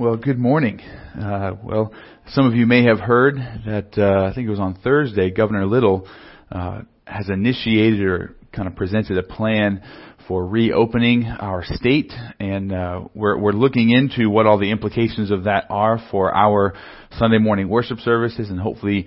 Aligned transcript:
Well, 0.00 0.16
good 0.16 0.38
morning. 0.38 0.80
Uh, 0.80 1.56
well, 1.62 1.92
some 2.28 2.46
of 2.46 2.54
you 2.54 2.64
may 2.64 2.84
have 2.84 3.00
heard 3.00 3.36
that 3.66 3.98
uh, 3.98 4.30
I 4.30 4.34
think 4.34 4.46
it 4.46 4.50
was 4.50 4.58
on 4.58 4.78
Thursday, 4.82 5.30
Governor 5.30 5.66
Little 5.66 6.08
uh, 6.50 6.84
has 7.06 7.28
initiated 7.28 8.00
or 8.00 8.34
kind 8.50 8.66
of 8.66 8.76
presented 8.76 9.18
a 9.18 9.22
plan 9.22 9.82
for 10.26 10.46
reopening 10.46 11.26
our 11.26 11.62
state, 11.66 12.14
and 12.38 12.72
uh, 12.72 13.02
we're, 13.14 13.38
we're 13.38 13.52
looking 13.52 13.90
into 13.90 14.30
what 14.30 14.46
all 14.46 14.58
the 14.58 14.70
implications 14.70 15.30
of 15.30 15.44
that 15.44 15.66
are 15.68 16.00
for 16.10 16.34
our 16.34 16.72
Sunday 17.18 17.36
morning 17.36 17.68
worship 17.68 17.98
services, 17.98 18.48
and 18.48 18.58
hopefully 18.58 19.06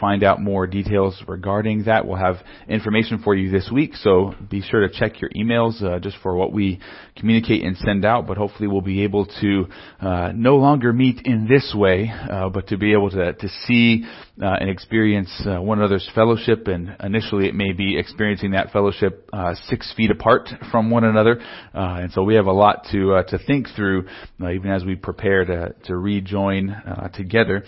find 0.00 0.22
out 0.22 0.40
more 0.40 0.66
details 0.66 1.22
regarding 1.26 1.84
that. 1.84 2.06
We'll 2.06 2.18
have 2.18 2.36
information 2.68 3.20
for 3.22 3.34
you 3.34 3.50
this 3.50 3.70
week, 3.72 3.94
so 3.94 4.34
be 4.50 4.62
sure 4.62 4.86
to 4.86 4.92
check 4.92 5.20
your 5.20 5.30
emails 5.30 5.82
uh, 5.82 5.98
just 5.98 6.16
for 6.22 6.36
what 6.36 6.52
we 6.52 6.80
communicate 7.16 7.64
and 7.64 7.76
send 7.78 8.04
out. 8.04 8.26
But 8.26 8.36
hopefully, 8.36 8.68
we'll 8.68 8.80
be 8.80 9.02
able 9.02 9.26
to 9.40 9.66
uh, 10.00 10.32
no 10.34 10.56
longer 10.56 10.92
meet 10.92 11.24
in 11.24 11.46
this 11.48 11.74
way, 11.76 12.10
uh, 12.10 12.48
but 12.48 12.68
to 12.68 12.76
be 12.76 12.92
able 12.92 13.10
to 13.10 13.32
to 13.32 13.48
see 13.66 14.04
uh, 14.42 14.56
and 14.60 14.68
experience 14.68 15.30
uh, 15.46 15.60
one 15.60 15.78
another's 15.78 16.08
fellowship. 16.14 16.66
And 16.68 16.96
initially, 17.00 17.48
it 17.48 17.54
may 17.54 17.72
be 17.72 17.98
experiencing 17.98 18.52
that 18.52 18.70
fellowship 18.72 19.28
uh, 19.32 19.54
six 19.66 19.92
feet 19.96 20.10
apart 20.10 20.48
from 20.70 20.90
one 20.90 21.04
another. 21.04 21.40
and 21.72 22.12
so, 22.12 22.22
we 22.22 22.34
have 22.34 22.46
a 22.46 22.52
lot 22.52 22.86
to 22.92 23.22
to 23.28 23.38
think 23.46 23.68
through, 23.74 24.06
even 24.40 24.70
as 24.70 24.84
we 24.84 24.96
prepare 24.96 25.44
to 25.44 25.74
to 25.84 25.96
rejoin 25.96 26.74
together. 27.14 27.64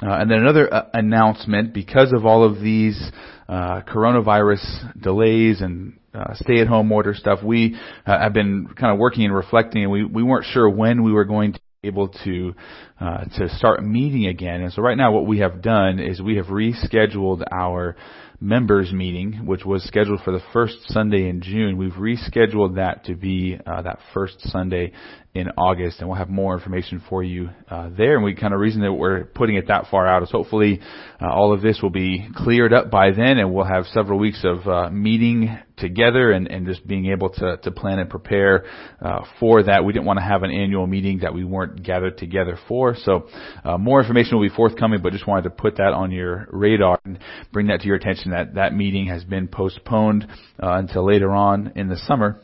Uh, 0.00 0.10
and 0.10 0.30
then 0.30 0.38
another 0.38 0.72
uh, 0.72 0.88
announcement 0.94 1.74
because 1.74 2.12
of 2.12 2.24
all 2.24 2.44
of 2.44 2.60
these 2.60 3.10
uh, 3.48 3.82
coronavirus 3.82 5.00
delays 5.00 5.60
and 5.60 5.98
uh, 6.14 6.34
stay-at-home 6.34 6.90
order 6.90 7.14
stuff, 7.14 7.42
we 7.42 7.76
uh, 8.06 8.18
have 8.18 8.32
been 8.32 8.68
kind 8.78 8.92
of 8.92 8.98
working 8.98 9.24
and 9.24 9.34
reflecting, 9.34 9.82
and 9.82 9.90
we, 9.90 10.04
we 10.04 10.22
weren't 10.22 10.46
sure 10.46 10.68
when 10.68 11.02
we 11.02 11.12
were 11.12 11.24
going 11.24 11.52
to 11.52 11.60
be 11.82 11.88
able 11.88 12.08
to 12.08 12.54
uh, 13.00 13.24
to 13.36 13.48
start 13.56 13.82
meeting 13.82 14.26
again. 14.26 14.62
And 14.62 14.72
so 14.72 14.82
right 14.82 14.96
now, 14.96 15.12
what 15.12 15.26
we 15.26 15.38
have 15.38 15.62
done 15.62 15.98
is 15.98 16.20
we 16.20 16.36
have 16.36 16.46
rescheduled 16.46 17.42
our 17.50 17.96
members 18.40 18.92
meeting, 18.92 19.46
which 19.46 19.64
was 19.64 19.84
scheduled 19.84 20.20
for 20.24 20.32
the 20.32 20.42
first 20.52 20.76
Sunday 20.88 21.28
in 21.28 21.40
June. 21.42 21.76
We've 21.76 21.92
rescheduled 21.92 22.74
that 22.76 23.04
to 23.04 23.14
be 23.14 23.56
that 23.64 23.98
first 24.12 24.40
Sunday 24.50 24.92
in 25.34 25.48
August, 25.56 26.00
and 26.00 26.08
we'll 26.08 26.18
have 26.18 26.28
more 26.28 26.54
information 26.54 27.02
for 27.08 27.22
you 27.22 27.48
uh, 27.70 27.88
there. 27.96 28.16
And 28.16 28.24
we 28.24 28.34
kind 28.34 28.52
of 28.52 28.60
reason 28.60 28.82
that 28.82 28.92
we're 28.92 29.24
putting 29.24 29.56
it 29.56 29.68
that 29.68 29.86
far 29.90 30.06
out 30.06 30.22
is 30.22 30.30
hopefully 30.30 30.80
uh, 31.22 31.26
all 31.26 31.54
of 31.54 31.62
this 31.62 31.80
will 31.82 31.90
be 31.90 32.28
cleared 32.36 32.74
up 32.74 32.90
by 32.90 33.12
then, 33.12 33.38
and 33.38 33.52
we'll 33.52 33.64
have 33.64 33.86
several 33.94 34.18
weeks 34.18 34.44
of 34.44 34.68
uh, 34.68 34.90
meeting 34.90 35.58
together 35.78 36.32
and, 36.32 36.48
and 36.48 36.66
just 36.66 36.86
being 36.86 37.06
able 37.06 37.30
to, 37.30 37.56
to 37.62 37.70
plan 37.70 37.98
and 37.98 38.10
prepare 38.10 38.66
uh, 39.00 39.24
for 39.40 39.62
that. 39.62 39.84
We 39.86 39.94
didn't 39.94 40.04
want 40.04 40.18
to 40.18 40.24
have 40.24 40.42
an 40.42 40.50
annual 40.50 40.86
meeting 40.86 41.20
that 41.20 41.32
we 41.32 41.44
weren't 41.44 41.82
gathered 41.82 42.18
together 42.18 42.58
for. 42.68 42.94
So 42.94 43.28
uh, 43.64 43.78
more 43.78 44.00
information 44.00 44.36
will 44.36 44.46
be 44.46 44.54
forthcoming, 44.54 45.00
but 45.02 45.14
just 45.14 45.26
wanted 45.26 45.44
to 45.44 45.50
put 45.50 45.76
that 45.76 45.94
on 45.94 46.10
your 46.10 46.46
radar 46.50 46.98
and 47.06 47.18
bring 47.52 47.68
that 47.68 47.80
to 47.80 47.86
your 47.86 47.96
attention 47.96 48.32
that 48.32 48.54
that 48.56 48.74
meeting 48.74 49.06
has 49.06 49.24
been 49.24 49.48
postponed 49.48 50.26
uh, 50.62 50.74
until 50.74 51.06
later 51.06 51.30
on 51.30 51.72
in 51.74 51.88
the 51.88 51.96
summer. 52.06 52.38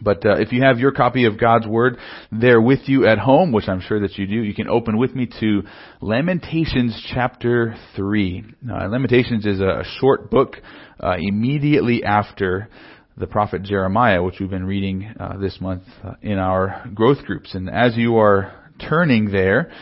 But 0.00 0.24
uh, 0.24 0.36
if 0.38 0.52
you 0.52 0.62
have 0.62 0.78
your 0.78 0.92
copy 0.92 1.24
of 1.24 1.38
God's 1.38 1.66
Word 1.66 1.98
there 2.30 2.60
with 2.60 2.80
you 2.86 3.06
at 3.06 3.18
home, 3.18 3.52
which 3.52 3.68
I'm 3.68 3.80
sure 3.80 4.00
that 4.00 4.16
you 4.18 4.26
do, 4.26 4.34
you 4.34 4.54
can 4.54 4.68
open 4.68 4.98
with 4.98 5.14
me 5.14 5.28
to 5.40 5.62
Lamentations 6.00 7.00
chapter 7.12 7.76
3. 7.96 8.44
Uh, 8.70 8.88
Lamentations 8.88 9.46
is 9.46 9.60
a 9.60 9.84
short 10.00 10.30
book 10.30 10.56
uh, 11.02 11.16
immediately 11.18 12.04
after 12.04 12.68
the 13.16 13.26
prophet 13.26 13.62
Jeremiah, 13.62 14.22
which 14.22 14.36
we've 14.40 14.50
been 14.50 14.66
reading 14.66 15.14
uh, 15.18 15.38
this 15.38 15.58
month 15.60 15.84
uh, 16.04 16.12
in 16.20 16.38
our 16.38 16.84
growth 16.94 17.24
groups. 17.24 17.54
And 17.54 17.70
as 17.70 17.96
you 17.96 18.18
are 18.18 18.52
turning 18.88 19.30
there, 19.30 19.72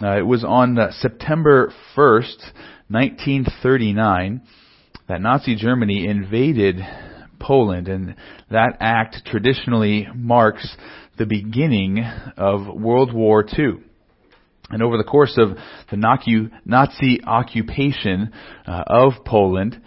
uh, 0.00 0.18
it 0.18 0.26
was 0.26 0.44
on 0.44 0.78
September 1.00 1.72
1st, 1.96 2.38
1939, 2.88 4.42
that 5.08 5.20
Nazi 5.20 5.56
Germany 5.56 6.06
invaded 6.06 6.76
Poland, 7.46 7.88
and 7.88 8.16
that 8.50 8.76
act 8.80 9.22
traditionally 9.26 10.08
marks 10.14 10.76
the 11.16 11.26
beginning 11.26 12.04
of 12.36 12.66
World 12.74 13.12
War 13.12 13.44
II. 13.46 13.82
And 14.70 14.82
over 14.82 14.96
the 14.96 15.04
course 15.04 15.38
of 15.38 15.56
the 15.90 15.96
Nazi 16.64 17.20
occupation 17.24 18.32
uh, 18.66 18.82
of 18.88 19.12
Poland, 19.24 19.80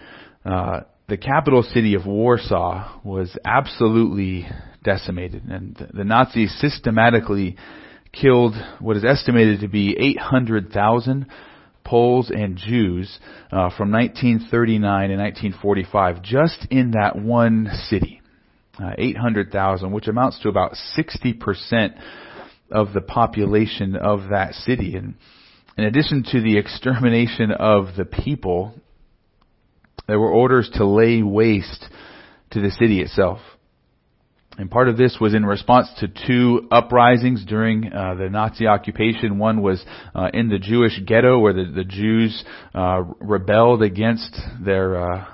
uh, 0.46 0.82
the 1.10 1.18
capital 1.18 1.64
city 1.64 1.96
of 1.96 2.06
Warsaw 2.06 3.02
was 3.04 3.36
absolutely 3.46 4.48
decimated, 4.84 5.44
and 5.44 5.76
the 5.94 6.06
Nazis 6.06 6.56
systematically 6.62 7.58
killed 8.14 8.56
what 8.80 8.96
is 8.96 9.04
estimated 9.04 9.60
to 9.62 9.68
be 9.68 9.98
800,000 10.00 11.26
Poles 11.84 12.30
and 12.30 12.58
Jews 12.58 13.20
uh, 13.52 13.70
from 13.76 13.92
1939 13.92 15.12
and 15.12 15.20
1945 15.20 16.22
just 16.22 16.68
in 16.70 16.92
that 16.92 17.16
one 17.16 17.70
city. 17.90 18.22
Uh, 18.82 18.92
800,000, 18.98 19.92
which 19.92 20.08
amounts 20.08 20.40
to 20.40 20.48
about 20.48 20.74
60% 20.98 22.00
of 22.72 22.94
the 22.94 23.02
population 23.02 23.98
of 23.98 24.30
that 24.30 24.54
city. 24.54 24.96
And 24.96 25.16
in 25.78 25.84
addition 25.84 26.24
to 26.32 26.40
the 26.42 26.58
extermination 26.58 27.52
of 27.52 27.96
the 27.98 28.06
people, 28.06 28.74
there 30.08 30.20
were 30.20 30.32
orders 30.32 30.70
to 30.76 30.86
lay 30.86 31.22
waste 31.24 31.86
to 32.52 32.62
the 32.62 32.72
city 32.72 33.02
itself. 33.02 33.40
And 34.60 34.70
part 34.70 34.90
of 34.90 34.98
this 34.98 35.18
was 35.22 35.34
in 35.34 35.46
response 35.46 35.88
to 36.00 36.10
two 36.28 36.68
uprisings 36.70 37.46
during 37.46 37.94
uh, 37.94 38.16
the 38.16 38.30
Nazi 38.30 38.68
occupation. 38.68 39.40
One 39.40 39.62
was 39.62 39.82
uh, 40.14 40.32
in 40.34 40.50
the 40.50 40.60
Jewish 40.60 41.00
ghetto 41.06 41.40
where 41.40 41.54
the, 41.54 41.72
the 41.74 41.86
Jews 41.86 42.44
uh, 42.76 43.04
rebelled 43.22 43.82
against 43.82 44.38
their 44.62 45.00
uh, 45.00 45.26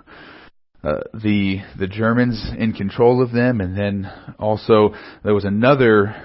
uh, 0.84 0.92
the 1.16 1.62
the 1.76 1.88
Germans 1.88 2.52
in 2.56 2.74
control 2.74 3.24
of 3.24 3.32
them, 3.32 3.62
and 3.62 3.76
then 3.76 4.12
also 4.38 4.94
there 5.24 5.34
was 5.34 5.46
another 5.46 6.16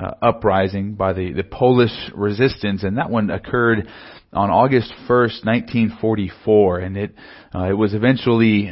uh, 0.00 0.10
uprising 0.20 0.94
by 0.94 1.12
the 1.12 1.32
the 1.32 1.44
Polish 1.44 1.94
resistance, 2.12 2.82
and 2.82 2.98
that 2.98 3.08
one 3.08 3.30
occurred 3.30 3.86
on 4.32 4.50
August 4.50 4.92
1st, 5.08 5.46
1944, 5.46 6.78
and 6.80 6.96
it 6.96 7.14
it 7.54 7.78
was 7.78 7.94
eventually 7.94 8.68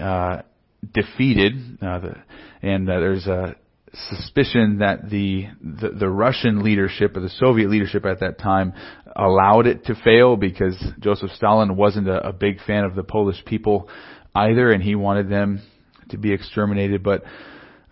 defeated. 0.92 1.78
The, 1.78 2.16
and 2.62 2.88
uh, 2.88 3.00
there's 3.00 3.26
a 3.26 3.56
suspicion 3.92 4.78
that 4.78 5.10
the, 5.10 5.46
the, 5.60 5.90
the 5.90 6.08
Russian 6.08 6.62
leadership 6.62 7.16
or 7.16 7.20
the 7.20 7.28
Soviet 7.28 7.68
leadership 7.70 8.04
at 8.04 8.20
that 8.20 8.38
time 8.38 8.72
allowed 9.16 9.66
it 9.66 9.86
to 9.86 9.94
fail 9.94 10.36
because 10.36 10.76
Joseph 11.00 11.30
Stalin 11.32 11.76
wasn't 11.76 12.08
a, 12.08 12.28
a 12.28 12.32
big 12.32 12.60
fan 12.66 12.84
of 12.84 12.94
the 12.94 13.02
Polish 13.02 13.44
people 13.44 13.88
either, 14.34 14.70
and 14.70 14.82
he 14.82 14.94
wanted 14.94 15.28
them 15.28 15.62
to 16.10 16.18
be 16.18 16.32
exterminated. 16.32 17.02
But 17.02 17.24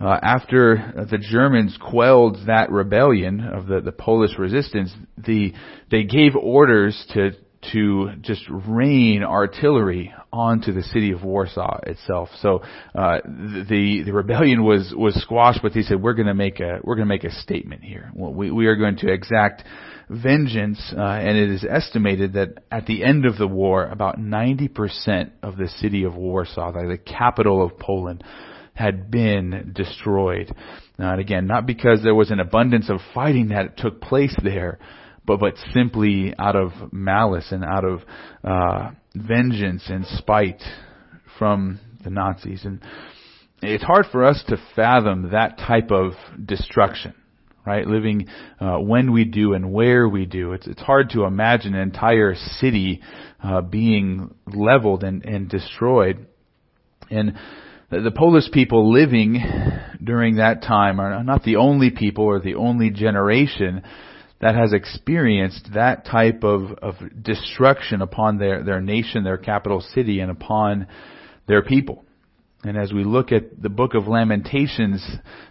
uh, 0.01 0.19
after 0.23 1.07
the 1.11 1.19
Germans 1.19 1.77
quelled 1.81 2.47
that 2.47 2.71
rebellion 2.71 3.41
of 3.41 3.67
the, 3.67 3.81
the 3.81 3.93
Polish 3.93 4.39
resistance, 4.39 4.95
the 5.17 5.53
they 5.91 6.05
gave 6.05 6.37
orders 6.37 7.05
to 7.15 7.33
to 7.73 8.13
just 8.21 8.43
rain 8.49 9.23
artillery 9.23 10.15
onto 10.33 10.73
the 10.73 10.83
city 10.83 11.13
of 11.13 11.25
Warsaw 11.25 11.81
itself. 11.87 12.29
So 12.41 12.63
uh, 12.95 13.19
the 13.25 14.03
the 14.07 14.13
rebellion 14.13 14.65
was 14.65 14.95
was 14.97 15.15
squashed, 15.21 15.61
but 15.63 15.75
they 15.75 15.83
said 15.83 16.01
we're 16.01 16.15
going 16.15 16.29
to 16.29 16.35
make 16.35 16.61
a 16.61 16.81
we're 16.83 16.95
going 16.95 17.09
to 17.09 17.15
make 17.15 17.25
a 17.25 17.33
statement 17.33 17.83
here. 17.83 18.11
We 18.15 18.51
we 18.51 18.67
are 18.67 18.77
going 18.77 18.97
to 18.99 19.13
exact 19.13 19.65
vengeance, 20.09 20.81
uh, 20.97 21.01
and 21.01 21.37
it 21.37 21.51
is 21.51 21.65
estimated 21.69 22.35
that 22.35 22.65
at 22.71 22.87
the 22.87 23.05
end 23.05 23.27
of 23.27 23.37
the 23.37 23.47
war, 23.47 23.87
about 23.87 24.19
90% 24.19 25.31
of 25.43 25.57
the 25.57 25.69
city 25.69 26.05
of 26.05 26.15
Warsaw, 26.15 26.73
the 26.73 26.99
capital 26.99 27.65
of 27.65 27.79
Poland, 27.79 28.25
had 28.73 29.11
been 29.11 29.73
destroyed. 29.75 30.51
Uh, 30.99 31.03
and 31.03 31.21
again, 31.21 31.47
not 31.47 31.67
because 31.67 32.03
there 32.03 32.15
was 32.15 32.31
an 32.31 32.41
abundance 32.41 32.89
of 32.89 33.01
fighting 33.13 33.49
that 33.49 33.77
took 33.77 34.01
place 34.01 34.35
there, 34.43 34.79
but 35.29 35.39
but 35.39 35.55
simply 35.75 36.35
out 36.39 36.57
of 36.57 36.73
malice 36.91 37.53
and 37.53 37.63
out 37.63 37.85
of 37.85 38.01
uh, 38.43 38.91
vengeance 39.15 39.85
and 39.89 40.07
spite 40.07 40.63
from 41.39 41.79
the 42.03 42.11
Nazis. 42.11 42.65
And 42.65 42.81
it's 43.63 43.85
hard 43.85 44.07
for 44.11 44.25
us 44.25 44.43
to 44.49 44.57
fathom 44.75 45.31
that 45.33 45.59
type 45.59 45.91
of 45.91 46.13
destruction, 46.43 47.15
right? 47.67 47.87
Living 47.87 48.29
uh, 48.59 48.79
when 48.79 49.13
we 49.13 49.25
do 49.25 49.53
and 49.53 49.71
where 49.71 50.09
we 50.09 50.25
do. 50.25 50.55
It's 50.55 50.67
it's 50.67 50.81
hard 50.81 51.11
to 51.11 51.25
imagine 51.25 51.75
an 51.75 51.83
entire 51.83 52.35
city 52.35 53.03
uh, 53.45 53.61
being 53.61 54.35
leveled 54.47 55.05
and, 55.05 55.25
and 55.27 55.49
destroyed. 55.49 56.27
And 57.11 57.35
the, 57.91 58.01
the 58.01 58.13
Polish 58.13 58.51
people 58.51 58.91
living 58.91 59.43
during 60.03 60.37
that 60.37 60.63
time 60.63 60.99
are 61.01 61.23
not 61.23 61.43
the 61.43 61.57
only 61.57 61.91
people 61.91 62.25
or 62.25 62.41
the 62.41 62.55
only 62.55 62.89
generation 62.89 63.83
that 64.41 64.55
has 64.55 64.73
experienced 64.73 65.71
that 65.75 66.05
type 66.07 66.45
of, 66.45 66.73
of 66.81 66.95
destruction 67.23 68.03
upon 68.03 68.39
their, 68.39 68.63
their 68.63 68.81
nation, 68.81 69.25
their 69.25 69.39
capital 69.39 69.81
city, 69.81 70.21
and 70.21 70.31
upon 70.31 70.87
their 71.47 71.63
people. 71.63 72.05
And 72.65 72.77
as 72.77 72.93
we 72.93 73.05
look 73.05 73.33
at 73.33 73.61
the 73.61 73.69
book 73.69 73.95
of 73.95 74.09
Lamentations 74.09 75.05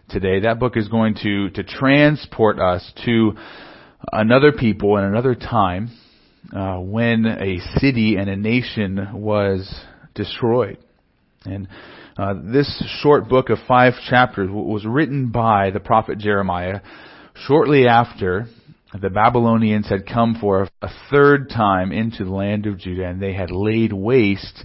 today, 0.10 0.42
that 0.42 0.60
book 0.60 0.75
is 0.78 0.88
going 0.89 1.16
to, 1.24 1.50
to 1.51 1.63
transport 1.63 2.60
us 2.60 2.89
to 3.06 3.34
another 4.12 4.51
people 4.51 4.98
and 4.98 5.06
another 5.06 5.36
time 5.36 5.90
uh, 6.54 6.78
when 6.78 7.25
a 7.25 7.60
city 7.80 8.16
and 8.18 8.30
a 8.30 8.36
nation 8.36 9.10
was 9.13 9.74
destroyed. 10.16 10.78
And 11.45 11.68
uh, 12.18 12.33
this 12.44 12.83
short 13.01 13.30
book 13.30 13.50
of 13.50 13.60
five 13.68 13.94
chapters 14.10 14.50
was 14.51 14.86
written 14.86 15.30
by 15.31 15.72
the 15.72 15.80
prophet 15.80 16.18
Jeremiah 16.18 16.81
shortly 17.45 17.88
after 17.88 18.48
the 19.01 19.09
Babylonians 19.09 19.89
had 19.89 20.05
come 20.05 20.38
for 20.39 20.67
a 20.81 20.89
third 21.11 21.49
time 21.49 21.91
into 21.91 22.23
the 22.23 22.31
land 22.31 22.65
of 22.65 22.77
Judah 22.77 23.05
and 23.05 23.21
they 23.21 23.33
had 23.33 23.51
laid 23.51 23.94
waste 23.94 24.63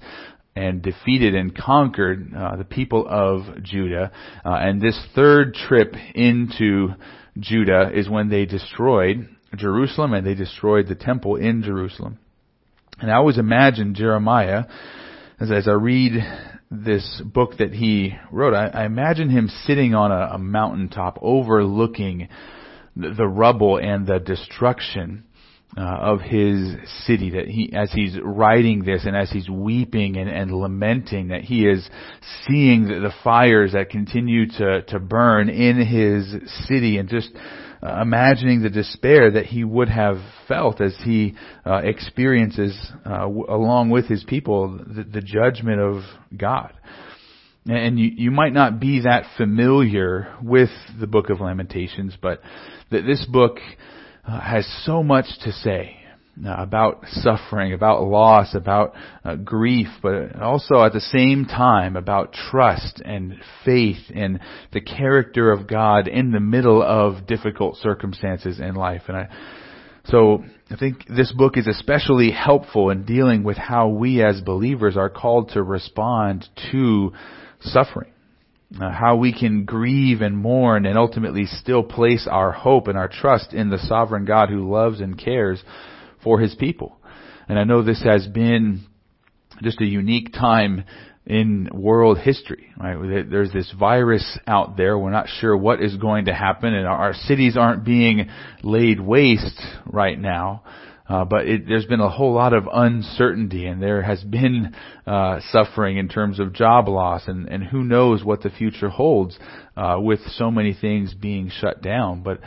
and 0.54 0.82
defeated 0.82 1.34
and 1.34 1.56
conquered 1.56 2.32
uh, 2.36 2.56
the 2.56 2.64
people 2.64 3.06
of 3.08 3.62
Judah. 3.62 4.12
Uh, 4.44 4.50
and 4.50 4.80
this 4.80 4.98
third 5.14 5.54
trip 5.54 5.94
into 6.14 6.88
Judah 7.38 7.90
is 7.94 8.08
when 8.08 8.28
they 8.28 8.44
destroyed 8.44 9.28
Jerusalem 9.56 10.12
and 10.12 10.26
they 10.26 10.34
destroyed 10.34 10.88
the 10.88 10.94
temple 10.94 11.36
in 11.36 11.62
Jerusalem. 11.62 12.18
And 13.00 13.10
I 13.10 13.14
always 13.14 13.38
imagine 13.38 13.94
Jeremiah, 13.94 14.64
as, 15.40 15.50
as 15.50 15.66
I 15.66 15.72
read 15.72 16.12
this 16.70 17.22
book 17.24 17.58
that 17.58 17.72
he 17.72 18.14
wrote, 18.30 18.54
I, 18.54 18.68
I 18.68 18.84
imagine 18.84 19.28
him 19.28 19.48
sitting 19.66 19.94
on 19.94 20.12
a, 20.12 20.34
a 20.34 20.38
mountaintop 20.38 21.18
overlooking 21.20 22.28
the, 22.96 23.26
rubble 23.26 23.78
and 23.78 24.06
the 24.06 24.18
destruction 24.18 25.24
uh, 25.76 25.80
of 25.80 26.20
his 26.20 26.74
city 27.06 27.30
that 27.30 27.46
he 27.46 27.72
as 27.72 27.90
he's 27.92 28.18
writing 28.22 28.84
this 28.84 29.06
and 29.06 29.16
as 29.16 29.30
he's 29.30 29.48
weeping 29.48 30.18
and, 30.18 30.28
and 30.28 30.52
lamenting 30.52 31.28
that 31.28 31.40
he 31.40 31.66
is 31.66 31.88
seeing 32.46 32.86
the, 32.86 33.00
the 33.00 33.12
fires 33.24 33.72
that 33.72 33.88
continue 33.88 34.46
to 34.46 34.82
to 34.82 34.98
burn 34.98 35.48
in 35.48 35.78
his 35.78 36.50
city 36.66 36.98
and 36.98 37.08
just 37.08 37.30
uh, 37.82 38.00
imagining 38.02 38.62
the 38.62 38.68
despair 38.68 39.30
that 39.30 39.46
he 39.46 39.64
would 39.64 39.88
have 39.88 40.18
felt 40.46 40.80
as 40.80 40.94
he 41.04 41.34
uh, 41.64 41.76
experiences 41.78 42.78
uh, 43.06 43.20
w- 43.20 43.46
along 43.48 43.88
with 43.88 44.06
his 44.06 44.22
people 44.24 44.78
the, 44.86 45.04
the 45.04 45.22
judgment 45.22 45.80
of 45.80 46.02
God. 46.36 46.74
And 47.66 47.98
you, 47.98 48.10
you 48.14 48.30
might 48.30 48.52
not 48.52 48.80
be 48.80 49.02
that 49.02 49.24
familiar 49.36 50.34
with 50.42 50.70
the 50.98 51.06
book 51.06 51.30
of 51.30 51.40
Lamentations, 51.40 52.16
but 52.20 52.40
that 52.90 53.02
this 53.02 53.24
book 53.24 53.58
uh, 54.26 54.40
has 54.40 54.66
so 54.84 55.02
much 55.02 55.26
to 55.44 55.52
say 55.52 55.96
uh, 56.44 56.56
about 56.58 57.04
suffering, 57.08 57.72
about 57.72 58.02
loss, 58.02 58.54
about 58.54 58.94
uh, 59.24 59.36
grief, 59.36 59.86
but 60.02 60.34
also 60.40 60.82
at 60.82 60.92
the 60.92 61.00
same 61.00 61.44
time 61.44 61.94
about 61.94 62.32
trust 62.32 63.00
and 63.04 63.36
faith 63.64 64.10
and 64.12 64.40
the 64.72 64.80
character 64.80 65.52
of 65.52 65.68
God 65.68 66.08
in 66.08 66.32
the 66.32 66.40
middle 66.40 66.82
of 66.82 67.26
difficult 67.26 67.76
circumstances 67.76 68.58
in 68.58 68.74
life. 68.74 69.02
And 69.06 69.16
I, 69.16 69.28
so 70.06 70.42
I 70.70 70.76
think 70.76 71.06
this 71.06 71.32
book 71.32 71.56
is 71.56 71.68
especially 71.68 72.32
helpful 72.32 72.90
in 72.90 73.04
dealing 73.04 73.44
with 73.44 73.56
how 73.56 73.88
we 73.88 74.24
as 74.24 74.40
believers 74.40 74.96
are 74.96 75.10
called 75.10 75.50
to 75.50 75.62
respond 75.62 76.48
to 76.72 77.12
suffering 77.64 78.12
uh, 78.80 78.90
how 78.90 79.16
we 79.16 79.32
can 79.32 79.64
grieve 79.64 80.20
and 80.20 80.36
mourn 80.36 80.86
and 80.86 80.96
ultimately 80.96 81.46
still 81.46 81.82
place 81.82 82.26
our 82.30 82.52
hope 82.52 82.88
and 82.88 82.96
our 82.96 83.08
trust 83.08 83.52
in 83.52 83.70
the 83.70 83.78
sovereign 83.78 84.24
God 84.24 84.48
who 84.48 84.70
loves 84.70 85.00
and 85.00 85.18
cares 85.18 85.62
for 86.22 86.40
his 86.40 86.54
people. 86.54 86.96
And 87.48 87.58
I 87.58 87.64
know 87.64 87.82
this 87.82 88.02
has 88.02 88.26
been 88.26 88.82
just 89.62 89.80
a 89.80 89.86
unique 89.86 90.32
time 90.32 90.84
in 91.26 91.68
world 91.72 92.18
history. 92.18 92.72
Right? 92.78 93.26
There's 93.28 93.52
this 93.52 93.72
virus 93.78 94.38
out 94.46 94.76
there. 94.76 94.98
We're 94.98 95.10
not 95.10 95.28
sure 95.40 95.56
what 95.56 95.82
is 95.82 95.96
going 95.96 96.26
to 96.26 96.34
happen, 96.34 96.72
and 96.74 96.86
our 96.86 97.14
cities 97.14 97.56
aren't 97.56 97.84
being 97.84 98.28
laid 98.62 99.00
waste 99.00 99.60
right 99.86 100.18
now. 100.18 100.62
Uh, 101.12 101.26
but 101.26 101.46
it, 101.46 101.68
there's 101.68 101.84
been 101.84 102.00
a 102.00 102.08
whole 102.08 102.32
lot 102.32 102.54
of 102.54 102.66
uncertainty, 102.72 103.66
and 103.66 103.82
there 103.82 104.00
has 104.00 104.24
been 104.24 104.74
uh, 105.06 105.40
suffering 105.50 105.98
in 105.98 106.08
terms 106.08 106.40
of 106.40 106.54
job 106.54 106.88
loss, 106.88 107.24
and, 107.26 107.50
and 107.50 107.62
who 107.62 107.84
knows 107.84 108.24
what 108.24 108.40
the 108.40 108.48
future 108.48 108.88
holds 108.88 109.38
uh, 109.76 109.98
with 110.00 110.20
so 110.36 110.50
many 110.50 110.72
things 110.72 111.12
being 111.12 111.50
shut 111.50 111.82
down. 111.82 112.22
But 112.22 112.40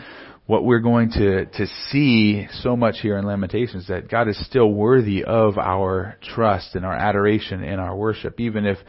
what 0.48 0.66
we're 0.66 0.80
going 0.80 1.12
to 1.12 1.46
to 1.46 1.68
see 1.92 2.48
so 2.64 2.76
much 2.76 2.96
here 3.02 3.20
in 3.20 3.26
Lamentations 3.26 3.88
that 3.88 4.10
God 4.10 4.28
is 4.28 4.46
still 4.48 4.72
worthy 4.72 5.24
of 5.24 5.60
our 5.60 6.18
trust 6.34 6.74
and 6.74 6.84
our 6.84 6.96
adoration 6.96 7.64
and 7.64 7.80
our 7.80 7.96
worship, 7.96 8.40
even 8.40 8.66
if 8.66 8.80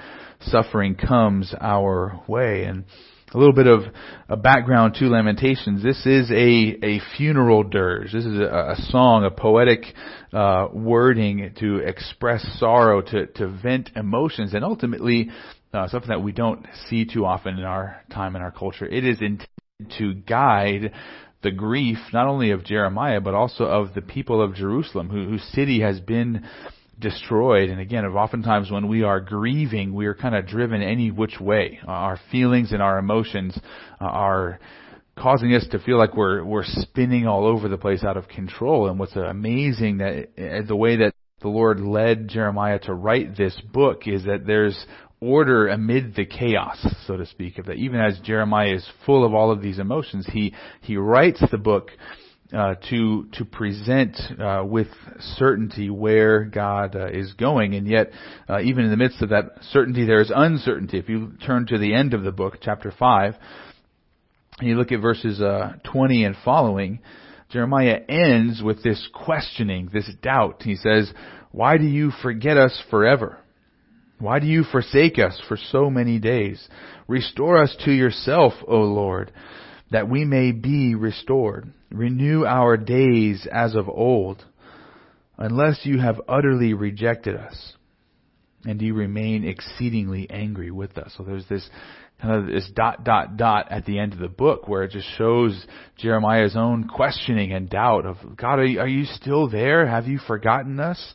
suffering 0.40 0.94
comes 0.94 1.54
our 1.60 2.22
way. 2.26 2.64
And 2.64 2.84
a 3.34 3.38
little 3.38 3.52
bit 3.52 3.66
of 3.66 3.82
a 4.28 4.36
background 4.36 4.94
to 4.94 5.06
Lamentations. 5.06 5.82
This 5.82 6.06
is 6.06 6.30
a, 6.30 6.78
a 6.82 7.00
funeral 7.16 7.64
dirge. 7.64 8.12
This 8.12 8.24
is 8.24 8.38
a, 8.38 8.74
a 8.76 8.76
song, 8.90 9.24
a 9.24 9.30
poetic 9.30 9.84
uh, 10.32 10.68
wording 10.72 11.52
to 11.58 11.78
express 11.78 12.46
sorrow, 12.58 13.02
to, 13.02 13.26
to 13.26 13.48
vent 13.48 13.90
emotions, 13.96 14.54
and 14.54 14.64
ultimately 14.64 15.30
uh, 15.72 15.88
something 15.88 16.08
that 16.08 16.22
we 16.22 16.32
don't 16.32 16.66
see 16.88 17.04
too 17.04 17.24
often 17.24 17.58
in 17.58 17.64
our 17.64 18.02
time 18.12 18.36
in 18.36 18.42
our 18.42 18.52
culture. 18.52 18.86
It 18.86 19.04
is 19.04 19.20
intended 19.20 19.48
to 19.98 20.14
guide 20.14 20.92
the 21.42 21.50
grief 21.50 21.98
not 22.12 22.26
only 22.26 22.50
of 22.50 22.64
Jeremiah 22.64 23.20
but 23.20 23.34
also 23.34 23.64
of 23.64 23.94
the 23.94 24.02
people 24.02 24.42
of 24.42 24.54
Jerusalem, 24.54 25.10
who, 25.10 25.28
whose 25.28 25.44
city 25.52 25.80
has 25.80 26.00
been 26.00 26.46
destroyed. 26.98 27.68
And 27.68 27.80
again, 27.80 28.04
oftentimes 28.04 28.70
when 28.70 28.88
we 28.88 29.02
are 29.02 29.20
grieving, 29.20 29.94
we 29.94 30.06
are 30.06 30.14
kind 30.14 30.34
of 30.34 30.46
driven 30.46 30.82
any 30.82 31.10
which 31.10 31.38
way. 31.40 31.78
Our 31.86 32.18
feelings 32.30 32.72
and 32.72 32.82
our 32.82 32.98
emotions 32.98 33.58
are 34.00 34.58
causing 35.18 35.54
us 35.54 35.66
to 35.70 35.78
feel 35.78 35.98
like 35.98 36.14
we're 36.14 36.44
we're 36.44 36.64
spinning 36.64 37.26
all 37.26 37.46
over 37.46 37.68
the 37.68 37.78
place 37.78 38.04
out 38.04 38.16
of 38.16 38.28
control. 38.28 38.88
And 38.88 38.98
what's 38.98 39.16
amazing 39.16 39.98
that 39.98 40.28
uh, 40.38 40.66
the 40.66 40.76
way 40.76 40.96
that 40.96 41.14
the 41.40 41.48
Lord 41.48 41.80
led 41.80 42.28
Jeremiah 42.28 42.78
to 42.80 42.94
write 42.94 43.36
this 43.36 43.58
book 43.72 44.06
is 44.06 44.24
that 44.24 44.46
there's 44.46 44.86
order 45.20 45.68
amid 45.68 46.14
the 46.14 46.26
chaos, 46.26 46.86
so 47.06 47.16
to 47.16 47.26
speak, 47.26 47.58
of 47.58 47.66
that 47.66 47.74
even 47.74 48.00
as 48.00 48.18
Jeremiah 48.20 48.74
is 48.74 48.88
full 49.04 49.24
of 49.24 49.34
all 49.34 49.50
of 49.50 49.62
these 49.62 49.78
emotions, 49.78 50.26
he 50.32 50.54
he 50.80 50.96
writes 50.96 51.42
the 51.50 51.58
book 51.58 51.90
uh, 52.52 52.74
to 52.90 53.26
to 53.32 53.44
present 53.44 54.16
uh, 54.40 54.62
with 54.64 54.88
certainty 55.36 55.90
where 55.90 56.44
God 56.44 56.94
uh, 56.94 57.08
is 57.08 57.32
going, 57.32 57.74
and 57.74 57.86
yet 57.88 58.10
uh, 58.48 58.60
even 58.60 58.84
in 58.84 58.90
the 58.90 58.96
midst 58.96 59.20
of 59.22 59.30
that 59.30 59.50
certainty, 59.70 60.06
there 60.06 60.20
is 60.20 60.30
uncertainty. 60.34 60.98
If 60.98 61.08
you 61.08 61.32
turn 61.44 61.66
to 61.66 61.78
the 61.78 61.94
end 61.94 62.14
of 62.14 62.22
the 62.22 62.32
book, 62.32 62.58
chapter 62.60 62.92
five, 62.96 63.34
and 64.60 64.68
you 64.68 64.76
look 64.76 64.92
at 64.92 65.00
verses 65.00 65.40
uh, 65.40 65.72
twenty 65.84 66.24
and 66.24 66.36
following, 66.44 67.00
Jeremiah 67.50 68.00
ends 68.08 68.62
with 68.62 68.82
this 68.82 69.08
questioning, 69.12 69.90
this 69.92 70.08
doubt. 70.22 70.62
He 70.62 70.76
says, 70.76 71.12
"Why 71.50 71.78
do 71.78 71.84
you 71.84 72.12
forget 72.22 72.56
us 72.56 72.80
forever? 72.90 73.38
Why 74.18 74.38
do 74.38 74.46
you 74.46 74.64
forsake 74.64 75.18
us 75.18 75.40
for 75.48 75.56
so 75.56 75.90
many 75.90 76.18
days? 76.18 76.68
Restore 77.08 77.62
us 77.62 77.76
to 77.84 77.92
yourself, 77.92 78.52
O 78.66 78.78
Lord." 78.78 79.32
that 79.90 80.08
we 80.08 80.24
may 80.24 80.52
be 80.52 80.94
restored. 80.94 81.72
Renew 81.90 82.44
our 82.44 82.76
days 82.76 83.46
as 83.50 83.74
of 83.74 83.88
old, 83.88 84.44
unless 85.38 85.80
you 85.84 86.00
have 86.00 86.20
utterly 86.28 86.74
rejected 86.74 87.36
us, 87.36 87.74
and 88.64 88.80
you 88.82 88.94
remain 88.94 89.44
exceedingly 89.44 90.28
angry 90.30 90.70
with 90.70 90.98
us. 90.98 91.14
So 91.16 91.22
there's 91.22 91.46
this 91.48 91.68
kind 92.20 92.34
of 92.34 92.46
this 92.46 92.68
dot 92.74 93.04
dot 93.04 93.36
dot 93.36 93.70
at 93.70 93.84
the 93.84 93.98
end 93.98 94.12
of 94.12 94.18
the 94.18 94.28
book 94.28 94.66
where 94.68 94.82
it 94.82 94.92
just 94.92 95.08
shows 95.16 95.66
Jeremiah's 95.98 96.56
own 96.56 96.88
questioning 96.88 97.52
and 97.52 97.68
doubt 97.68 98.06
of 98.06 98.16
God, 98.36 98.58
are 98.58 98.64
you, 98.64 98.80
are 98.80 98.88
you 98.88 99.04
still 99.04 99.48
there? 99.48 99.86
Have 99.86 100.06
you 100.06 100.18
forgotten 100.18 100.80
us? 100.80 101.14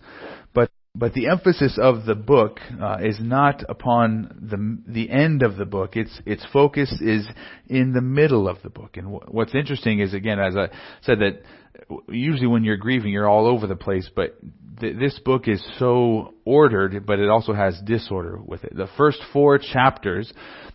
But 0.94 1.14
the 1.14 1.28
emphasis 1.30 1.80
of 1.82 2.06
the 2.06 2.16
book 2.16 2.60
uh, 2.82 2.98
is 3.02 3.18
not 3.22 3.64
upon 3.70 4.38
the 4.42 4.92
the 4.92 5.10
end 5.10 5.42
of 5.42 5.56
the 5.56 5.66
book. 5.66 5.96
Its 5.96 6.22
its 6.26 6.46
focus 6.52 6.92
is 7.00 7.26
in 7.68 7.94
the 7.94 8.02
middle 8.02 8.50
of 8.50 8.62
the 8.62 8.70
book. 8.70 8.98
And 8.98 9.06
w- 9.06 9.26
what's 9.30 9.56
interesting 9.56 10.02
is 10.02 10.14
again, 10.14 10.40
as 10.40 10.58
I 10.58 10.68
said, 11.02 11.20
that 11.20 11.44
usually 12.10 12.48
when 12.48 12.64
you're 12.64 12.78
grieving, 12.78 13.12
you're 13.12 13.30
all 13.30 13.48
over 13.48 13.68
the 13.68 13.76
place. 13.76 14.10
But 14.16 14.38
th- 14.80 14.98
this 14.98 15.18
book 15.20 15.48
is 15.48 15.64
so 15.78 16.34
ordered, 16.44 17.06
but 17.06 17.20
it 17.20 17.30
also 17.30 17.54
has 17.54 17.80
disorder 17.86 18.40
with 18.44 18.64
it. 18.64 18.76
The 18.76 18.90
first 18.98 19.20
four 19.32 19.58
chapters, 19.58 20.32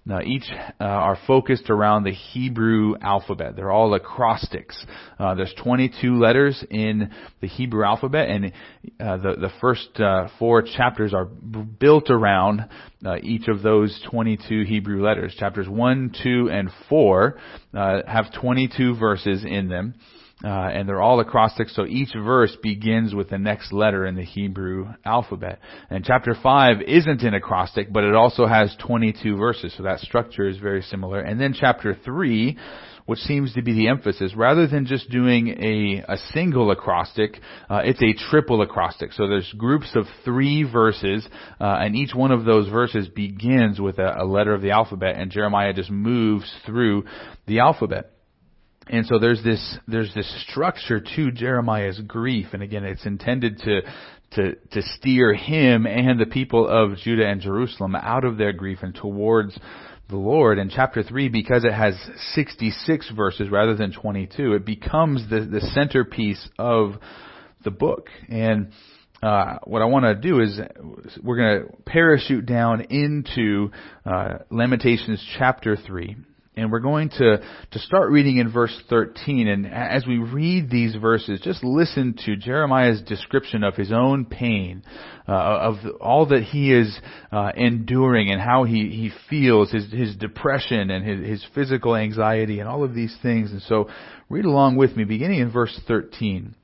uh, 0.09 0.23
each 0.23 0.45
uh, 0.81 0.85
are 0.85 1.19
focused 1.27 1.69
around 1.69 2.05
the 2.05 2.13
Hebrew 2.13 2.95
alphabet. 3.01 3.57
They're 3.57 3.73
all 3.73 3.93
acrostics. 3.95 4.87
Uh, 5.19 5.35
there's 5.35 5.55
22 5.63 6.19
letters 6.19 6.65
in 6.71 7.11
the 7.41 7.49
Hebrew 7.49 7.85
alphabet, 7.85 8.29
and 8.31 8.47
uh, 9.01 9.17
the 9.17 9.35
the 9.41 9.51
first 9.61 9.89
uh, 10.01 10.29
four 10.39 10.63
chapters 10.63 11.13
are 11.13 11.25
b- 11.25 11.63
built 11.63 12.11
around 12.11 12.69
each 13.23 13.47
of 13.47 13.63
those 13.63 14.01
22 14.11 14.65
Hebrew 14.65 15.05
letters. 15.05 15.35
Chapters 15.39 15.69
one, 15.69 16.13
two, 16.23 16.49
and 16.51 16.71
four 16.89 17.39
have 17.73 18.33
22 18.41 18.97
verses 18.97 19.45
in 19.45 19.69
them. 19.69 19.95
Uh, 20.45 20.49
and 20.49 20.87
they're 20.87 21.01
all 21.01 21.19
acrostics, 21.19 21.75
so 21.75 21.87
each 21.87 22.11
verse 22.15 22.55
begins 22.63 23.15
with 23.15 23.31
the 23.31 23.39
next 23.39 23.73
letter 23.73 24.05
in 24.05 24.17
the 24.17 24.23
Hebrew 24.23 24.87
alphabet. 25.03 25.61
And 25.89 26.05
chapter 26.05 26.35
5 26.35 26.83
isn't 26.83 27.23
an 27.23 27.33
acrostic, 27.33 27.91
but 27.91 28.05
it 28.05 28.15
also 28.15 28.47
has 28.47 28.77
22 28.87 29.39
verses, 29.39 29.73
so 29.75 29.85
that 29.85 30.01
structure 30.01 30.47
is 30.47 30.59
very 30.59 30.83
similar. 30.83 31.21
And 31.21 31.41
then 31.41 31.55
chapter 31.59 31.97
3, 32.05 32.59
which 33.07 33.21
seems 33.21 33.55
to 33.55 33.63
be 33.63 33.73
the 33.73 33.89
emphasis. 33.89 34.35
Rather 34.37 34.67
than 34.67 34.85
just 34.85 35.09
doing 35.09 35.49
a, 35.49 36.05
a 36.07 36.19
single 36.35 36.71
acrostic, 36.71 37.41
uh, 37.71 37.81
it's 37.85 38.03
a 38.03 38.13
triple 38.29 38.61
acrostic. 38.61 39.13
So 39.15 39.29
there's 39.29 39.51
groups 39.57 39.91
of 39.95 40.05
three 40.25 40.65
verses, 40.71 41.27
uh, 41.59 41.65
and 41.81 41.97
each 41.97 42.15
one 42.15 42.33
of 42.33 42.45
those 42.45 42.69
verses 42.69 43.09
begins 43.09 43.81
with 43.81 43.99
a, 43.99 44.23
a 44.23 44.27
letter 44.27 44.53
of 44.53 44.61
the 44.61 44.73
alphabet, 44.73 45.17
and 45.17 45.31
Jeremiah 45.31 45.73
just 45.73 45.91
moves 45.91 46.53
through 46.67 47.05
the 47.47 47.61
alphabet. 47.61 48.13
And 48.89 49.05
so 49.07 49.19
there's 49.19 49.43
this 49.43 49.79
there's 49.89 50.15
this 50.15 50.33
structure 50.49 51.01
to 51.01 51.31
Jeremiah's 51.33 52.01
grief, 52.01 52.49
and 52.53 52.63
again, 52.63 52.85
it's 52.85 53.05
intended 53.05 53.59
to 53.61 53.81
to 54.33 54.55
to 54.55 54.83
steer 54.83 55.35
him 55.35 55.87
and 55.87 56.21
the 56.21 56.27
people 56.27 56.69
of 56.69 56.97
Judah 56.99 57.27
and 57.27 57.41
Jerusalem 57.41 57.97
out 57.97 58.25
of 58.25 58.39
their 58.39 58.53
grief 58.53 58.79
and 58.83 58.95
towards 58.95 59.59
the 60.09 60.17
Lord. 60.17 60.59
And 60.59 60.71
chapter 60.71 61.03
3, 61.03 61.29
because 61.29 61.65
it 61.65 61.73
has 61.73 61.95
66 62.35 63.11
verses 63.17 63.51
rather 63.51 63.75
than 63.75 63.93
22, 63.93 64.55
it 64.55 64.65
becomes 64.65 65.29
the, 65.29 65.41
the 65.41 65.61
centerpiece 65.75 66.49
of 66.59 66.93
the 67.65 67.73
book. 67.73 68.09
And 68.29 68.71
uh, 69.21 69.59
what 69.65 69.83
I 69.83 69.87
want 69.87 70.05
to 70.05 70.15
do 70.15 70.41
is 70.41 70.61
we're 71.23 71.37
going 71.37 71.67
to 71.67 71.83
parachute 71.83 72.47
down 72.47 72.83
into 72.83 73.73
uh, 74.05 74.39
Lamentations 74.51 75.25
chapter 75.39 75.75
3 75.75 76.17
and 76.57 76.73
we're 76.73 76.81
going 76.81 77.11
to, 77.11 77.43
to 77.71 77.79
start 77.81 78.11
reading 78.11 78.39
in 78.39 78.51
verse 78.51 78.75
13. 78.89 79.47
And 79.47 79.67
as 79.67 80.07
we 80.07 80.17
read 80.17 80.71
these 80.71 80.97
verses, 80.97 81.41
just 81.45 81.63
listen 81.63 82.17
to 82.25 82.35
Jeremiah's 82.35 83.03
description 83.03 83.63
of 83.63 83.75
his 83.75 83.93
own 83.93 84.25
pain, 84.25 84.83
uh, 85.29 85.33
of 85.33 85.75
all 86.01 86.27
that 86.27 86.45
he 86.45 86.73
is 86.73 86.99
uh, 87.31 87.53
enduring 87.55 88.31
and 88.31 88.41
how 88.41 88.65
he, 88.65 88.89
he 88.89 89.11
feels, 89.29 89.71
his, 89.71 89.93
his 89.93 90.17
depression 90.17 90.91
and 90.91 91.07
his, 91.07 91.29
his 91.29 91.47
physical 91.55 91.95
anxiety 91.95 92.59
and 92.61 92.69
all 92.69 92.83
of 92.83 92.95
these 92.95 93.15
things. 93.23 93.53
And 93.53 93.61
so 93.63 93.91
read 94.31 94.47
along 94.47 94.77
with 94.77 94.97
me, 94.97 95.05
beginning 95.05 95.41
in 95.41 95.53
verse 95.53 95.79
13. 95.87 96.55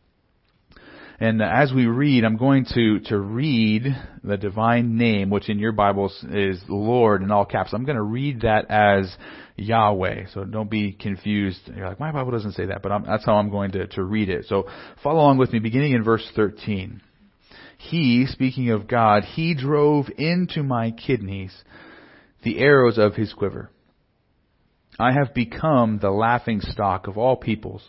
And 1.20 1.40
as 1.40 1.72
we 1.72 1.86
read, 1.86 2.24
I'm 2.24 2.36
going 2.36 2.66
to, 2.74 2.98
to 3.10 3.16
read 3.16 3.84
the 4.24 4.36
divine 4.36 4.96
name, 4.96 5.30
which 5.30 5.48
in 5.48 5.60
your 5.60 5.70
Bibles 5.70 6.24
is 6.28 6.60
Lord 6.68 7.22
in 7.22 7.30
all 7.30 7.44
caps. 7.44 7.72
I'm 7.72 7.84
going 7.84 7.94
to 7.94 8.02
read 8.02 8.40
that 8.40 8.68
as 8.68 9.14
Yahweh. 9.56 10.26
So 10.32 10.44
don't 10.44 10.70
be 10.70 10.92
confused. 10.92 11.60
You're 11.74 11.88
like, 11.88 12.00
my 12.00 12.12
Bible 12.12 12.32
doesn't 12.32 12.52
say 12.52 12.66
that, 12.66 12.82
but 12.82 12.92
I'm, 12.92 13.04
that's 13.04 13.24
how 13.24 13.34
I'm 13.34 13.50
going 13.50 13.72
to, 13.72 13.86
to 13.88 14.02
read 14.02 14.28
it. 14.28 14.46
So 14.46 14.66
follow 15.02 15.20
along 15.20 15.38
with 15.38 15.52
me, 15.52 15.58
beginning 15.58 15.92
in 15.92 16.04
verse 16.04 16.26
13. 16.34 17.00
He, 17.78 18.26
speaking 18.26 18.70
of 18.70 18.86
God, 18.86 19.24
he 19.24 19.54
drove 19.54 20.06
into 20.16 20.62
my 20.62 20.92
kidneys 20.92 21.52
the 22.44 22.58
arrows 22.58 22.98
of 22.98 23.14
his 23.14 23.32
quiver. 23.32 23.70
I 24.98 25.12
have 25.12 25.34
become 25.34 25.98
the 26.00 26.10
laughing 26.10 26.60
stock 26.60 27.06
of 27.06 27.18
all 27.18 27.36
peoples, 27.36 27.82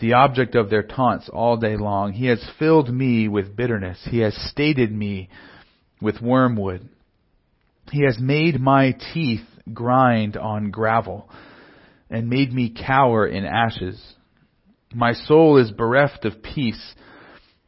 the 0.00 0.12
object 0.12 0.54
of 0.54 0.70
their 0.70 0.82
taunts 0.82 1.28
all 1.32 1.56
day 1.56 1.76
long. 1.76 2.12
He 2.12 2.26
has 2.26 2.44
filled 2.58 2.92
me 2.92 3.28
with 3.28 3.56
bitterness. 3.56 3.98
He 4.08 4.18
has 4.20 4.36
stated 4.50 4.92
me 4.92 5.28
with 6.00 6.20
wormwood. 6.20 6.88
He 7.90 8.04
has 8.04 8.18
made 8.20 8.60
my 8.60 8.94
teeth 9.14 9.46
grind 9.72 10.36
on 10.36 10.70
gravel 10.70 11.28
and 12.10 12.28
made 12.28 12.52
me 12.52 12.70
cower 12.74 13.26
in 13.26 13.44
ashes. 13.44 14.00
My 14.94 15.12
soul 15.12 15.58
is 15.58 15.70
bereft 15.70 16.24
of 16.24 16.42
peace. 16.42 16.94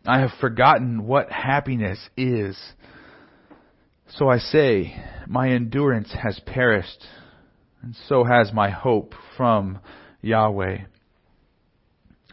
I 0.07 0.21
have 0.21 0.31
forgotten 0.41 1.07
what 1.07 1.31
happiness 1.31 1.99
is. 2.17 2.57
So 4.11 4.29
I 4.29 4.39
say, 4.39 4.95
my 5.27 5.51
endurance 5.51 6.11
has 6.23 6.41
perished, 6.47 7.05
and 7.83 7.95
so 8.09 8.25
has 8.25 8.53
my 8.53 8.71
hope 8.71 9.15
from 9.37 9.81
Yahweh. 10.23 10.79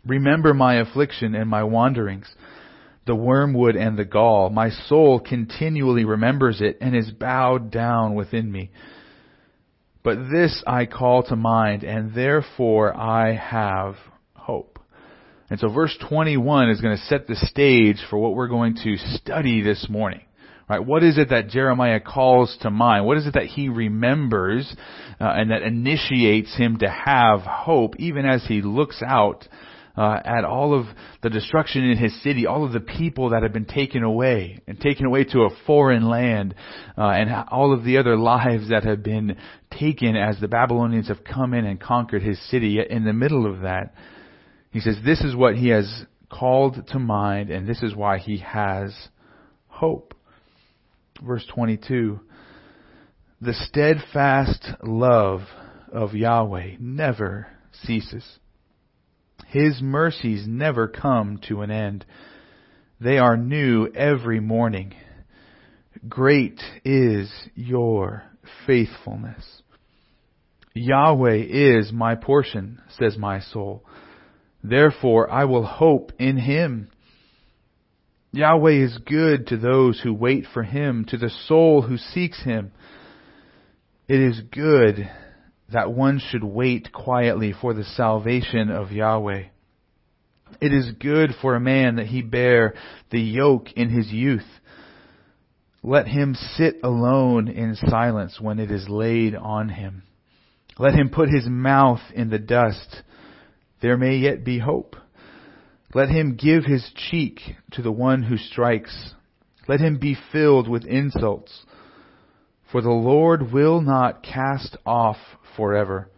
Remember 0.06 0.54
my 0.54 0.76
affliction 0.76 1.36
and 1.36 1.50
my 1.50 1.64
wanderings, 1.64 2.34
the 3.06 3.16
wormwood 3.16 3.76
and 3.76 3.98
the 3.98 4.06
gall. 4.06 4.50
My 4.50 4.70
soul 4.70 5.20
continually 5.20 6.06
remembers 6.06 6.62
it 6.62 6.78
and 6.80 6.96
is 6.96 7.12
bowed 7.12 7.72
down 7.72 8.16
within 8.16 8.52
me. 8.52 8.72
But 10.06 10.30
this 10.30 10.64
I 10.68 10.86
call 10.86 11.24
to 11.24 11.36
mind, 11.36 11.84
and 11.84 12.14
therefore 12.14 12.96
I 12.96 13.34
have 13.34 13.96
hope. 14.36 14.78
And 15.50 15.60
so 15.60 15.68
verse 15.68 15.98
21 16.08 16.70
is 16.70 16.80
going 16.80 16.96
to 16.96 17.04
set 17.06 17.26
the 17.26 17.36
stage 17.36 17.98
for 18.08 18.20
what 18.20 18.36
we're 18.36 18.48
going 18.48 18.76
to 18.84 18.98
study 18.98 19.64
this 19.64 19.88
morning. 19.90 20.22
Right? 20.70 20.86
What 20.86 21.04
is 21.04 21.18
it 21.18 21.30
that 21.30 21.50
Jeremiah 21.50 22.00
calls 22.00 22.56
to 22.62 22.70
mind? 22.70 23.08
What 23.08 23.18
is 23.18 23.26
it 23.26 23.34
that 23.34 23.48
he 23.48 23.68
remembers 23.68 24.76
uh, 25.20 25.24
and 25.24 25.50
that 25.50 25.64
initiates 25.64 26.56
him 26.56 26.78
to 26.78 26.90
have 26.90 27.42
hope 27.42 27.96
even 27.98 28.28
as 28.28 28.46
he 28.48 28.62
looks 28.62 29.02
out 29.04 29.48
uh, 29.98 30.20
at 30.24 30.44
all 30.44 30.78
of 30.78 30.88
the 31.24 31.30
destruction 31.30 31.84
in 31.84 31.98
his 31.98 32.22
city, 32.22 32.46
all 32.46 32.66
of 32.66 32.74
the 32.74 32.80
people 32.80 33.30
that 33.30 33.44
have 33.44 33.54
been 33.54 33.66
taken 33.66 34.04
away 34.04 34.60
and 34.68 34.80
taken 34.80 35.06
away 35.06 35.24
to 35.24 35.44
a 35.44 35.50
foreign 35.66 36.10
land, 36.10 36.54
uh, 36.98 37.08
and 37.08 37.30
all 37.50 37.74
of 37.74 37.84
the 37.84 37.98
other 37.98 38.18
lives 38.36 38.70
that 38.70 38.84
have 38.84 39.04
been 39.04 39.38
taken 39.72 40.16
as 40.16 40.40
the 40.40 40.48
Babylonians 40.48 41.08
have 41.08 41.24
come 41.24 41.54
in 41.54 41.66
and 41.66 41.80
conquered 41.80 42.24
his 42.24 42.40
city. 42.50 42.80
In 42.90 43.06
the 43.06 43.14
middle 43.14 43.46
of 43.46 43.62
that, 43.62 43.94
he 44.72 44.80
says, 44.80 44.98
this 45.06 45.22
is 45.22 45.36
what 45.36 45.56
he 45.56 45.70
has 45.70 46.06
called 46.30 46.88
to 46.90 47.00
mind, 47.00 47.50
and 47.50 47.68
this 47.68 47.82
is 47.82 47.96
why 47.96 48.18
he 48.18 48.40
has 48.40 48.94
hope. 49.68 50.14
Verse 51.26 51.46
22. 51.54 52.20
The 53.42 53.54
steadfast 53.54 54.66
love 54.84 55.42
of 55.92 56.14
Yahweh 56.14 56.76
never 56.80 57.48
ceases. 57.84 58.40
His 59.56 59.82
mercies 59.82 60.46
never 60.46 60.90
come 60.90 61.40
to 61.48 61.62
an 61.62 61.72
end. 61.72 62.06
They 63.00 63.20
are 63.20 63.38
new 63.38 63.88
every 63.88 64.42
morning. 64.42 64.94
Great 66.10 66.60
is 66.84 67.32
your 67.56 68.24
faithfulness. 68.68 69.62
Yahweh 70.74 71.46
is 71.48 71.94
my 71.94 72.16
portion, 72.16 72.82
says 73.00 73.18
my 73.18 73.40
soul. 73.40 73.86
Therefore 74.62 75.32
I 75.32 75.46
will 75.46 75.66
hope 75.66 76.12
in 76.20 76.36
him. 76.36 76.90
Yahweh 78.34 78.84
is 78.84 78.98
good 79.06 79.48
to 79.48 79.56
those 79.56 80.02
who 80.02 80.14
wait 80.14 80.48
for 80.54 80.64
him, 80.64 81.06
to 81.06 81.18
the 81.18 81.32
soul 81.48 81.82
who 81.82 81.96
seeks 81.96 82.44
him. 82.44 82.74
It 84.10 84.20
is 84.20 84.42
good 84.52 85.10
that 85.72 85.92
one 85.92 86.20
should 86.20 86.44
wait 86.44 86.92
quietly 86.92 87.54
for 87.60 87.74
the 87.74 87.84
salvation 87.84 88.70
of 88.70 88.92
Yahweh. 88.92 89.44
It 90.62 90.74
is 90.74 90.92
good 91.00 91.32
for 91.42 91.56
a 91.56 91.60
man 91.60 91.96
that 91.96 92.08
he 92.08 92.22
bear 92.22 92.76
the 93.12 93.20
yoke 93.20 93.72
in 93.74 93.90
his 93.90 94.12
youth. 94.12 94.46
Let 95.84 96.08
him 96.08 96.36
sit 96.36 96.78
alone 96.84 97.48
in 97.48 97.76
silence 97.76 98.40
when 98.40 98.60
it 98.60 98.72
is 98.72 98.90
laid 98.90 99.36
on 99.36 99.70
him. 99.70 100.04
Let 100.78 100.94
him 100.94 101.10
put 101.10 101.30
his 101.30 101.48
mouth 101.48 102.02
in 102.14 102.30
the 102.30 102.40
dust. 102.40 103.04
There 103.82 103.98
may 103.98 104.18
yet 104.18 104.44
be 104.44 104.60
hope. 104.60 104.96
Let 105.94 106.10
him 106.10 106.36
give 106.36 106.66
his 106.66 106.92
cheek 107.10 107.40
to 107.72 107.82
the 107.82 107.92
one 107.92 108.24
who 108.24 108.38
strikes. 108.38 109.14
Let 109.68 109.80
him 109.80 109.98
be 109.98 110.18
filled 110.32 110.68
with 110.68 110.86
insults. 110.86 111.66
For 112.72 112.82
the 112.82 112.90
Lord 112.90 113.52
will 113.52 113.82
not 113.82 114.24
cast 114.24 114.78
off 114.86 115.18
forever. 115.56 116.10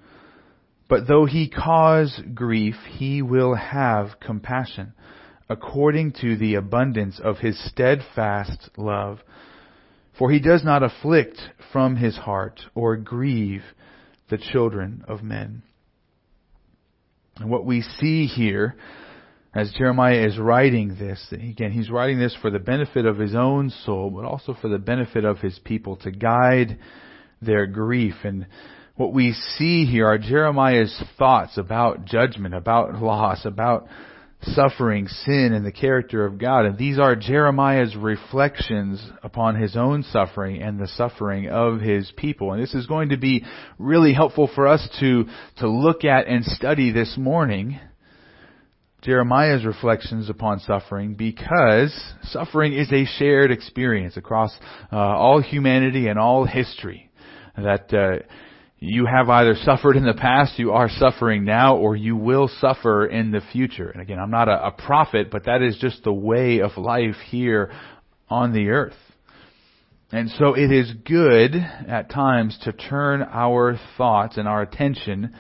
But 0.90 1.08
though 1.08 1.26
he 1.26 1.50
cause 1.50 2.22
grief, 2.34 2.76
he 2.90 3.22
will 3.22 3.56
have 3.56 4.20
compassion, 4.22 4.94
according 5.50 6.14
to 6.22 6.38
the 6.38 6.56
abundance 6.56 7.20
of 7.22 7.40
his 7.40 7.60
steadfast 7.70 8.70
love. 8.78 9.20
For 10.18 10.32
he 10.32 10.40
does 10.40 10.64
not 10.64 10.84
afflict 10.84 11.38
from 11.72 11.98
his 11.98 12.18
heart, 12.18 12.62
or 12.74 12.96
grieve 12.96 13.64
the 14.30 14.38
children 14.38 15.04
of 15.08 15.22
men. 15.22 15.62
And 17.40 17.50
what 17.50 17.66
we 17.66 17.82
see 17.82 18.26
here, 18.26 18.76
as 19.58 19.72
Jeremiah 19.72 20.24
is 20.24 20.38
writing 20.38 20.98
this, 21.00 21.20
again, 21.32 21.72
he's 21.72 21.90
writing 21.90 22.20
this 22.20 22.38
for 22.44 22.52
the 22.52 22.60
benefit 22.60 23.08
of 23.08 23.18
his 23.18 23.34
own 23.34 23.72
soul, 23.86 24.12
but 24.12 24.24
also 24.24 24.56
for 24.62 24.68
the 24.68 24.78
benefit 24.78 25.26
of 25.26 25.40
his 25.40 25.58
people, 25.66 25.96
to 25.98 26.12
guide 26.12 26.78
their 27.42 27.66
grief. 27.66 28.14
And 28.24 28.46
what 28.98 29.14
we 29.14 29.34
see 29.34 29.86
here 29.86 30.06
are 30.06 30.20
Jeremiah's 30.20 30.96
thoughts 31.18 31.58
about 31.58 32.06
judgment, 32.06 32.54
about 32.54 33.02
loss, 33.02 33.46
about 33.46 33.88
suffering, 34.44 35.08
sin, 35.08 35.54
and 35.54 35.66
the 35.66 35.72
character 35.72 36.24
of 36.24 36.38
God. 36.38 36.66
And 36.66 36.78
these 36.78 37.00
are 37.00 37.16
Jeremiah's 37.16 37.96
reflections 37.96 39.04
upon 39.24 39.60
his 39.60 39.76
own 39.76 40.04
suffering 40.04 40.62
and 40.62 40.80
the 40.80 40.88
suffering 40.88 41.50
of 41.50 41.82
his 41.82 42.12
people. 42.16 42.54
And 42.54 42.62
this 42.62 42.76
is 42.76 42.86
going 42.86 43.10
to 43.10 43.18
be 43.18 43.44
really 43.80 44.14
helpful 44.14 44.52
for 44.54 44.68
us 44.68 44.88
to, 45.00 45.26
to 45.58 45.68
look 45.68 46.06
at 46.06 46.28
and 46.28 46.46
study 46.46 46.92
this 46.92 47.16
morning. 47.18 47.80
Jeremiah's 49.08 49.64
reflections 49.64 50.30
upon 50.30 50.60
suffering 50.60 51.14
because 51.14 51.98
suffering 52.24 52.74
is 52.74 52.92
a 52.92 53.06
shared 53.06 53.52
experience 53.52 54.18
across 54.18 54.52
uh, 54.92 54.98
all 54.98 55.42
humanity 55.42 56.10
and 56.10 56.20
all 56.20 56.44
history. 56.46 57.10
That 57.56 57.94
uh, 57.94 58.26
you 58.80 59.06
have 59.06 59.30
either 59.30 59.56
suffered 59.64 59.96
in 59.96 60.04
the 60.04 60.14
past, 60.14 60.60
you 60.60 60.74
are 60.74 60.90
suffering 60.90 61.46
now, 61.46 61.78
or 61.78 61.96
you 61.96 62.18
will 62.18 62.50
suffer 62.60 63.06
in 63.06 63.32
the 63.32 63.40
future. 63.54 63.90
And 63.90 64.02
again, 64.02 64.20
I'm 64.20 64.30
not 64.30 64.50
a, 64.50 64.68
a 64.68 64.72
prophet, 64.72 65.32
but 65.32 65.46
that 65.46 65.62
is 65.62 65.78
just 65.80 66.04
the 66.04 66.12
way 66.12 66.60
of 66.60 66.72
life 66.76 67.16
here 67.30 67.72
on 68.30 68.52
the 68.52 68.72
earth. 68.72 68.98
And 70.12 70.30
so 70.32 70.54
it 70.54 70.70
is 70.70 70.92
good 71.06 71.56
at 71.56 72.10
times 72.10 72.60
to 72.64 72.74
turn 72.74 73.22
our 73.22 73.80
thoughts 73.98 74.36
and 74.36 74.50
our 74.50 74.64
attention 74.64 75.34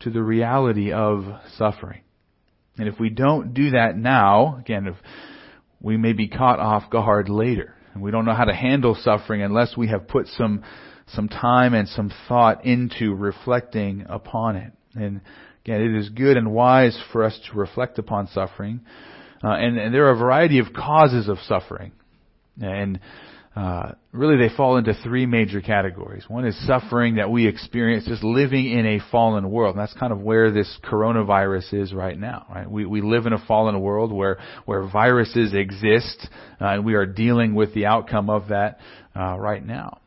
to 0.00 0.10
the 0.10 0.24
reality 0.24 0.90
of 0.90 1.24
suffering. 1.56 2.00
And 2.78 2.88
if 2.88 3.00
we 3.00 3.10
don't 3.10 3.54
do 3.54 3.70
that 3.70 3.96
now, 3.96 4.56
again, 4.58 4.86
if 4.86 4.96
we 5.80 5.96
may 5.96 6.12
be 6.12 6.28
caught 6.28 6.58
off 6.58 6.90
guard 6.90 7.28
later. 7.28 7.74
And 7.94 8.02
we 8.02 8.10
don't 8.10 8.24
know 8.24 8.34
how 8.34 8.44
to 8.44 8.54
handle 8.54 8.94
suffering 8.94 9.42
unless 9.42 9.76
we 9.76 9.88
have 9.88 10.08
put 10.08 10.26
some 10.28 10.62
some 11.08 11.28
time 11.28 11.72
and 11.72 11.88
some 11.88 12.12
thought 12.26 12.64
into 12.64 13.14
reflecting 13.14 14.04
upon 14.08 14.56
it. 14.56 14.72
And 14.94 15.20
again, 15.64 15.80
it 15.80 15.94
is 15.96 16.08
good 16.08 16.36
and 16.36 16.52
wise 16.52 16.98
for 17.12 17.22
us 17.22 17.38
to 17.48 17.58
reflect 17.58 17.98
upon 17.98 18.26
suffering. 18.28 18.80
Uh, 19.44 19.52
and, 19.52 19.78
and, 19.78 19.94
there 19.94 20.06
are 20.06 20.12
a 20.12 20.18
variety 20.18 20.58
of 20.58 20.72
causes 20.72 21.28
of 21.28 21.38
suffering. 21.46 21.92
And 22.60 22.98
uh, 23.56 23.92
really 24.12 24.36
they 24.36 24.54
fall 24.54 24.76
into 24.76 24.92
three 25.02 25.24
major 25.24 25.62
categories. 25.62 26.24
One 26.28 26.46
is 26.46 26.66
suffering 26.66 27.14
that 27.14 27.30
we 27.30 27.46
experience 27.46 28.04
just 28.04 28.22
living 28.22 28.70
in 28.70 28.84
a 28.84 29.00
fallen 29.10 29.50
world. 29.50 29.76
And 29.76 29.82
that's 29.82 29.94
kind 29.94 30.12
of 30.12 30.20
where 30.20 30.50
this 30.50 30.78
coronavirus 30.84 31.72
is 31.72 31.94
right 31.94 32.18
now. 32.18 32.44
Right? 32.54 32.70
We, 32.70 32.84
we 32.84 33.00
live 33.00 33.24
in 33.24 33.32
a 33.32 33.42
fallen 33.46 33.80
world 33.80 34.12
where, 34.12 34.38
where 34.66 34.86
viruses 34.86 35.54
exist, 35.54 36.28
uh, 36.60 36.66
and 36.66 36.84
we 36.84 36.94
are 36.94 37.06
dealing 37.06 37.54
with 37.54 37.72
the 37.72 37.86
outcome 37.86 38.28
of 38.28 38.48
that 38.48 38.78
uh, 39.18 39.38
right 39.38 39.64
now. 39.64 40.00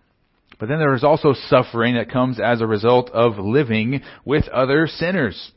But 0.60 0.70
then 0.70 0.78
there 0.78 0.94
is 0.94 1.04
also 1.04 1.34
suffering 1.48 1.96
that 1.96 2.12
comes 2.12 2.40
as 2.40 2.62
a 2.62 2.68
result 2.68 3.10
of 3.10 3.40
living 3.40 4.02
with 4.26 4.48
other 4.50 4.86
sinners. 4.86 5.52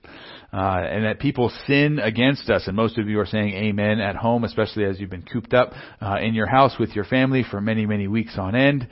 Uh, 0.52 0.82
and 0.84 1.06
that 1.06 1.18
people 1.18 1.50
sin 1.66 1.98
against 1.98 2.50
us. 2.50 2.66
And 2.66 2.76
most 2.76 2.98
of 2.98 3.08
you 3.08 3.18
are 3.20 3.26
saying 3.26 3.54
amen 3.54 4.00
at 4.00 4.16
home, 4.16 4.44
especially 4.44 4.84
as 4.84 5.00
you've 5.00 5.08
been 5.08 5.22
cooped 5.22 5.54
up 5.54 5.72
uh, 6.02 6.18
in 6.20 6.34
your 6.34 6.46
house 6.46 6.74
with 6.78 6.90
your 6.90 7.06
family 7.06 7.42
for 7.50 7.58
many, 7.62 7.86
many 7.86 8.06
weeks 8.06 8.36
on 8.36 8.54
end. 8.54 8.86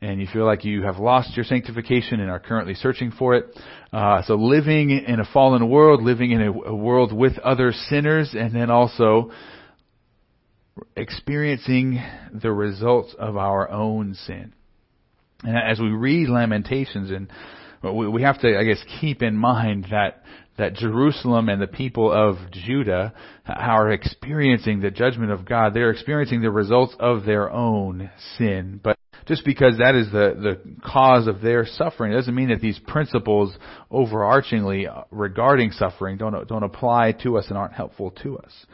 And 0.00 0.20
you 0.20 0.26
feel 0.32 0.44
like 0.44 0.64
you 0.64 0.82
have 0.82 0.98
lost 0.98 1.36
your 1.36 1.44
sanctification 1.44 2.18
and 2.18 2.28
are 2.28 2.40
currently 2.40 2.74
searching 2.74 3.12
for 3.12 3.36
it. 3.36 3.44
Uh, 3.92 4.22
so 4.26 4.34
living 4.34 4.90
in 4.90 5.20
a 5.20 5.24
fallen 5.32 5.70
world, 5.70 6.02
living 6.02 6.32
in 6.32 6.42
a, 6.42 6.52
a 6.52 6.74
world 6.74 7.12
with 7.12 7.38
other 7.38 7.70
sinners, 7.70 8.34
and 8.36 8.52
then 8.52 8.68
also 8.68 9.30
experiencing 10.96 12.02
the 12.32 12.50
results 12.50 13.14
of 13.18 13.36
our 13.36 13.70
own 13.70 14.14
sin. 14.14 14.52
And 15.44 15.56
as 15.56 15.78
we 15.78 15.90
read 15.90 16.28
Lamentations, 16.28 17.10
and 17.10 17.30
we 17.82 18.22
have 18.22 18.40
to, 18.40 18.58
I 18.58 18.64
guess, 18.64 18.82
keep 19.00 19.22
in 19.22 19.36
mind 19.36 19.88
that 19.90 20.24
that 20.56 20.74
Jerusalem 20.74 21.48
and 21.48 21.60
the 21.60 21.66
people 21.66 22.12
of 22.12 22.36
Judah 22.52 23.12
are 23.46 23.90
experiencing 23.90 24.80
the 24.80 24.90
judgment 24.90 25.32
of 25.32 25.44
God. 25.44 25.74
They're 25.74 25.90
experiencing 25.90 26.42
the 26.42 26.50
results 26.50 26.94
of 26.98 27.24
their 27.24 27.50
own 27.50 28.10
sin. 28.38 28.80
But 28.82 28.96
just 29.26 29.44
because 29.44 29.78
that 29.78 29.94
is 29.94 30.10
the, 30.12 30.34
the 30.36 30.60
cause 30.86 31.26
of 31.26 31.40
their 31.40 31.66
suffering 31.66 32.12
doesn't 32.12 32.34
mean 32.34 32.50
that 32.50 32.60
these 32.60 32.78
principles 32.86 33.56
overarchingly 33.90 34.86
regarding 35.10 35.72
suffering 35.72 36.18
don't, 36.18 36.46
don't 36.46 36.62
apply 36.62 37.12
to 37.22 37.38
us 37.38 37.46
and 37.48 37.58
aren't 37.58 37.72
helpful 37.72 38.10
to 38.22 38.38
us 38.38 38.66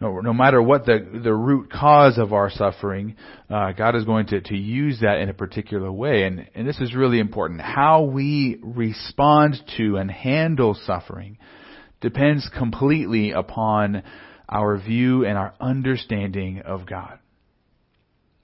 no, 0.00 0.20
no 0.20 0.34
matter 0.34 0.60
what 0.60 0.84
the 0.84 1.20
the 1.24 1.32
root 1.32 1.70
cause 1.70 2.18
of 2.18 2.34
our 2.34 2.50
suffering, 2.50 3.16
uh, 3.48 3.72
God 3.72 3.96
is 3.96 4.04
going 4.04 4.26
to, 4.26 4.42
to 4.42 4.56
use 4.56 5.00
that 5.00 5.20
in 5.20 5.30
a 5.30 5.34
particular 5.34 5.90
way. 5.90 6.24
And, 6.24 6.46
and 6.54 6.68
this 6.68 6.78
is 6.80 6.94
really 6.94 7.18
important. 7.18 7.62
How 7.62 8.02
we 8.02 8.58
respond 8.62 9.56
to 9.78 9.96
and 9.96 10.10
handle 10.10 10.74
suffering 10.84 11.38
depends 12.02 12.48
completely 12.56 13.30
upon 13.30 14.02
our 14.48 14.76
view 14.76 15.24
and 15.24 15.38
our 15.38 15.54
understanding 15.60 16.60
of 16.60 16.86
God. 16.86 17.18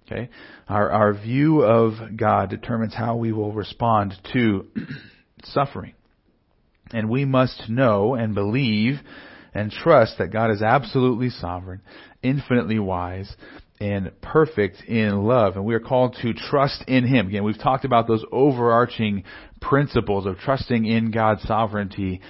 Okay? 0.07 0.31
Our, 0.69 0.91
our 0.91 1.13
view 1.13 1.63
of 1.63 2.17
God 2.17 2.49
determines 2.49 2.95
how 2.95 3.17
we 3.17 3.31
will 3.33 3.53
respond 3.53 4.15
to 4.33 4.69
suffering. 5.45 5.93
And 6.93 7.09
we 7.11 7.25
must 7.25 7.69
know 7.69 8.15
and 8.15 8.35
believe 8.35 9.01
and 9.55 9.71
trust 9.71 10.19
that 10.19 10.33
God 10.33 10.51
is 10.51 10.63
absolutely 10.63 11.31
sovereign, 11.31 11.81
infinitely 12.23 12.79
wise, 12.79 13.35
and 13.81 14.13
perfect 14.21 14.83
in 14.85 15.25
love. 15.25 15.57
And 15.57 15.65
we 15.65 15.75
are 15.75 15.81
called 15.81 16.17
to 16.23 16.33
trust 16.33 16.85
in 16.87 17.07
Him. 17.07 17.29
Again, 17.29 17.45
we've 17.45 17.59
talked 17.59 17.85
about 17.85 18.07
those 18.07 18.25
overarching 18.31 19.25
principles 19.61 20.27
of 20.27 20.39
trusting 20.39 20.87
in 20.87 21.11
God's 21.11 21.43
sovereignty 21.43 22.21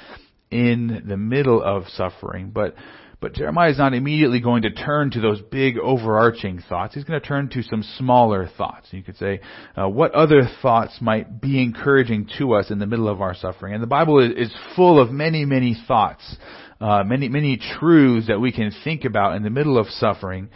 in 0.51 1.05
the 1.07 1.17
middle 1.17 1.63
of 1.63 1.89
suffering. 1.89 2.51
But 2.55 2.75
but 3.23 3.35
Jeremiah 3.35 3.71
is 3.71 3.79
not 3.79 3.95
immediately 3.95 4.41
going 4.41 4.63
to 4.63 4.73
turn 4.73 5.13
to 5.13 5.21
those 5.21 5.41
big 5.41 5.79
overarching 5.79 6.61
thoughts. 6.69 6.95
He's 6.95 7.05
going 7.05 7.21
to 7.21 7.27
turn 7.27 7.49
to 7.51 7.63
some 7.63 7.85
smaller 7.97 8.49
thoughts. 8.59 8.89
You 8.91 9.05
could 9.05 9.17
say, 9.17 9.41
uh, 9.77 9.89
what 9.89 10.11
other 10.11 10.43
thoughts 10.61 10.99
might 11.01 11.41
be 11.41 11.63
encouraging 11.63 12.29
to 12.39 12.55
us 12.55 12.73
in 12.73 12.81
the 12.81 12.87
middle 12.87 13.09
of 13.09 13.21
our 13.21 13.37
suffering? 13.37 13.75
And 13.75 13.83
the 13.83 13.87
Bible 13.87 14.19
is, 14.19 14.49
is 14.49 14.57
full 14.75 15.01
of 15.01 15.13
many, 15.13 15.45
many 15.45 15.77
thoughts 15.87 16.37
uh, 16.83 17.05
many 17.05 17.29
many 17.29 17.57
truths 17.79 18.27
that 18.27 18.41
we 18.41 18.53
can 18.53 18.73
think 18.85 19.05
about 19.05 19.37
in 19.37 19.43
the 19.43 19.51
middle 19.51 19.79
of 19.79 19.87
suffering. 19.87 20.49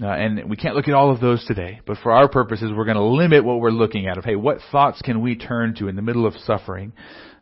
Uh, 0.00 0.06
and 0.06 0.48
we 0.48 0.56
can't 0.56 0.74
look 0.74 0.88
at 0.88 0.94
all 0.94 1.10
of 1.10 1.20
those 1.20 1.44
today, 1.44 1.78
but 1.86 1.98
for 2.02 2.12
our 2.12 2.26
purposes, 2.26 2.70
we're 2.74 2.86
going 2.86 2.96
to 2.96 3.02
limit 3.02 3.44
what 3.44 3.60
we're 3.60 3.70
looking 3.70 4.06
at 4.06 4.16
of, 4.16 4.24
hey, 4.24 4.36
what 4.36 4.56
thoughts 4.70 5.02
can 5.02 5.20
we 5.20 5.36
turn 5.36 5.74
to 5.74 5.86
in 5.86 5.96
the 5.96 6.00
middle 6.00 6.24
of 6.24 6.32
suffering? 6.46 6.94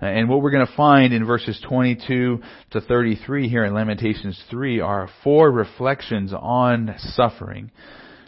Uh, 0.02 0.06
and 0.06 0.28
what 0.28 0.42
we're 0.42 0.50
going 0.50 0.66
to 0.66 0.76
find 0.76 1.12
in 1.12 1.24
verses 1.24 1.62
22 1.68 2.40
to 2.72 2.80
33 2.80 3.48
here 3.48 3.64
in 3.64 3.72
Lamentations 3.72 4.42
3 4.50 4.80
are 4.80 5.08
four 5.22 5.48
reflections 5.52 6.32
on 6.36 6.92
suffering 6.98 7.70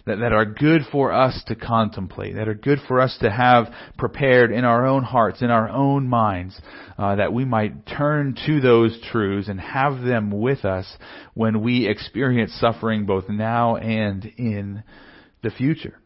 that, 0.05 0.19
that 0.19 0.33
are 0.33 0.45
good 0.45 0.83
for 0.91 1.13
us 1.13 1.43
to 1.47 1.55
contemplate, 1.55 2.35
that 2.35 2.49
are 2.49 2.55
good 2.55 2.79
for 2.89 3.01
us 3.01 3.17
to 3.21 3.31
have 3.31 3.67
prepared 3.97 4.51
in 4.51 4.65
our 4.65 4.87
own 4.87 5.03
hearts, 5.03 5.43
in 5.43 5.51
our 5.51 5.69
own 5.69 6.09
minds, 6.09 6.61
uh, 6.99 7.17
that 7.17 7.33
we 7.33 7.45
might 7.45 7.87
turn 7.87 8.37
to 8.47 8.61
those 8.61 8.99
truths 9.11 9.49
and 9.49 9.61
have 9.61 10.03
them 10.03 10.31
with 10.31 10.65
us 10.65 10.87
when 11.35 11.63
we 11.63 11.87
experience 11.87 12.53
suffering 12.61 13.07
both 13.07 13.29
now 13.29 13.77
and 13.77 14.25
in 14.37 14.83
the 15.43 15.51
future. 15.51 15.99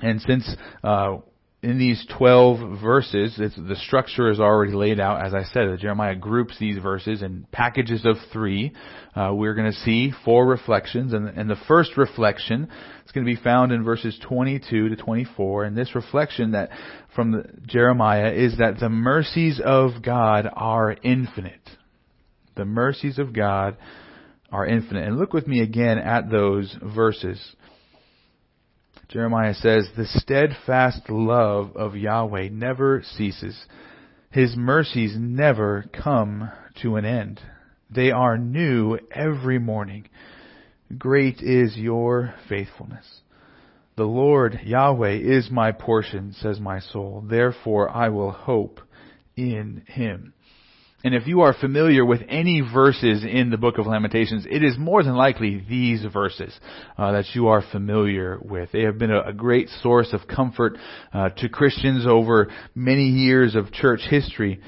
And 0.00 0.20
since 0.20 0.48
uh, 0.82 1.18
in 1.62 1.78
these 1.78 2.04
12 2.18 2.80
verses, 2.80 3.36
the 3.36 3.76
structure 3.86 4.28
is 4.28 4.40
already 4.40 4.72
laid 4.72 4.98
out. 4.98 5.24
As 5.24 5.32
I 5.32 5.44
said, 5.44 5.78
Jeremiah 5.78 6.16
groups 6.16 6.58
these 6.58 6.78
verses 6.78 7.22
in 7.22 7.46
packages 7.52 8.04
of 8.04 8.16
three. 8.32 8.72
Uh, 9.14 9.30
we're 9.32 9.54
going 9.54 9.70
to 9.70 9.78
see 9.78 10.10
four 10.24 10.44
reflections, 10.44 11.12
and, 11.12 11.28
and 11.28 11.48
the 11.48 11.60
first 11.68 11.96
reflection 11.96 12.68
is 13.04 13.12
going 13.12 13.24
to 13.24 13.32
be 13.32 13.40
found 13.40 13.70
in 13.70 13.84
verses 13.84 14.18
22 14.28 14.88
to 14.88 14.96
24. 14.96 15.64
And 15.64 15.76
this 15.76 15.94
reflection 15.94 16.50
that 16.50 16.70
from 17.14 17.30
the, 17.30 17.44
Jeremiah 17.64 18.32
is 18.32 18.58
that 18.58 18.80
the 18.80 18.88
mercies 18.88 19.60
of 19.64 20.02
God 20.02 20.48
are 20.52 20.96
infinite. 21.04 21.70
The 22.56 22.64
mercies 22.64 23.20
of 23.20 23.32
God 23.32 23.76
are 24.50 24.66
infinite. 24.66 25.06
And 25.06 25.16
look 25.16 25.32
with 25.32 25.46
me 25.46 25.60
again 25.60 25.98
at 25.98 26.28
those 26.28 26.76
verses. 26.82 27.40
Jeremiah 29.12 29.52
says, 29.52 29.90
The 29.94 30.06
steadfast 30.06 31.10
love 31.10 31.76
of 31.76 31.96
Yahweh 31.96 32.48
never 32.50 33.02
ceases. 33.16 33.66
His 34.30 34.56
mercies 34.56 35.14
never 35.18 35.84
come 35.92 36.50
to 36.80 36.96
an 36.96 37.04
end. 37.04 37.38
They 37.90 38.10
are 38.10 38.38
new 38.38 38.98
every 39.14 39.58
morning. 39.58 40.08
Great 40.96 41.42
is 41.42 41.76
your 41.76 42.34
faithfulness. 42.48 43.20
The 43.96 44.04
Lord 44.04 44.60
Yahweh 44.64 45.18
is 45.18 45.50
my 45.50 45.72
portion, 45.72 46.32
says 46.32 46.58
my 46.58 46.80
soul. 46.80 47.22
Therefore 47.28 47.90
I 47.90 48.08
will 48.08 48.30
hope 48.30 48.80
in 49.36 49.82
him. 49.88 50.32
And 51.04 51.14
if 51.14 51.26
you 51.26 51.40
are 51.40 51.52
familiar 51.52 52.04
with 52.04 52.20
any 52.28 52.60
verses 52.60 53.24
in 53.24 53.50
the 53.50 53.56
book 53.56 53.78
of 53.78 53.86
Lamentations, 53.86 54.46
it 54.48 54.62
is 54.62 54.78
more 54.78 55.02
than 55.02 55.16
likely 55.16 55.64
these 55.68 56.04
verses 56.12 56.56
uh, 56.96 57.12
that 57.12 57.24
you 57.34 57.48
are 57.48 57.62
familiar 57.72 58.38
with. 58.40 58.70
They 58.72 58.82
have 58.82 58.98
been 58.98 59.10
a, 59.10 59.22
a 59.22 59.32
great 59.32 59.68
source 59.82 60.12
of 60.12 60.28
comfort 60.28 60.78
uh, 61.12 61.30
to 61.30 61.48
Christians 61.48 62.06
over 62.06 62.52
many 62.74 63.08
years 63.08 63.56
of 63.56 63.72
church 63.72 64.02
history. 64.08 64.60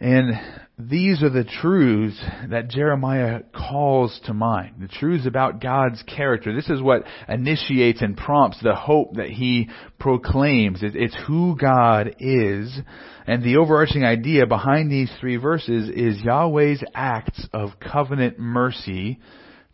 And 0.00 0.34
these 0.78 1.22
are 1.22 1.30
the 1.30 1.44
truths 1.44 2.22
that 2.50 2.68
Jeremiah 2.68 3.40
calls 3.54 4.20
to 4.26 4.34
mind. 4.34 4.74
The 4.78 4.88
truths 4.88 5.26
about 5.26 5.62
God's 5.62 6.02
character. 6.02 6.54
This 6.54 6.68
is 6.68 6.82
what 6.82 7.04
initiates 7.28 8.02
and 8.02 8.14
prompts 8.14 8.60
the 8.62 8.74
hope 8.74 9.14
that 9.14 9.30
he 9.30 9.70
proclaims. 9.98 10.80
It's 10.82 11.16
who 11.26 11.56
God 11.56 12.16
is. 12.18 12.78
And 13.26 13.42
the 13.42 13.56
overarching 13.56 14.04
idea 14.04 14.46
behind 14.46 14.92
these 14.92 15.10
three 15.18 15.36
verses 15.36 15.88
is 15.88 16.22
Yahweh's 16.22 16.84
acts 16.94 17.48
of 17.54 17.80
covenant 17.80 18.38
mercy 18.38 19.18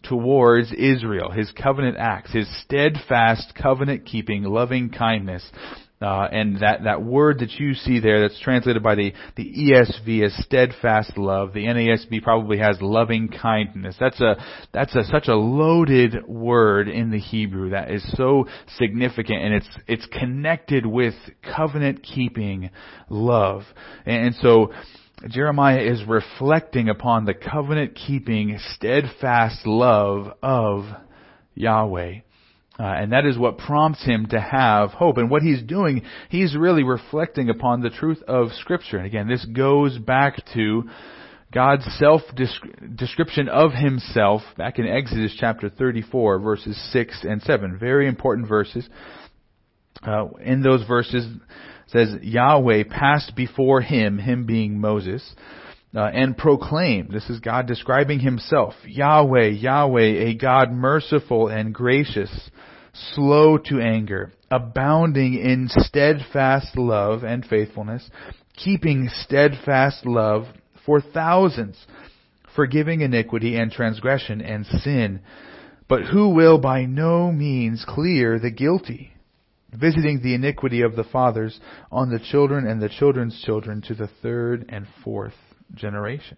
towards 0.04 0.72
Israel. 0.72 1.32
His 1.32 1.50
covenant 1.50 1.96
acts. 1.98 2.32
His 2.32 2.48
steadfast 2.62 3.54
covenant 3.60 4.06
keeping 4.06 4.44
loving 4.44 4.90
kindness 4.90 5.44
Uh, 6.02 6.28
and 6.32 6.58
that, 6.60 6.84
that 6.84 7.02
word 7.02 7.38
that 7.38 7.52
you 7.52 7.74
see 7.74 8.00
there 8.00 8.20
that's 8.20 8.40
translated 8.40 8.82
by 8.82 8.94
the, 8.94 9.12
the 9.36 9.44
ESV 9.44 10.24
as 10.24 10.44
steadfast 10.44 11.16
love. 11.16 11.52
The 11.52 11.64
NASB 11.64 12.22
probably 12.22 12.58
has 12.58 12.76
loving 12.80 13.28
kindness. 13.28 13.96
That's 14.00 14.20
a, 14.20 14.36
that's 14.72 14.94
a, 14.96 15.04
such 15.04 15.28
a 15.28 15.36
loaded 15.36 16.26
word 16.26 16.88
in 16.88 17.10
the 17.10 17.18
Hebrew 17.18 17.70
that 17.70 17.90
is 17.90 18.04
so 18.16 18.46
significant 18.76 19.42
and 19.42 19.54
it's, 19.54 19.68
it's 19.86 20.06
connected 20.06 20.86
with 20.86 21.14
covenant 21.56 22.02
keeping 22.02 22.70
love. 23.08 23.62
And, 24.04 24.26
and 24.26 24.34
so, 24.36 24.72
Jeremiah 25.28 25.80
is 25.80 26.02
reflecting 26.08 26.88
upon 26.88 27.26
the 27.26 27.34
covenant 27.34 27.94
keeping, 27.94 28.58
steadfast 28.74 29.64
love 29.66 30.32
of 30.42 30.84
Yahweh. 31.54 32.20
Uh, 32.82 32.86
and 32.86 33.12
that 33.12 33.24
is 33.24 33.38
what 33.38 33.58
prompts 33.58 34.04
him 34.04 34.26
to 34.26 34.40
have 34.40 34.90
hope. 34.90 35.16
And 35.16 35.30
what 35.30 35.42
he's 35.42 35.62
doing, 35.62 36.02
he's 36.30 36.56
really 36.56 36.82
reflecting 36.82 37.48
upon 37.48 37.80
the 37.80 37.90
truth 37.90 38.20
of 38.26 38.48
Scripture. 38.54 38.96
And 38.96 39.06
again, 39.06 39.28
this 39.28 39.44
goes 39.44 39.98
back 39.98 40.42
to 40.54 40.82
God's 41.52 41.86
self 42.00 42.22
description 42.96 43.48
of 43.48 43.72
himself 43.72 44.42
back 44.56 44.80
in 44.80 44.88
Exodus 44.88 45.36
chapter 45.38 45.68
34, 45.68 46.40
verses 46.40 46.76
6 46.92 47.20
and 47.22 47.40
7. 47.42 47.78
Very 47.78 48.08
important 48.08 48.48
verses. 48.48 48.88
Uh, 50.04 50.30
in 50.40 50.62
those 50.62 50.84
verses, 50.84 51.24
says 51.86 52.08
Yahweh 52.20 52.84
passed 52.90 53.36
before 53.36 53.80
him, 53.80 54.18
him 54.18 54.44
being 54.44 54.80
Moses, 54.80 55.22
uh, 55.94 56.00
and 56.00 56.36
proclaimed. 56.36 57.12
This 57.12 57.28
is 57.30 57.38
God 57.38 57.66
describing 57.66 58.18
himself. 58.18 58.74
Yahweh, 58.84 59.50
Yahweh, 59.50 60.30
a 60.30 60.34
God 60.34 60.72
merciful 60.72 61.48
and 61.48 61.74
gracious, 61.74 62.50
slow 62.92 63.58
to 63.58 63.80
anger, 63.80 64.32
abounding 64.50 65.34
in 65.34 65.68
steadfast 65.68 66.76
love 66.76 67.22
and 67.22 67.44
faithfulness, 67.44 68.08
keeping 68.54 69.08
steadfast 69.10 70.04
love 70.06 70.44
for 70.84 71.00
thousands, 71.00 71.86
forgiving 72.54 73.00
iniquity 73.00 73.56
and 73.56 73.72
transgression 73.72 74.40
and 74.40 74.66
sin, 74.66 75.20
but 75.88 76.02
who 76.02 76.30
will 76.30 76.58
by 76.58 76.84
no 76.84 77.32
means 77.32 77.84
clear 77.86 78.38
the 78.38 78.50
guilty, 78.50 79.12
visiting 79.72 80.20
the 80.22 80.34
iniquity 80.34 80.82
of 80.82 80.96
the 80.96 81.04
fathers 81.04 81.58
on 81.90 82.10
the 82.10 82.20
children 82.30 82.66
and 82.66 82.80
the 82.80 82.88
children's 82.88 83.40
children 83.42 83.80
to 83.82 83.94
the 83.94 84.08
third 84.22 84.66
and 84.68 84.86
fourth 85.02 85.34
generation. 85.74 86.36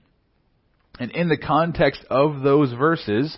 And 1.00 1.10
in 1.10 1.28
the 1.28 1.36
context 1.36 2.04
of 2.08 2.42
those 2.42 2.72
verses, 2.72 3.36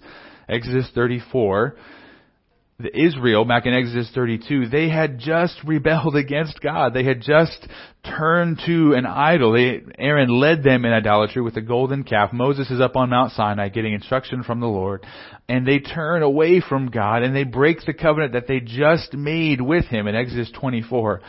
Exodus 0.49 0.91
34, 0.95 1.75
the 2.79 2.95
Israel 2.95 3.47
back 3.47 3.65
in 3.65 3.73
Exodus 3.73 4.11
32, 4.15 4.69
they 4.69 4.91
had 4.91 5.19
just 5.19 5.57
rebelled 5.65 6.15
against 6.15 6.61
God. 6.61 6.93
They 6.93 7.05
had 7.05 7.23
just 7.23 7.67
turned 8.05 8.61
to 8.67 8.93
an 8.93 9.07
idol. 9.07 9.53
They, 9.53 9.81
Aaron 9.99 10.29
led 10.29 10.63
them 10.63 10.85
in 10.85 10.93
idolatry 10.93 11.41
with 11.43 11.55
the 11.55 11.63
golden 11.63 12.05
calf. 12.05 12.33
Moses 12.33 12.71
is 12.71 12.81
up 12.81 12.95
on 12.95 13.11
Mount 13.11 13.33
Sinai 13.33 13.71
getting 13.71 13.95
instruction 13.95 14.43
from 14.43 14.61
the 14.61 14.67
Lord. 14.67 15.07
And 15.49 15.67
they 15.67 15.79
turn 15.79 16.23
away 16.23 16.61
from 16.61 16.91
God 16.91 17.23
and 17.23 17.35
they 17.35 17.45
break 17.45 17.79
the 17.87 17.95
covenant 17.95 18.35
that 18.35 18.47
they 18.47 18.61
just 18.61 19.15
made 19.15 19.61
with 19.61 19.87
Him 19.87 20.07
in 20.07 20.15
Exodus 20.15 20.51
24. 20.61 21.21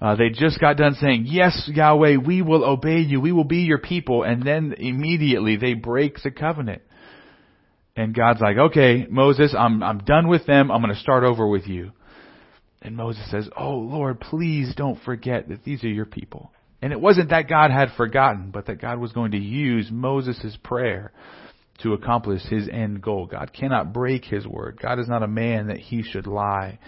Uh, 0.00 0.16
they 0.16 0.30
just 0.30 0.60
got 0.60 0.76
done 0.76 0.94
saying, 1.00 1.24
yes, 1.26 1.70
Yahweh, 1.72 2.16
we 2.16 2.42
will 2.42 2.64
obey 2.64 3.00
you. 3.00 3.20
We 3.20 3.32
will 3.32 3.44
be 3.44 3.60
your 3.60 3.78
people. 3.78 4.24
And 4.24 4.42
then 4.42 4.74
immediately 4.76 5.56
they 5.56 5.74
break 5.74 6.22
the 6.22 6.30
covenant. 6.30 6.82
And 7.96 8.14
God's 8.14 8.40
like, 8.40 8.58
okay, 8.58 9.06
Moses, 9.08 9.54
I'm, 9.58 9.82
I'm 9.82 9.98
done 9.98 10.28
with 10.28 10.46
them. 10.46 10.70
I'm 10.70 10.82
going 10.82 10.94
to 10.94 11.00
start 11.00 11.24
over 11.24 11.48
with 11.48 11.66
you. 11.66 11.92
And 12.82 12.94
Moses 12.94 13.28
says, 13.30 13.48
oh 13.56 13.74
Lord, 13.74 14.20
please 14.20 14.74
don't 14.76 15.02
forget 15.02 15.48
that 15.48 15.64
these 15.64 15.82
are 15.82 15.88
your 15.88 16.04
people. 16.04 16.52
And 16.82 16.92
it 16.92 17.00
wasn't 17.00 17.30
that 17.30 17.48
God 17.48 17.70
had 17.70 17.88
forgotten, 17.96 18.50
but 18.52 18.66
that 18.66 18.80
God 18.80 18.98
was 18.98 19.12
going 19.12 19.32
to 19.32 19.38
use 19.38 19.88
Moses' 19.90 20.56
prayer 20.62 21.12
to 21.82 21.94
accomplish 21.94 22.42
his 22.42 22.68
end 22.68 23.02
goal. 23.02 23.26
God 23.26 23.52
cannot 23.52 23.92
break 23.92 24.24
his 24.24 24.46
word. 24.46 24.78
God 24.80 24.98
is 24.98 25.08
not 25.08 25.22
a 25.22 25.28
man 25.28 25.68
that 25.68 25.78
he 25.78 26.02
should 26.02 26.26
lie. 26.26 26.78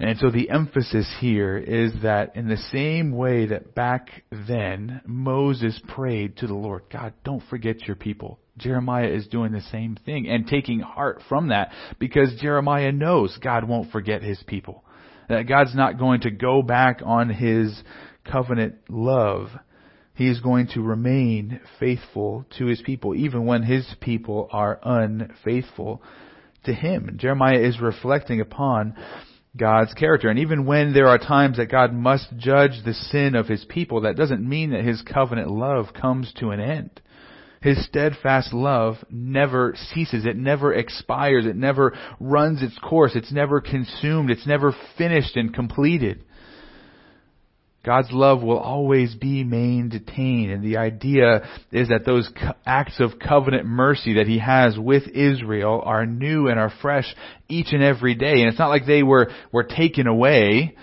And 0.00 0.16
so 0.18 0.30
the 0.30 0.50
emphasis 0.50 1.12
here 1.20 1.56
is 1.56 1.92
that 2.02 2.36
in 2.36 2.48
the 2.48 2.56
same 2.56 3.10
way 3.10 3.46
that 3.46 3.74
back 3.74 4.22
then 4.30 5.00
Moses 5.04 5.80
prayed 5.88 6.36
to 6.38 6.46
the 6.46 6.54
Lord, 6.54 6.84
God, 6.90 7.14
don't 7.24 7.42
forget 7.50 7.86
your 7.86 7.96
people. 7.96 8.38
Jeremiah 8.58 9.08
is 9.08 9.26
doing 9.26 9.52
the 9.52 9.62
same 9.72 9.96
thing 10.04 10.28
and 10.28 10.46
taking 10.46 10.80
heart 10.80 11.22
from 11.28 11.48
that 11.48 11.72
because 11.98 12.40
Jeremiah 12.40 12.92
knows 12.92 13.36
God 13.42 13.64
won't 13.64 13.90
forget 13.90 14.22
his 14.22 14.42
people. 14.46 14.84
That 15.28 15.48
God's 15.48 15.74
not 15.74 15.98
going 15.98 16.22
to 16.22 16.30
go 16.30 16.62
back 16.62 17.00
on 17.04 17.28
his 17.28 17.82
covenant 18.30 18.76
love. 18.88 19.48
He's 20.14 20.40
going 20.40 20.68
to 20.74 20.82
remain 20.82 21.60
faithful 21.78 22.44
to 22.58 22.66
his 22.66 22.82
people 22.82 23.14
even 23.14 23.46
when 23.46 23.62
his 23.62 23.86
people 24.00 24.48
are 24.50 24.80
unfaithful 24.82 26.02
to 26.64 26.74
him. 26.74 27.16
Jeremiah 27.18 27.60
is 27.60 27.80
reflecting 27.80 28.40
upon 28.40 28.96
God's 29.56 29.94
character. 29.94 30.28
And 30.28 30.38
even 30.38 30.66
when 30.66 30.92
there 30.92 31.08
are 31.08 31.18
times 31.18 31.56
that 31.56 31.70
God 31.70 31.92
must 31.92 32.36
judge 32.36 32.82
the 32.84 32.94
sin 32.94 33.34
of 33.34 33.46
his 33.46 33.64
people, 33.64 34.02
that 34.02 34.16
doesn't 34.16 34.46
mean 34.46 34.70
that 34.70 34.84
his 34.84 35.02
covenant 35.02 35.50
love 35.50 35.86
comes 35.98 36.32
to 36.38 36.50
an 36.50 36.60
end. 36.60 37.00
His 37.60 37.84
steadfast 37.84 38.52
love 38.52 38.96
never 39.10 39.74
ceases. 39.92 40.24
It 40.26 40.36
never 40.36 40.72
expires. 40.72 41.46
It 41.46 41.56
never 41.56 41.96
runs 42.20 42.62
its 42.62 42.78
course. 42.78 43.12
It's 43.14 43.32
never 43.32 43.60
consumed. 43.60 44.30
It's 44.30 44.46
never 44.46 44.74
finished 44.96 45.36
and 45.36 45.52
completed. 45.52 46.24
God's 47.84 48.12
love 48.12 48.42
will 48.42 48.58
always 48.58 49.14
be 49.14 49.44
maintained. 49.44 50.52
And 50.52 50.62
the 50.62 50.76
idea 50.76 51.48
is 51.72 51.88
that 51.88 52.04
those 52.04 52.30
acts 52.66 53.00
of 53.00 53.18
covenant 53.18 53.66
mercy 53.66 54.14
that 54.14 54.26
He 54.26 54.38
has 54.38 54.78
with 54.78 55.08
Israel 55.08 55.80
are 55.84 56.04
new 56.04 56.48
and 56.48 56.60
are 56.60 56.72
fresh 56.82 57.06
each 57.48 57.72
and 57.72 57.82
every 57.82 58.14
day. 58.14 58.40
And 58.40 58.48
it's 58.48 58.58
not 58.58 58.68
like 58.68 58.86
they 58.86 59.02
were, 59.02 59.30
were 59.52 59.64
taken 59.64 60.06
away 60.06 60.76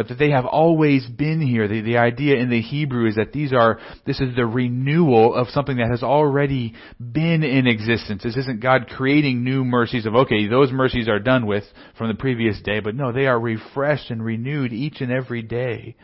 but 0.00 0.08
that 0.08 0.18
they 0.18 0.30
have 0.30 0.46
always 0.46 1.06
been 1.06 1.42
here. 1.42 1.68
The, 1.68 1.82
the 1.82 1.98
idea 1.98 2.36
in 2.36 2.48
the 2.48 2.62
Hebrew 2.62 3.06
is 3.06 3.16
that 3.16 3.34
these 3.34 3.52
are, 3.52 3.78
this 4.06 4.18
is 4.18 4.34
the 4.34 4.46
renewal 4.46 5.34
of 5.34 5.48
something 5.48 5.76
that 5.76 5.90
has 5.90 6.02
already 6.02 6.72
been 6.98 7.42
in 7.42 7.66
existence. 7.66 8.22
This 8.22 8.38
isn't 8.38 8.62
God 8.62 8.88
creating 8.88 9.44
new 9.44 9.62
mercies 9.62 10.06
of, 10.06 10.14
okay, 10.14 10.48
those 10.48 10.72
mercies 10.72 11.06
are 11.06 11.18
done 11.18 11.44
with 11.44 11.64
from 11.98 12.08
the 12.08 12.14
previous 12.14 12.62
day, 12.62 12.80
but 12.80 12.94
no, 12.94 13.12
they 13.12 13.26
are 13.26 13.38
refreshed 13.38 14.10
and 14.10 14.24
renewed 14.24 14.72
each 14.72 15.02
and 15.02 15.12
every 15.12 15.42
day. 15.42 15.96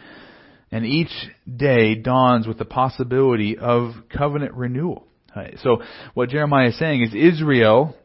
And 0.71 0.85
each 0.85 1.13
day 1.51 1.95
dawns 1.95 2.47
with 2.47 2.59
the 2.59 2.67
possibility 2.67 3.57
of 3.57 3.93
covenant 4.15 4.53
renewal. 4.53 5.07
So 5.63 5.81
what 6.13 6.29
Jeremiah 6.29 6.69
is 6.69 6.79
saying 6.79 7.01
is 7.01 7.15
Israel 7.15 7.97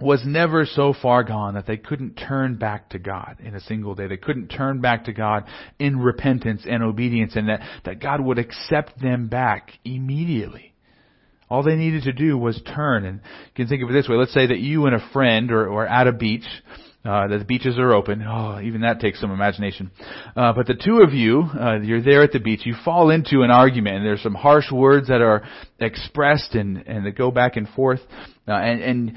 was 0.00 0.22
never 0.24 0.64
so 0.64 0.94
far 1.00 1.24
gone 1.24 1.54
that 1.54 1.66
they 1.66 1.76
couldn't 1.76 2.14
turn 2.14 2.56
back 2.56 2.90
to 2.90 2.98
God 2.98 3.36
in 3.40 3.54
a 3.54 3.60
single 3.60 3.94
day. 3.94 4.06
They 4.06 4.16
couldn't 4.16 4.48
turn 4.48 4.80
back 4.80 5.04
to 5.04 5.12
God 5.12 5.44
in 5.78 5.98
repentance 5.98 6.62
and 6.68 6.82
obedience 6.82 7.36
and 7.36 7.48
that, 7.48 7.60
that 7.84 8.00
God 8.00 8.20
would 8.20 8.38
accept 8.38 9.00
them 9.00 9.28
back 9.28 9.72
immediately. 9.84 10.74
All 11.50 11.62
they 11.62 11.76
needed 11.76 12.02
to 12.04 12.12
do 12.12 12.36
was 12.36 12.60
turn. 12.74 13.04
And 13.04 13.20
you 13.20 13.54
can 13.54 13.68
think 13.68 13.82
of 13.82 13.90
it 13.90 13.92
this 13.92 14.08
way. 14.08 14.16
Let's 14.16 14.34
say 14.34 14.46
that 14.46 14.58
you 14.58 14.86
and 14.86 14.94
a 14.94 15.10
friend 15.12 15.50
are, 15.50 15.72
are 15.72 15.86
at 15.86 16.06
a 16.06 16.12
beach, 16.12 16.44
uh, 17.04 17.28
that 17.28 17.38
the 17.38 17.44
beaches 17.44 17.78
are 17.78 17.94
open. 17.94 18.22
Oh, 18.22 18.60
even 18.60 18.82
that 18.82 19.00
takes 19.00 19.20
some 19.20 19.30
imagination. 19.30 19.90
Uh, 20.36 20.52
but 20.52 20.66
the 20.66 20.74
two 20.74 21.00
of 21.00 21.14
you, 21.14 21.44
uh, 21.58 21.78
you're 21.80 22.02
there 22.02 22.22
at 22.22 22.32
the 22.32 22.38
beach. 22.38 22.66
You 22.66 22.74
fall 22.84 23.10
into 23.10 23.42
an 23.42 23.50
argument, 23.50 23.96
and 23.96 24.04
there's 24.04 24.22
some 24.22 24.34
harsh 24.34 24.70
words 24.70 25.08
that 25.08 25.22
are 25.22 25.42
expressed 25.80 26.54
and 26.54 26.86
and 26.86 27.06
that 27.06 27.16
go 27.16 27.30
back 27.30 27.56
and 27.56 27.66
forth. 27.70 28.00
Uh, 28.46 28.52
and 28.52 28.82
and 28.82 29.16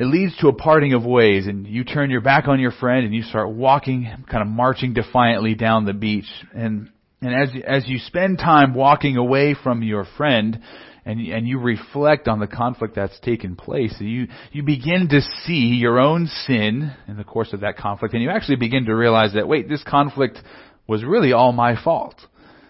it 0.00 0.06
leads 0.06 0.34
to 0.38 0.48
a 0.48 0.54
parting 0.54 0.94
of 0.94 1.04
ways 1.04 1.46
and 1.46 1.66
you 1.66 1.84
turn 1.84 2.08
your 2.08 2.22
back 2.22 2.48
on 2.48 2.58
your 2.58 2.70
friend 2.70 3.04
and 3.04 3.14
you 3.14 3.22
start 3.22 3.50
walking, 3.50 4.10
kind 4.30 4.40
of 4.40 4.48
marching 4.48 4.94
defiantly 4.94 5.54
down 5.54 5.84
the 5.84 5.92
beach. 5.92 6.24
And, 6.54 6.88
and 7.20 7.34
as, 7.34 7.50
as 7.66 7.86
you 7.86 7.98
spend 7.98 8.38
time 8.38 8.72
walking 8.72 9.18
away 9.18 9.54
from 9.62 9.82
your 9.82 10.06
friend, 10.16 10.58
and, 11.04 11.20
and 11.20 11.46
you 11.46 11.58
reflect 11.58 12.28
on 12.28 12.40
the 12.40 12.46
conflict 12.46 12.94
that's 12.94 13.18
taken 13.20 13.56
place, 13.56 13.94
you, 14.00 14.28
you 14.52 14.62
begin 14.62 15.08
to 15.10 15.20
see 15.44 15.76
your 15.78 15.98
own 15.98 16.28
sin 16.46 16.94
in 17.06 17.18
the 17.18 17.24
course 17.24 17.52
of 17.52 17.60
that 17.60 17.76
conflict, 17.76 18.14
and 18.14 18.22
you 18.22 18.30
actually 18.30 18.56
begin 18.56 18.86
to 18.86 18.94
realize 18.94 19.34
that, 19.34 19.48
wait, 19.48 19.68
this 19.68 19.82
conflict 19.86 20.38
was 20.86 21.04
really 21.04 21.34
all 21.34 21.52
my 21.52 21.82
fault. 21.82 22.14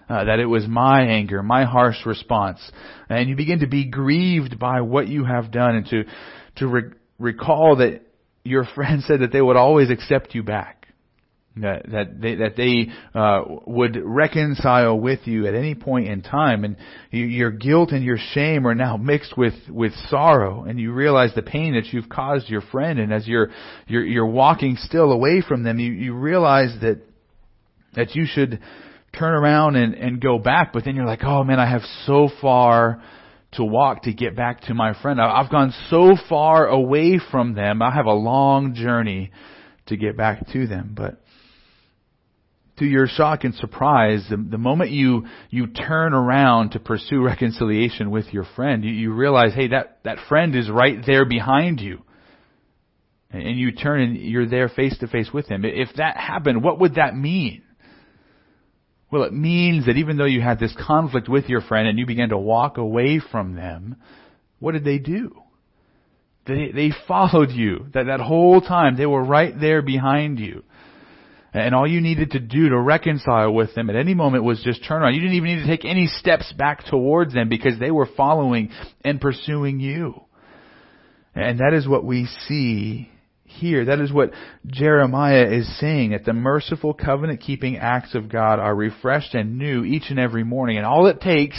Uh, 0.09 0.25
that 0.25 0.41
it 0.41 0.47
was 0.47 0.67
my 0.67 1.03
anger, 1.03 1.41
my 1.41 1.65
harsh 1.65 2.05
response. 2.05 2.59
And 3.09 3.29
you 3.29 3.37
begin 3.37 3.61
to 3.61 3.69
be 3.69 3.85
grieved 3.85 4.59
by 4.59 4.81
what 4.81 5.07
you 5.07 5.25
have 5.25 5.53
done 5.53 5.77
and 5.77 5.87
to, 5.87 6.05
to 6.57 6.67
re- 6.67 6.91
recall 7.21 7.77
that 7.77 8.01
your 8.43 8.65
friend 8.75 9.03
said 9.07 9.21
that 9.21 9.31
they 9.31 9.41
would 9.41 9.57
always 9.57 9.91
accept 9.91 10.35
you 10.35 10.43
back. 10.43 10.79
That, 11.57 11.91
that 11.91 12.21
they, 12.21 12.35
that 12.37 12.57
they 12.57 12.91
uh, 13.13 13.43
would 13.67 13.99
reconcile 14.03 14.99
with 14.99 15.27
you 15.27 15.49
at 15.49 15.55
any 15.55 15.75
point 15.75 16.07
in 16.07 16.23
time, 16.23 16.65
and 16.65 16.77
you, 17.11 17.25
your 17.27 17.51
guilt 17.51 17.91
and 17.91 18.05
your 18.05 18.19
shame 18.33 18.67
are 18.69 18.75
now 18.75 18.97
mixed 18.97 19.37
with 19.37 19.55
with 19.69 19.93
sorrow, 20.09 20.63
and 20.63 20.79
you 20.79 20.93
realize 20.93 21.33
the 21.35 21.43
pain 21.43 21.75
that 21.75 21.93
you've 21.93 22.09
caused 22.09 22.49
your 22.49 22.61
friend. 22.61 23.01
And 23.01 23.13
as 23.13 23.27
you're 23.27 23.49
you're, 23.89 24.05
you're 24.05 24.27
walking 24.27 24.77
still 24.79 25.11
away 25.11 25.43
from 25.47 25.65
them, 25.65 25.81
you, 25.81 25.93
you 25.93 26.15
realize 26.15 26.73
that 26.83 27.03
that 27.95 28.15
you 28.15 28.27
should 28.27 28.61
turn 29.19 29.35
around 29.35 29.75
and, 29.75 29.95
and 29.95 30.21
go 30.21 30.39
back, 30.39 30.73
but 30.73 30.85
then 30.85 30.95
you're 30.95 31.05
like, 31.05 31.25
oh 31.25 31.43
man, 31.43 31.59
I 31.59 31.69
have 31.69 31.83
so 32.07 32.31
far 32.41 33.03
to 33.53 33.65
walk 33.65 34.03
to 34.03 34.13
get 34.13 34.37
back 34.37 34.63
to 34.63 34.75
my 34.75 34.95
friend. 35.01 35.21
I've 35.21 35.51
gone 35.51 35.75
so 35.89 36.17
far 36.29 36.67
away 36.69 37.19
from 37.31 37.55
them. 37.55 37.83
I 37.83 37.93
have 37.93 38.07
a 38.07 38.13
long 38.13 38.75
journey 38.75 39.33
to 39.87 39.97
get 39.97 40.17
back 40.17 40.47
to 40.53 40.67
them. 40.67 40.93
But 40.97 41.21
to 42.79 42.85
your 42.85 43.07
shock 43.07 43.45
and 43.45 43.55
surprise, 43.55 44.25
the, 44.31 44.37
the 44.37 44.59
moment 44.59 44.91
you, 44.91 45.27
you 45.51 45.67
turn 45.67 46.15
around 46.15 46.71
to 46.73 46.81
pursue 46.81 47.23
reconciliation 47.25 48.11
with 48.11 48.33
your 48.33 48.47
friend, 48.57 48.85
you, 48.85 48.93
you 48.93 49.13
realize, 49.13 49.53
hey, 49.55 49.69
that, 49.69 49.99
that 50.05 50.19
friend 50.29 50.55
is 50.55 50.71
right 50.71 50.99
there 51.05 51.25
behind 51.25 51.81
you. 51.81 52.03
And 53.33 53.59
you 53.59 53.71
turn 53.71 54.01
and 54.01 54.17
you're 54.17 54.49
there 54.49 54.69
face 54.69 54.99
to 54.99 55.07
face 55.07 55.31
with 55.33 55.47
him. 55.47 55.65
If 55.65 55.91
that 55.97 56.17
happened, 56.17 56.65
what 56.65 56.81
would 56.81 56.97
that 56.97 57.15
mean? 57.15 57.63
Well, 59.11 59.25
it 59.25 59.33
means 59.33 59.87
that 59.87 59.97
even 59.97 60.17
though 60.17 60.25
you 60.25 60.41
had 60.41 60.61
this 60.61 60.75
conflict 60.87 61.29
with 61.29 61.49
your 61.49 61.61
friend 61.63 61.89
and 61.89 61.99
you 61.99 62.07
began 62.07 62.29
to 62.29 62.39
walk 62.39 62.79
away 62.79 63.21
from 63.21 63.57
them, 63.57 63.97
what 64.61 64.73
did 64.73 64.85
they 64.85 64.99
do? 64.99 65.43
They, 66.47 66.71
they 66.73 66.93
followed 67.09 67.51
you. 67.51 67.87
That, 67.93 68.07
that 68.07 68.21
whole 68.21 68.61
time, 68.61 68.97
they 68.97 69.07
were 69.07 69.25
right 69.25 69.59
there 69.59 69.83
behind 69.83 70.39
you. 70.39 70.63
And 71.53 71.75
all 71.75 71.89
you 71.89 72.01
needed 72.01 72.33
to 72.33 72.39
do 72.39 72.69
to 72.69 72.81
reconcile 72.81 73.53
with 73.53 73.75
them 73.75 73.91
at 73.91 73.97
any 73.97 74.15
moment 74.15 74.45
was 74.45 74.63
just 74.63 74.85
turn 74.87 75.03
around. 75.03 75.15
You 75.15 75.21
didn't 75.21 75.37
even 75.37 75.57
need 75.57 75.63
to 75.63 75.67
take 75.67 75.85
any 75.85 76.07
steps 76.07 76.53
back 76.57 76.85
towards 76.85 77.35
them 77.35 77.49
because 77.49 77.79
they 77.81 77.91
were 77.91 78.09
following 78.17 78.71
and 79.05 79.21
pursuing 79.21 79.81
you. 79.81 80.23
And 81.35 81.59
that 81.59 81.75
is 81.75 81.89
what 81.89 82.05
we 82.05 82.27
see 82.47 83.10
here. 83.51 83.85
That 83.87 84.01
is 84.01 84.13
what 84.13 84.33
Jeremiah 84.67 85.47
is 85.51 85.79
saying, 85.79 86.11
that 86.11 86.25
the 86.25 86.33
merciful 86.33 86.95
covenant 86.95 87.41
keeping 87.41 87.77
acts 87.77 88.15
of 88.15 88.29
God 88.29 88.59
are 88.59 88.75
refreshed 88.75 89.35
and 89.35 89.59
new 89.59 89.85
each 89.85 90.05
and 90.11 90.19
every 90.19 90.45
morning. 90.45 90.77
And 90.77 90.87
all 90.87 91.07
it 91.07 91.21
takes 91.21 91.59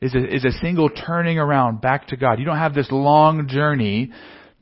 is 0.00 0.14
a, 0.14 0.34
is 0.34 0.44
a 0.44 0.52
single 0.60 0.88
turning 0.88 1.38
around 1.38 1.80
back 1.80 2.08
to 2.08 2.16
God. 2.16 2.38
You 2.38 2.44
don't 2.44 2.58
have 2.58 2.74
this 2.74 2.90
long 2.90 3.48
journey 3.48 4.12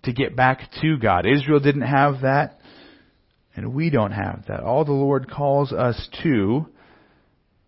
to 0.05 0.13
get 0.13 0.37
back 0.37 0.71
to 0.83 0.97
God. 0.97 1.27
Israel 1.27 1.61
didn't 1.61 1.83
have 1.83 2.23
that, 2.23 2.61
and 3.55 3.75
we 3.75 3.91
don't 3.91 4.13
have 4.13 4.45
that. 4.49 4.61
All 4.61 4.85
the 4.85 4.93
Lord 4.93 5.31
calls 5.31 5.73
us 5.73 6.09
to 6.23 6.67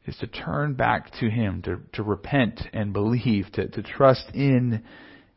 is 0.07 0.17
to 0.17 0.27
turn 0.27 0.75
back 0.75 1.11
to 1.21 1.29
Him, 1.29 1.63
to, 1.63 1.79
to 1.93 2.03
repent 2.03 2.61
and 2.73 2.93
believe, 2.93 3.47
to, 3.53 3.69
to 3.69 3.83
trust 3.83 4.25
in 4.35 4.83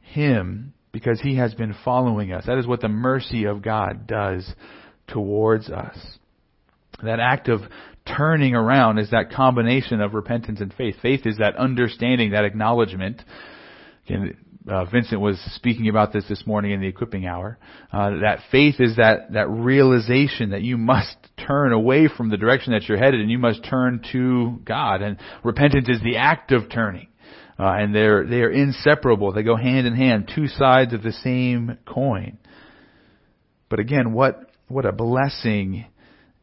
Him 0.02 0.74
because 0.94 1.20
He 1.20 1.36
has 1.36 1.54
been 1.54 1.76
following 1.84 2.32
us. 2.32 2.46
That 2.46 2.58
is 2.58 2.68
what 2.68 2.80
the 2.80 2.88
mercy 2.88 3.44
of 3.44 3.62
God 3.62 4.08
does 4.08 4.50
towards 5.08 5.70
us. 5.70 5.98
That 7.04 7.20
act 7.20 7.50
of 7.50 7.62
turning 8.06 8.56
around 8.56 9.00
is 9.00 9.10
that 9.10 9.32
combination 9.32 10.00
of 10.00 10.14
repentance 10.14 10.62
and 10.62 10.74
faith. 10.74 10.96
Faith 11.02 11.26
is 11.26 11.40
that 11.40 11.58
understanding, 11.58 12.32
that 12.32 12.46
acknowledgement. 12.46 13.22
Again, 14.06 14.38
uh, 14.68 14.86
Vincent 14.86 15.20
was 15.20 15.38
speaking 15.56 15.90
about 15.90 16.14
this 16.14 16.26
this 16.30 16.46
morning 16.46 16.72
in 16.72 16.80
the 16.80 16.88
equipping 16.88 17.26
hour. 17.26 17.58
Uh, 17.92 18.12
that 18.22 18.40
faith 18.52 18.76
is 18.80 18.96
that 18.96 19.34
that 19.34 19.50
realization 19.50 20.52
that 20.52 20.62
you 20.62 20.78
must 20.78 21.16
turn 21.46 21.74
away 21.74 22.08
from 22.08 22.30
the 22.30 22.38
direction 22.38 22.72
that 22.72 22.84
you're 22.84 22.98
headed 22.98 23.20
and 23.20 23.30
you 23.30 23.40
must 23.40 23.64
turn 23.66 24.02
to 24.12 24.62
God. 24.64 25.02
And 25.02 25.18
repentance 25.44 25.90
is 25.90 26.02
the 26.02 26.18
act 26.18 26.52
of 26.52 26.70
turning. 26.70 27.08
Uh, 27.60 27.72
and 27.78 27.94
they're 27.94 28.26
they 28.26 28.42
are 28.42 28.50
inseparable. 28.50 29.32
They 29.32 29.44
go 29.44 29.56
hand 29.56 29.86
in 29.86 29.96
hand, 29.96 30.32
two 30.34 30.48
sides 30.48 30.94
of 30.94 31.04
the 31.04 31.12
same 31.12 31.78
coin. 31.86 32.38
But 33.70 33.80
again, 33.80 34.14
what 34.14 34.50
what 34.68 34.86
a 34.86 34.92
blessing 34.92 35.86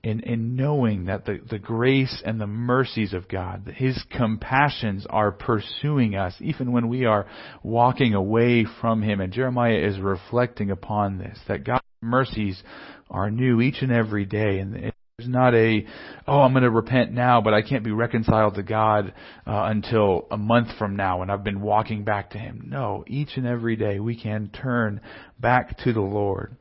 in 0.02 0.20
in 0.20 0.56
knowing 0.56 1.06
that 1.06 1.24
the, 1.24 1.40
the 1.50 1.58
grace 1.58 2.22
and 2.24 2.40
the 2.40 2.46
mercies 2.46 3.12
of 3.12 3.28
God, 3.28 3.72
His 3.76 4.02
compassions 4.16 5.06
are 5.10 5.32
pursuing 5.32 6.14
us, 6.14 6.34
even 6.40 6.72
when 6.72 6.88
we 6.88 7.04
are 7.04 7.26
walking 7.62 8.14
away 8.14 8.66
from 8.80 9.02
Him. 9.02 9.20
And 9.20 9.32
Jeremiah 9.32 9.78
is 9.78 9.98
reflecting 9.98 10.70
upon 10.70 11.18
this, 11.18 11.38
that 11.48 11.64
God's 11.64 11.82
mercies 12.00 12.62
are 13.10 13.30
new 13.30 13.60
each 13.60 13.82
and 13.82 13.92
every 13.92 14.24
day, 14.24 14.60
and 14.60 14.92
there's 15.20 15.30
not 15.30 15.54
a, 15.54 15.84
oh, 16.26 16.40
I'm 16.40 16.52
going 16.52 16.62
to 16.62 16.70
repent 16.70 17.12
now, 17.12 17.42
but 17.42 17.52
I 17.52 17.60
can't 17.60 17.84
be 17.84 17.92
reconciled 17.92 18.54
to 18.54 18.62
God 18.62 19.12
uh, 19.46 19.64
until 19.70 20.26
a 20.30 20.38
month 20.38 20.68
from 20.78 20.96
now 20.96 21.18
when 21.18 21.28
I've 21.28 21.44
been 21.44 21.60
walking 21.60 22.04
back 22.04 22.30
to 22.30 22.38
Him. 22.38 22.64
No, 22.66 23.04
each 23.06 23.36
and 23.36 23.46
every 23.46 23.76
day 23.76 24.00
we 24.00 24.18
can 24.18 24.48
turn 24.48 25.02
back 25.38 25.76
to 25.84 25.92
the 25.92 26.00
Lord. 26.00 26.56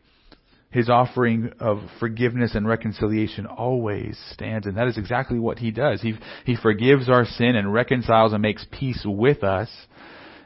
His 0.72 0.90
offering 0.90 1.54
of 1.60 1.80
forgiveness 2.00 2.54
and 2.54 2.68
reconciliation 2.68 3.46
always 3.46 4.20
stands, 4.34 4.68
and 4.68 4.76
that 4.78 4.88
is 4.88 4.98
exactly 4.98 5.40
what 5.40 5.58
He 5.58 5.72
does. 5.72 6.02
He, 6.02 6.16
he 6.46 6.58
forgives 6.58 7.10
our 7.10 7.26
sin 7.26 7.56
and 7.56 7.74
reconciles 7.74 8.34
and 8.34 8.42
makes 8.42 8.66
peace 8.72 9.04
with 9.06 9.42
us 9.42 9.70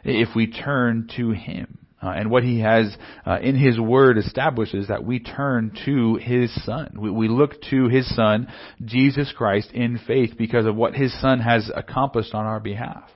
if 0.04 0.30
we 0.36 0.52
turn 0.52 1.10
to 1.18 1.32
Him. 1.32 1.80
Uh, 2.04 2.10
and 2.10 2.30
what 2.30 2.44
he 2.44 2.60
has 2.60 2.96
uh, 3.26 3.40
in 3.42 3.56
his 3.56 3.80
word 3.80 4.18
establishes 4.18 4.90
that 4.90 5.06
we 5.06 5.20
turn 5.20 5.72
to 5.86 6.16
his 6.16 6.54
son. 6.66 6.94
We, 7.00 7.10
we 7.10 7.28
look 7.30 7.62
to 7.70 7.88
his 7.88 8.14
son, 8.14 8.52
Jesus 8.84 9.34
Christ, 9.38 9.72
in 9.72 9.98
faith 10.06 10.32
because 10.38 10.66
of 10.66 10.76
what 10.76 10.96
his 10.96 11.18
son 11.22 11.40
has 11.40 11.72
accomplished 11.74 12.34
on 12.34 12.46
our 12.46 12.60
behalf. 12.60 13.10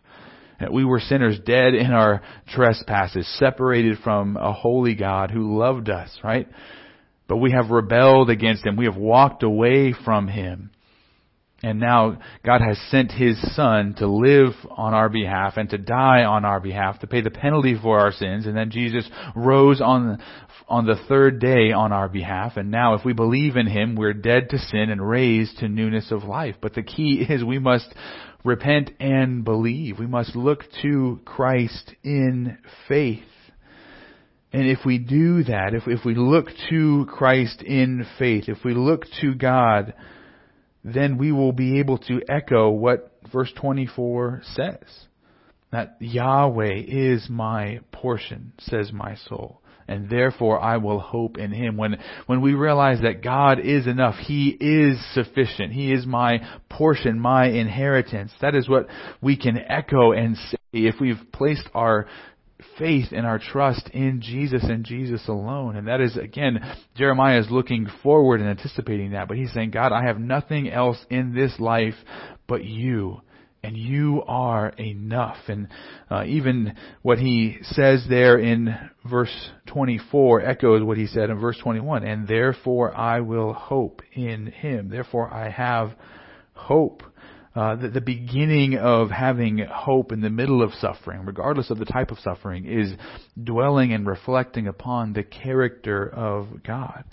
That 0.61 0.71
we 0.71 0.85
were 0.85 1.01
sinners 1.01 1.37
dead 1.45 1.75
in 1.75 1.91
our 1.91 2.21
trespasses, 2.47 3.27
separated 3.37 3.97
from 4.03 4.37
a 4.37 4.53
holy 4.53 4.95
God 4.95 5.31
who 5.31 5.59
loved 5.59 5.89
us, 5.89 6.17
right? 6.23 6.47
But 7.27 7.37
we 7.37 7.51
have 7.51 7.69
rebelled 7.69 8.29
against 8.29 8.65
him. 8.65 8.77
We 8.77 8.85
have 8.85 8.95
walked 8.95 9.43
away 9.43 9.93
from 10.05 10.29
him. 10.29 10.71
And 11.63 11.79
now 11.79 12.19
God 12.45 12.61
has 12.61 12.77
sent 12.89 13.11
His 13.11 13.35
Son 13.55 13.95
to 13.97 14.07
live 14.07 14.53
on 14.69 14.93
our 14.93 15.09
behalf 15.09 15.57
and 15.57 15.67
to 15.71 15.79
die 15.79 16.23
on 16.23 16.45
our 16.45 16.59
behalf, 16.59 16.99
to 16.99 17.07
pay 17.07 17.21
the 17.21 17.31
penalty 17.31 17.75
for 17.81 17.99
our 17.99 18.11
sins. 18.11 18.45
And 18.45 18.55
then 18.55 18.69
Jesus 18.69 19.09
rose 19.35 19.81
on, 19.81 20.21
on 20.67 20.85
the 20.85 21.01
third 21.09 21.39
day 21.39 21.71
on 21.71 21.91
our 21.91 22.09
behalf. 22.09 22.57
And 22.57 22.69
now 22.69 22.93
if 22.93 23.03
we 23.03 23.13
believe 23.13 23.55
in 23.55 23.65
Him, 23.65 23.95
we're 23.95 24.13
dead 24.13 24.51
to 24.51 24.59
sin 24.59 24.91
and 24.91 25.01
raised 25.01 25.57
to 25.57 25.67
newness 25.67 26.11
of 26.11 26.23
life. 26.23 26.55
But 26.61 26.75
the 26.75 26.83
key 26.83 27.25
is 27.29 27.43
we 27.43 27.59
must 27.59 27.91
repent 28.43 28.91
and 28.99 29.43
believe. 29.43 29.97
We 29.97 30.05
must 30.07 30.35
look 30.35 30.63
to 30.83 31.19
Christ 31.25 31.91
in 32.03 32.59
faith. 32.87 33.23
And 34.53 34.67
if 34.67 34.79
we 34.85 34.99
do 34.99 35.43
that, 35.43 35.73
if, 35.73 35.87
if 35.87 36.05
we 36.05 36.13
look 36.13 36.47
to 36.69 37.05
Christ 37.09 37.63
in 37.63 38.05
faith, 38.17 38.45
if 38.47 38.63
we 38.63 38.75
look 38.75 39.05
to 39.21 39.33
God, 39.33 39.93
then 40.83 41.17
we 41.17 41.31
will 41.31 41.51
be 41.51 41.79
able 41.79 41.97
to 41.99 42.21
echo 42.29 42.69
what 42.69 43.11
verse 43.31 43.51
24 43.59 44.41
says. 44.43 45.07
That 45.71 45.97
Yahweh 45.99 46.83
is 46.87 47.27
my 47.29 47.81
portion, 47.91 48.53
says 48.59 48.91
my 48.93 49.15
soul. 49.15 49.61
And 49.89 50.09
therefore 50.09 50.61
I 50.61 50.77
will 50.77 50.99
hope 50.99 51.37
in 51.37 51.51
Him. 51.51 51.77
When, 51.77 51.97
when 52.25 52.41
we 52.41 52.53
realize 52.53 53.01
that 53.01 53.23
God 53.23 53.59
is 53.59 53.87
enough, 53.87 54.15
He 54.15 54.49
is 54.49 54.97
sufficient. 55.13 55.73
He 55.73 55.91
is 55.91 56.05
my 56.05 56.39
portion, 56.69 57.19
my 57.19 57.47
inheritance. 57.47 58.31
That 58.41 58.55
is 58.55 58.69
what 58.69 58.87
we 59.21 59.37
can 59.37 59.57
echo 59.57 60.11
and 60.11 60.37
say 60.37 60.57
if 60.73 60.95
we've 60.99 61.21
placed 61.31 61.67
our 61.73 62.07
faith 62.77 63.07
and 63.11 63.25
our 63.25 63.39
trust 63.39 63.89
in 63.93 64.21
Jesus 64.21 64.63
and 64.63 64.83
Jesus 64.83 65.27
alone. 65.27 65.75
And 65.75 65.87
that 65.87 66.01
is, 66.01 66.17
again, 66.17 66.59
Jeremiah 66.95 67.39
is 67.39 67.51
looking 67.51 67.87
forward 68.03 68.39
and 68.39 68.49
anticipating 68.49 69.11
that. 69.11 69.27
But 69.27 69.37
he's 69.37 69.53
saying, 69.53 69.71
God, 69.71 69.91
I 69.91 70.05
have 70.05 70.19
nothing 70.19 70.69
else 70.69 70.97
in 71.09 71.33
this 71.33 71.59
life 71.59 71.95
but 72.47 72.63
you. 72.63 73.21
And 73.63 73.75
you 73.75 74.23
are 74.27 74.69
enough. 74.69 75.37
And 75.47 75.67
uh, 76.09 76.23
even 76.25 76.75
what 77.01 77.17
he 77.17 77.57
says 77.63 78.05
there 78.07 78.37
in 78.37 78.73
verse 79.09 79.49
24 79.67 80.41
echoes 80.41 80.83
what 80.83 80.97
he 80.97 81.07
said 81.07 81.29
in 81.29 81.39
verse 81.39 81.57
21. 81.61 82.03
And 82.03 82.27
therefore 82.27 82.95
I 82.95 83.21
will 83.21 83.53
hope 83.53 84.01
in 84.13 84.47
him. 84.47 84.89
Therefore 84.89 85.33
I 85.33 85.49
have 85.49 85.95
hope 86.53 87.03
uh, 87.57 87.75
the, 87.75 87.87
the 87.89 88.01
beginning 88.01 88.77
of 88.77 89.09
having 89.09 89.57
hope 89.57 90.11
in 90.11 90.21
the 90.21 90.29
middle 90.29 90.61
of 90.61 90.71
suffering, 90.75 91.25
regardless 91.25 91.71
of 91.71 91.79
the 91.79 91.85
type 91.85 92.11
of 92.11 92.19
suffering, 92.19 92.65
is 92.65 92.93
dwelling 93.43 93.93
and 93.93 94.05
reflecting 94.05 94.67
upon 94.67 95.13
the 95.13 95.23
character 95.23 96.07
of 96.07 96.63
God 96.63 97.03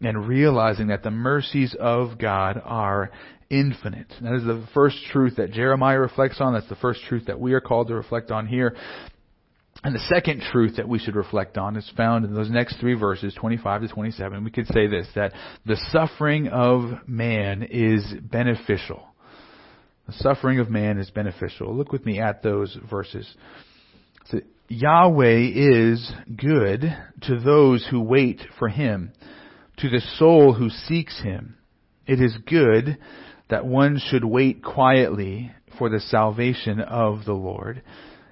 and 0.00 0.28
realizing 0.28 0.86
that 0.88 1.02
the 1.02 1.10
mercies 1.10 1.74
of 1.80 2.18
God 2.18 2.62
are 2.64 3.10
infinite. 3.50 4.06
That 4.22 4.34
is 4.34 4.44
the 4.44 4.64
first 4.72 4.96
truth 5.10 5.38
that 5.38 5.50
Jeremiah 5.50 5.98
reflects 5.98 6.40
on. 6.40 6.54
That's 6.54 6.68
the 6.68 6.76
first 6.76 7.00
truth 7.08 7.26
that 7.26 7.40
we 7.40 7.52
are 7.54 7.60
called 7.60 7.88
to 7.88 7.94
reflect 7.96 8.30
on 8.30 8.46
here. 8.46 8.76
And 9.82 9.92
the 9.92 10.06
second 10.14 10.42
truth 10.52 10.76
that 10.76 10.88
we 10.88 11.00
should 11.00 11.16
reflect 11.16 11.58
on 11.58 11.76
is 11.76 11.90
found 11.96 12.24
in 12.24 12.32
those 12.32 12.48
next 12.48 12.78
three 12.78 12.94
verses, 12.94 13.34
25 13.34 13.82
to 13.82 13.88
27. 13.88 14.44
We 14.44 14.52
could 14.52 14.68
say 14.68 14.86
this, 14.86 15.08
that 15.16 15.32
the 15.66 15.78
suffering 15.90 16.46
of 16.46 17.08
man 17.08 17.66
is 17.68 18.04
beneficial. 18.22 19.09
The 20.10 20.16
suffering 20.24 20.58
of 20.58 20.68
man 20.68 20.98
is 20.98 21.08
beneficial. 21.10 21.72
Look 21.72 21.92
with 21.92 22.04
me 22.04 22.18
at 22.18 22.42
those 22.42 22.76
verses. 22.90 23.32
So, 24.26 24.40
Yahweh 24.66 25.52
is 25.54 26.12
good 26.36 26.80
to 27.22 27.38
those 27.38 27.86
who 27.88 28.00
wait 28.00 28.40
for 28.58 28.68
him, 28.68 29.12
to 29.76 29.88
the 29.88 30.00
soul 30.18 30.52
who 30.52 30.68
seeks 30.68 31.22
him. 31.22 31.58
It 32.08 32.20
is 32.20 32.36
good 32.44 32.98
that 33.50 33.66
one 33.66 34.00
should 34.04 34.24
wait 34.24 34.64
quietly 34.64 35.52
for 35.78 35.88
the 35.88 36.00
salvation 36.00 36.80
of 36.80 37.24
the 37.24 37.34
Lord. 37.34 37.80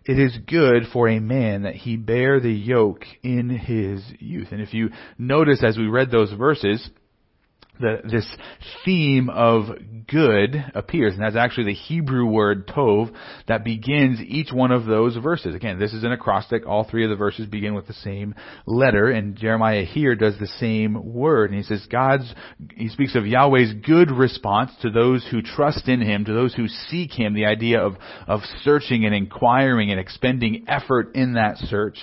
It 0.05 0.19
is 0.19 0.37
good 0.49 0.85
for 0.93 1.09
a 1.09 1.21
man 1.21 1.62
that 1.62 1.77
he 1.77 1.97
bear 1.97 2.41
the 2.41 2.51
yoke 2.51 3.05
in 3.23 3.51
his 3.51 4.03
youth. 4.19 4.49
And 4.51 4.61
if 4.61 4.75
you 4.75 4.91
notice 5.17 5.62
as 5.62 5.79
we 5.79 5.87
read 5.87 6.11
those 6.11 6.33
verses, 6.33 6.91
the, 7.81 8.01
this 8.05 8.27
theme 8.85 9.31
of 9.31 9.67
good 10.09 10.64
appears, 10.75 11.14
and 11.14 11.23
that's 11.23 11.37
actually 11.37 11.67
the 11.67 11.75
Hebrew 11.75 12.27
word 12.27 12.67
tov 12.67 13.14
that 13.47 13.64
begins 13.64 14.21
each 14.21 14.53
one 14.53 14.73
of 14.73 14.87
those 14.87 15.17
verses. 15.17 15.55
Again, 15.55 15.79
this 15.79 15.93
is 15.93 16.05
an 16.05 16.12
acrostic. 16.12 16.67
All 16.67 16.85
three 16.85 17.05
of 17.05 17.11
the 17.11 17.17
verses 17.17 17.47
begin 17.47 17.75
with 17.75 17.87
the 17.87 17.93
same 17.95 18.35
letter, 18.67 19.11
and 19.11 19.37
Jeremiah 19.37 19.85
here 19.85 20.14
does 20.14 20.38
the 20.38 20.47
same 20.47 21.12
word. 21.14 21.51
And 21.51 21.59
he 21.59 21.64
says 21.64 21.87
God's, 21.91 22.33
he 22.75 22.88
speaks 22.88 23.14
of 23.14 23.27
Yahweh's 23.27 23.75
good 23.87 24.11
response 24.11 24.73
to 24.83 24.91
those 24.91 25.27
who 25.31 25.43
trust 25.43 25.88
in 25.88 26.01
Him, 26.01 26.25
to 26.25 26.33
those 26.33 26.55
who 26.55 26.69
seek 26.69 27.12
Him, 27.12 27.35
the 27.35 27.47
idea 27.47 27.81
of, 27.81 27.95
of 28.27 28.41
searching 28.62 29.05
and 29.05 29.14
inquiring 29.14 29.91
and 29.91 30.01
expending 30.01 30.64
effort 30.69 31.14
in 31.14 31.35
that 31.35 31.57
search. 31.59 31.99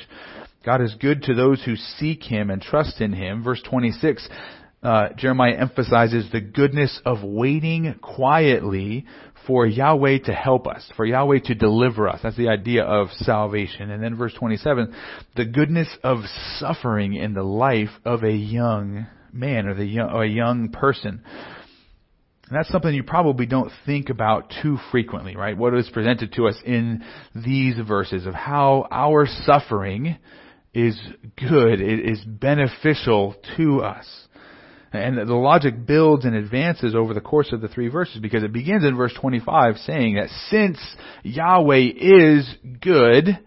God 0.66 0.82
is 0.82 0.96
good 1.00 1.24
to 1.24 1.36
those 1.36 1.64
who 1.64 1.76
seek 1.76 2.24
Him 2.24 2.50
and 2.50 2.62
trust 2.62 3.00
in 3.02 3.14
Him. 3.14 3.44
Verse 3.44 3.62
26 3.70 4.28
uh, 4.84 5.10
Jeremiah 5.18 5.58
emphasizes 5.60 6.32
the 6.32 6.42
goodness 6.42 7.00
of 7.06 7.24
waiting 7.24 7.96
quietly 8.02 9.06
for 9.48 9.66
Yahweh 9.66 10.20
to 10.26 10.34
help 10.34 10.68
us, 10.68 10.92
for 10.96 11.06
Yahweh 11.06 11.40
to 11.46 11.56
deliver 11.56 12.08
us. 12.08 12.20
That's 12.24 12.38
the 12.38 12.50
idea 12.50 12.84
of 12.84 13.10
salvation. 13.18 13.92
And 13.92 14.04
then 14.04 14.16
verse 14.16 14.34
27, 14.34 14.94
the 15.36 15.46
goodness 15.46 15.88
of 16.04 16.20
suffering 16.58 17.14
in 17.14 17.34
the 17.34 17.44
life 17.44 17.90
of 18.04 18.24
a 18.24 18.32
young 18.32 19.08
man 19.32 19.68
or 19.68 19.76
the 19.76 19.86
young, 19.86 20.12
or 20.12 20.24
a 20.24 20.30
young 20.30 20.70
person. 20.70 21.24
And 22.48 22.58
that's 22.58 22.70
something 22.70 22.94
you 22.94 23.04
probably 23.04 23.48
don't 23.48 23.72
think 23.86 24.10
about 24.10 24.54
too 24.62 24.78
frequently, 24.92 25.36
right? 25.36 25.58
What 25.58 25.76
is 25.76 25.90
presented 25.92 26.34
to 26.34 26.48
us 26.48 26.58
in 26.64 27.04
these 27.34 27.76
verses 27.88 28.28
of 28.28 28.36
how 28.36 28.88
our 28.92 29.26
suffering 29.26 30.18
is 30.74 31.00
good, 31.38 31.82
it 31.82 32.08
is 32.08 32.22
beneficial 32.24 33.36
to 33.58 33.82
us. 33.82 34.25
And 34.96 35.18
the 35.18 35.34
logic 35.34 35.86
builds 35.86 36.26
and 36.26 36.36
advances 36.36 36.96
over 36.96 37.14
the 37.14 37.22
course 37.22 37.52
of 37.52 37.62
the 37.62 37.68
three 37.68 37.88
verses 37.88 38.20
because 38.20 38.44
it 38.44 38.54
begins 38.54 38.84
in 38.84 38.96
verse 38.96 39.14
25 39.20 39.78
saying 39.78 40.16
that 40.16 40.30
since 40.50 40.80
Yahweh 41.24 41.92
is 41.96 42.50
good 42.82 43.40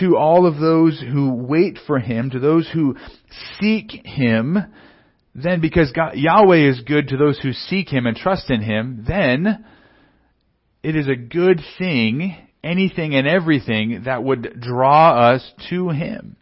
to 0.00 0.16
all 0.16 0.46
of 0.46 0.58
those 0.58 1.00
who 1.00 1.34
wait 1.34 1.78
for 1.86 1.98
Him, 1.98 2.30
to 2.30 2.38
those 2.38 2.68
who 2.72 2.96
seek 3.60 3.90
Him, 4.04 4.58
then 5.34 5.60
because 5.60 5.92
God, 5.92 6.14
Yahweh 6.14 6.68
is 6.68 6.80
good 6.80 7.08
to 7.08 7.16
those 7.16 7.38
who 7.38 7.52
seek 7.52 7.88
Him 7.88 8.06
and 8.06 8.16
trust 8.16 8.50
in 8.50 8.62
Him, 8.62 9.04
then 9.06 9.64
it 10.82 10.96
is 10.96 11.08
a 11.08 11.16
good 11.16 11.60
thing, 11.78 12.36
anything 12.62 13.14
and 13.14 13.26
everything 13.26 14.02
that 14.04 14.22
would 14.22 14.60
draw 14.60 15.32
us 15.32 15.52
to 15.70 15.90
Him. 15.90 16.36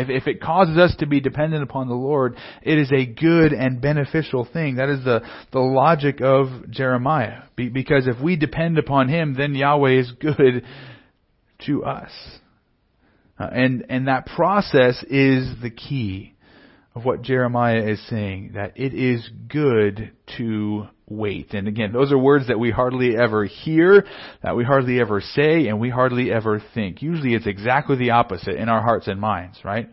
If, 0.00 0.08
if 0.08 0.26
it 0.26 0.40
causes 0.40 0.76
us 0.76 0.94
to 0.98 1.06
be 1.06 1.20
dependent 1.20 1.62
upon 1.62 1.88
the 1.88 1.94
Lord, 1.94 2.36
it 2.62 2.78
is 2.78 2.90
a 2.92 3.06
good 3.06 3.52
and 3.52 3.80
beneficial 3.80 4.46
thing. 4.50 4.76
That 4.76 4.88
is 4.88 5.04
the, 5.04 5.20
the 5.52 5.60
logic 5.60 6.20
of 6.20 6.70
Jeremiah. 6.70 7.42
Be, 7.56 7.68
because 7.68 8.06
if 8.06 8.20
we 8.20 8.36
depend 8.36 8.78
upon 8.78 9.08
Him, 9.08 9.34
then 9.36 9.54
Yahweh 9.54 9.98
is 10.00 10.12
good 10.12 10.64
to 11.66 11.84
us. 11.84 12.10
Uh, 13.38 13.48
and, 13.52 13.86
and 13.88 14.08
that 14.08 14.26
process 14.26 15.02
is 15.04 15.54
the 15.62 15.70
key 15.70 16.34
of 16.94 17.04
what 17.04 17.22
Jeremiah 17.22 17.88
is 17.88 18.06
saying, 18.08 18.52
that 18.54 18.72
it 18.76 18.92
is 18.94 19.28
good 19.48 20.12
to 20.36 20.86
wait. 21.16 21.54
And 21.54 21.68
again, 21.68 21.92
those 21.92 22.12
are 22.12 22.18
words 22.18 22.48
that 22.48 22.58
we 22.58 22.70
hardly 22.70 23.16
ever 23.16 23.44
hear, 23.44 24.04
that 24.42 24.56
we 24.56 24.64
hardly 24.64 25.00
ever 25.00 25.20
say, 25.20 25.68
and 25.68 25.80
we 25.80 25.90
hardly 25.90 26.32
ever 26.32 26.62
think. 26.74 27.02
Usually 27.02 27.34
it's 27.34 27.46
exactly 27.46 27.96
the 27.96 28.10
opposite 28.10 28.56
in 28.56 28.68
our 28.68 28.82
hearts 28.82 29.08
and 29.08 29.20
minds, 29.20 29.58
right? 29.64 29.88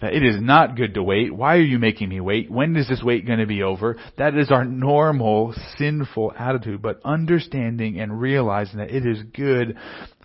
That 0.00 0.14
it 0.14 0.22
is 0.22 0.40
not 0.40 0.76
good 0.76 0.94
to 0.94 1.02
wait. 1.02 1.34
Why 1.34 1.56
are 1.56 1.62
you 1.62 1.80
making 1.80 2.08
me 2.08 2.20
wait? 2.20 2.50
When 2.50 2.76
is 2.76 2.88
this 2.88 3.02
wait 3.02 3.26
going 3.26 3.40
to 3.40 3.46
be 3.46 3.64
over? 3.64 3.96
That 4.16 4.36
is 4.36 4.50
our 4.50 4.64
normal 4.64 5.54
sinful 5.76 6.34
attitude. 6.38 6.80
But 6.80 7.00
understanding 7.04 7.98
and 7.98 8.20
realizing 8.20 8.78
that 8.78 8.90
it 8.90 9.04
is 9.04 9.22
good 9.34 9.76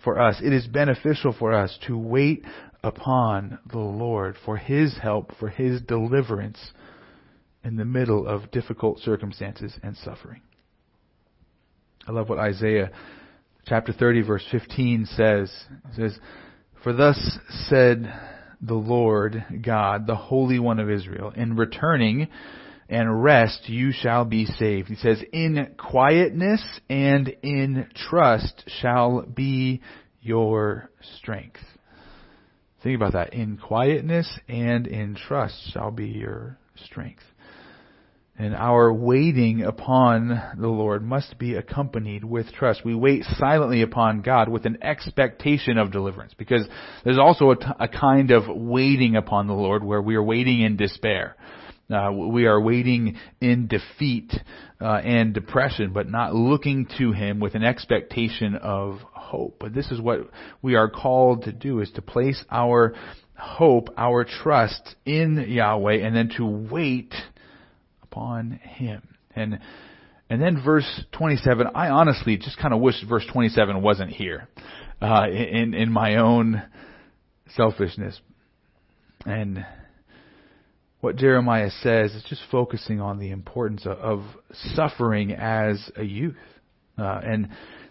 for 0.04 0.20
us, 0.20 0.40
it 0.40 0.52
is 0.52 0.66
beneficial 0.68 1.34
for 1.36 1.52
us 1.52 1.76
to 1.88 1.98
wait 1.98 2.44
upon 2.84 3.58
the 3.68 3.78
Lord 3.78 4.36
for 4.44 4.56
His 4.56 4.96
help, 5.02 5.32
for 5.40 5.48
His 5.48 5.80
deliverance 5.80 6.58
in 7.64 7.76
the 7.76 7.84
middle 7.84 8.26
of 8.26 8.50
difficult 8.50 9.00
circumstances 9.00 9.72
and 9.82 9.96
suffering. 9.96 10.42
I 12.06 12.12
love 12.12 12.28
what 12.28 12.38
Isaiah 12.38 12.90
chapter 13.66 13.92
30 13.92 14.22
verse 14.22 14.44
15 14.50 15.06
says. 15.06 15.52
It 15.90 15.96
says, 15.96 16.18
For 16.82 16.92
thus 16.92 17.38
said 17.68 18.12
the 18.60 18.74
Lord 18.74 19.44
God, 19.62 20.06
the 20.06 20.16
Holy 20.16 20.58
One 20.58 20.78
of 20.78 20.90
Israel, 20.90 21.32
in 21.34 21.56
returning 21.56 22.28
and 22.88 23.22
rest 23.22 23.68
you 23.68 23.92
shall 23.92 24.24
be 24.24 24.44
saved. 24.44 24.88
He 24.88 24.96
says, 24.96 25.22
in 25.32 25.74
quietness 25.78 26.62
and 26.90 27.28
in 27.42 27.88
trust 28.08 28.62
shall 28.80 29.22
be 29.22 29.80
your 30.20 30.90
strength. 31.18 31.60
Think 32.82 32.96
about 32.96 33.14
that. 33.14 33.32
In 33.32 33.56
quietness 33.56 34.30
and 34.46 34.86
in 34.86 35.14
trust 35.14 35.72
shall 35.72 35.90
be 35.90 36.08
your 36.08 36.58
strength. 36.84 37.22
And 38.36 38.52
our 38.56 38.92
waiting 38.92 39.62
upon 39.62 40.28
the 40.58 40.66
Lord 40.66 41.04
must 41.04 41.38
be 41.38 41.54
accompanied 41.54 42.24
with 42.24 42.52
trust. 42.52 42.84
We 42.84 42.94
wait 42.94 43.22
silently 43.38 43.82
upon 43.82 44.22
God 44.22 44.48
with 44.48 44.66
an 44.66 44.82
expectation 44.82 45.78
of 45.78 45.92
deliverance 45.92 46.34
because 46.36 46.66
there's 47.04 47.18
also 47.18 47.52
a, 47.52 47.56
t- 47.56 47.66
a 47.78 47.86
kind 47.86 48.32
of 48.32 48.44
waiting 48.48 49.14
upon 49.14 49.46
the 49.46 49.54
Lord 49.54 49.84
where 49.84 50.02
we 50.02 50.16
are 50.16 50.22
waiting 50.22 50.62
in 50.62 50.76
despair. 50.76 51.36
Uh, 51.88 52.10
we 52.12 52.46
are 52.46 52.60
waiting 52.60 53.16
in 53.40 53.68
defeat 53.68 54.32
uh, 54.80 54.94
and 54.94 55.32
depression, 55.32 55.92
but 55.92 56.08
not 56.08 56.34
looking 56.34 56.88
to 56.98 57.12
Him 57.12 57.38
with 57.38 57.54
an 57.54 57.62
expectation 57.62 58.56
of 58.56 58.98
hope. 59.12 59.58
But 59.60 59.74
this 59.74 59.92
is 59.92 60.00
what 60.00 60.30
we 60.60 60.74
are 60.74 60.88
called 60.88 61.44
to 61.44 61.52
do: 61.52 61.80
is 61.80 61.90
to 61.92 62.02
place 62.02 62.42
our 62.50 62.94
hope, 63.36 63.90
our 63.96 64.24
trust 64.24 64.96
in 65.04 65.44
Yahweh, 65.46 65.98
and 65.98 66.16
then 66.16 66.30
to 66.36 66.46
wait 66.46 67.14
upon 68.14 68.52
him. 68.62 69.02
And 69.34 69.58
and 70.30 70.40
then 70.40 70.62
verse 70.64 71.04
27, 71.12 71.68
I 71.74 71.90
honestly 71.90 72.38
just 72.38 72.58
kind 72.58 72.72
of 72.72 72.80
wish 72.80 72.94
verse 73.06 73.26
27 73.30 73.82
wasn't 73.82 74.10
here, 74.10 74.48
uh, 75.02 75.26
in, 75.28 75.74
in 75.74 75.92
my 75.92 76.16
own 76.16 76.62
selfishness. 77.54 78.18
And 79.26 79.66
what 81.00 81.16
Jeremiah 81.16 81.70
says 81.82 82.14
is 82.14 82.24
just 82.26 82.40
focusing 82.50 83.02
on 83.02 83.18
the 83.18 83.30
importance 83.30 83.84
of, 83.84 83.98
of 83.98 84.22
suffering 84.74 85.32
as 85.32 85.90
a 85.94 86.04
youth. 86.04 86.36
Uh, 86.96 87.20
and 87.22 87.48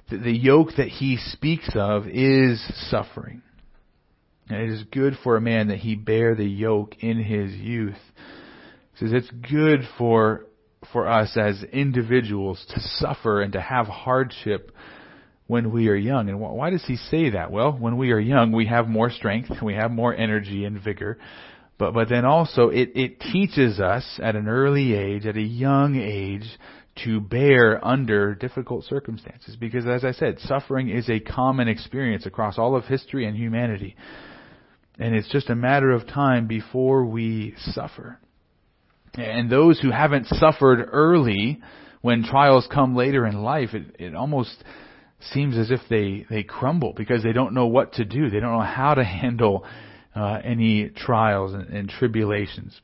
the, 0.09 0.17
the 0.17 0.35
yoke 0.35 0.69
that 0.77 0.87
he 0.87 1.17
speaks 1.17 1.69
of 1.75 2.07
is 2.07 2.59
suffering. 2.89 3.43
And 4.49 4.59
it 4.59 4.69
is 4.71 4.83
good 4.91 5.17
for 5.23 5.37
a 5.37 5.41
man 5.41 5.67
that 5.67 5.77
he 5.77 5.95
bear 5.95 6.33
the 6.35 6.43
yoke 6.43 6.95
in 6.99 7.23
his 7.23 7.53
youth. 7.53 7.95
Says 8.99 9.11
it's 9.11 9.29
good 9.49 9.81
for 9.97 10.45
for 10.91 11.07
us 11.07 11.37
as 11.37 11.63
individuals 11.71 12.63
to 12.73 12.79
suffer 12.79 13.41
and 13.41 13.53
to 13.53 13.61
have 13.61 13.87
hardship 13.87 14.71
when 15.47 15.71
we 15.71 15.87
are 15.87 15.95
young. 15.95 16.29
And 16.29 16.39
why 16.39 16.69
does 16.69 16.85
he 16.85 16.97
say 16.97 17.31
that? 17.31 17.51
Well, 17.51 17.71
when 17.73 17.97
we 17.97 18.11
are 18.11 18.19
young, 18.19 18.51
we 18.51 18.67
have 18.67 18.87
more 18.87 19.09
strength, 19.09 19.49
we 19.61 19.75
have 19.75 19.91
more 19.91 20.13
energy 20.13 20.65
and 20.65 20.81
vigor. 20.81 21.17
But 21.77 21.93
but 21.93 22.09
then 22.09 22.25
also 22.25 22.69
it 22.69 22.91
it 22.95 23.19
teaches 23.19 23.79
us 23.79 24.19
at 24.21 24.35
an 24.35 24.47
early 24.47 24.93
age, 24.93 25.25
at 25.25 25.37
a 25.37 25.41
young 25.41 25.95
age, 25.95 26.47
to 27.03 27.19
bear 27.19 27.83
under 27.85 28.35
difficult 28.35 28.85
circumstances 28.85 29.55
because 29.55 29.87
as 29.87 30.05
I 30.05 30.11
said, 30.11 30.39
suffering 30.39 30.89
is 30.89 31.09
a 31.09 31.19
common 31.19 31.67
experience 31.67 32.25
across 32.25 32.59
all 32.59 32.75
of 32.75 32.85
history 32.85 33.25
and 33.25 33.35
humanity. 33.35 33.95
And 34.99 35.15
it's 35.15 35.29
just 35.29 35.49
a 35.49 35.55
matter 35.55 35.89
of 35.91 36.07
time 36.07 36.45
before 36.45 37.05
we 37.05 37.55
suffer. 37.57 38.19
And 39.15 39.49
those 39.49 39.79
who 39.79 39.91
haven't 39.91 40.27
suffered 40.27 40.87
early, 40.91 41.61
when 42.01 42.23
trials 42.23 42.67
come 42.71 42.95
later 42.95 43.25
in 43.25 43.43
life, 43.43 43.69
it, 43.73 43.95
it 43.99 44.15
almost 44.15 44.63
seems 45.31 45.57
as 45.57 45.71
if 45.71 45.79
they, 45.89 46.25
they 46.29 46.43
crumble 46.43 46.93
because 46.95 47.23
they 47.23 47.31
don't 47.31 47.53
know 47.53 47.67
what 47.67 47.93
to 47.93 48.05
do. 48.05 48.29
They 48.29 48.39
don't 48.39 48.57
know 48.57 48.65
how 48.65 48.95
to 48.95 49.03
handle 49.03 49.65
uh, 50.15 50.39
any 50.43 50.89
trials 50.89 51.53
and, 51.53 51.69
and 51.69 51.89
tribulations. 51.89 52.79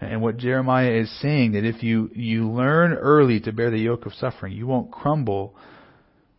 And 0.00 0.22
what 0.22 0.38
Jeremiah 0.38 0.92
is 0.92 1.20
saying 1.20 1.52
that 1.52 1.64
if 1.64 1.82
you, 1.82 2.10
you 2.14 2.50
learn 2.50 2.92
early 2.92 3.38
to 3.40 3.52
bear 3.52 3.70
the 3.70 3.78
yoke 3.78 4.06
of 4.06 4.14
suffering, 4.14 4.54
you 4.54 4.66
won't 4.66 4.90
crumble 4.90 5.54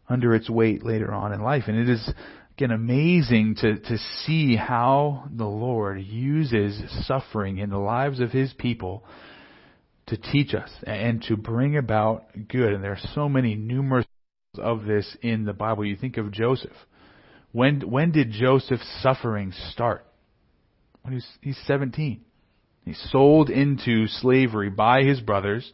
under 0.10 0.34
its 0.36 0.50
weight 0.50 0.84
later 0.84 1.14
on 1.14 1.32
in 1.32 1.42
life. 1.42 1.64
And 1.68 1.78
it 1.78 1.88
is 1.88 2.12
again 2.62 2.76
amazing 2.76 3.56
to, 3.56 3.80
to 3.80 3.98
see 4.24 4.56
how 4.56 5.28
the 5.36 5.48
Lord 5.48 6.00
uses 6.00 6.80
suffering 7.08 7.58
in 7.58 7.72
the 7.72 7.80
lives 7.80 8.20
of 8.20 8.30
his 8.30 8.54
people 8.54 9.04
to 10.06 10.16
teach 10.16 10.54
us 10.54 10.70
and 10.84 11.24
to 11.24 11.36
bring 11.36 11.76
about 11.76 12.26
good. 12.48 12.72
And 12.72 12.84
there 12.84 12.92
are 12.92 13.08
so 13.16 13.28
many 13.28 13.56
numerous 13.56 14.06
of 14.60 14.84
this 14.84 15.18
in 15.24 15.44
the 15.46 15.54
Bible. 15.54 15.86
You 15.86 15.96
think 15.96 16.18
of 16.18 16.32
Joseph. 16.32 16.76
When 17.52 17.82
when 17.90 18.12
did 18.12 18.30
Joseph's 18.30 18.88
suffering 19.02 19.54
start? 19.72 20.06
When 21.02 21.16
he's 21.16 21.28
he's 21.42 21.60
17. 21.66 22.22
He's 22.86 23.10
sold 23.12 23.50
into 23.50 24.06
slavery 24.06 24.70
by 24.70 25.02
his 25.02 25.20
brothers. 25.20 25.72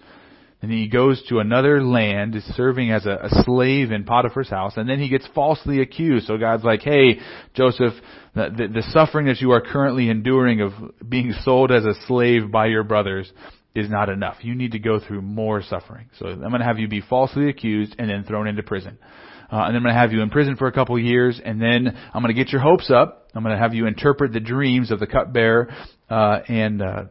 And 0.62 0.72
he 0.72 0.88
goes 0.88 1.24
to 1.30 1.38
another 1.38 1.84
land, 1.84 2.36
is 2.36 2.44
serving 2.56 2.92
as 2.92 3.06
a, 3.06 3.20
a 3.24 3.44
slave 3.44 3.92
in 3.92 4.06
Potiphar's 4.06 4.50
house, 4.50 4.74
and 4.76 4.90
then 4.90 5.00
he 5.00 5.08
gets 5.08 5.28
falsely 5.36 5.82
accused. 5.82 6.26
So 6.26 6.38
God's 6.38 6.64
like, 6.64 6.82
hey, 6.82 7.20
Joseph, 7.54 7.94
the, 8.34 8.50
the, 8.58 8.68
the 8.68 8.84
suffering 8.90 9.28
that 9.28 9.40
you 9.40 9.52
are 9.52 9.62
currently 9.62 10.10
enduring 10.10 10.62
of 10.62 10.72
being 11.08 11.34
sold 11.44 11.72
as 11.72 11.86
a 11.86 11.94
slave 12.08 12.52
by 12.52 12.68
your 12.68 12.84
brothers 12.84 13.32
is 13.76 13.88
not 13.88 14.10
enough. 14.10 14.38
You 14.42 14.56
need 14.56 14.72
to 14.72 14.80
go 14.80 15.00
through 15.00 15.22
more 15.22 15.62
suffering. 15.62 16.10
So 16.18 16.26
I'm 16.26 16.40
going 16.40 16.60
to 16.60 16.66
have 16.66 16.80
you 16.80 16.88
be 16.88 17.02
falsely 17.02 17.50
accused 17.50 17.96
and 18.00 18.10
then 18.10 18.24
thrown 18.24 18.48
into 18.48 18.64
prison. 18.64 18.98
Uh, 19.52 19.58
and 19.58 19.70
then 19.70 19.76
I'm 19.78 19.84
going 19.84 19.94
to 19.94 20.02
have 20.02 20.12
you 20.12 20.22
in 20.22 20.32
prison 20.32 20.56
for 20.58 20.68
a 20.68 20.72
couple 20.72 20.98
of 20.98 21.04
years, 21.04 21.40
and 21.44 21.62
then 21.62 21.96
I'm 22.14 22.22
going 22.22 22.36
to 22.36 22.44
get 22.44 22.52
your 22.52 22.62
hopes 22.62 22.92
up. 22.92 23.30
I'm 23.34 23.44
going 23.44 23.56
to 23.56 23.62
have 23.62 23.74
you 23.74 23.86
interpret 23.86 24.34
the 24.34 24.40
dreams 24.40 24.90
of 24.90 25.00
the 25.00 25.08
cupbearer 25.08 25.70
uh, 26.10 26.40
and 26.48 26.82
uh, 26.82 27.04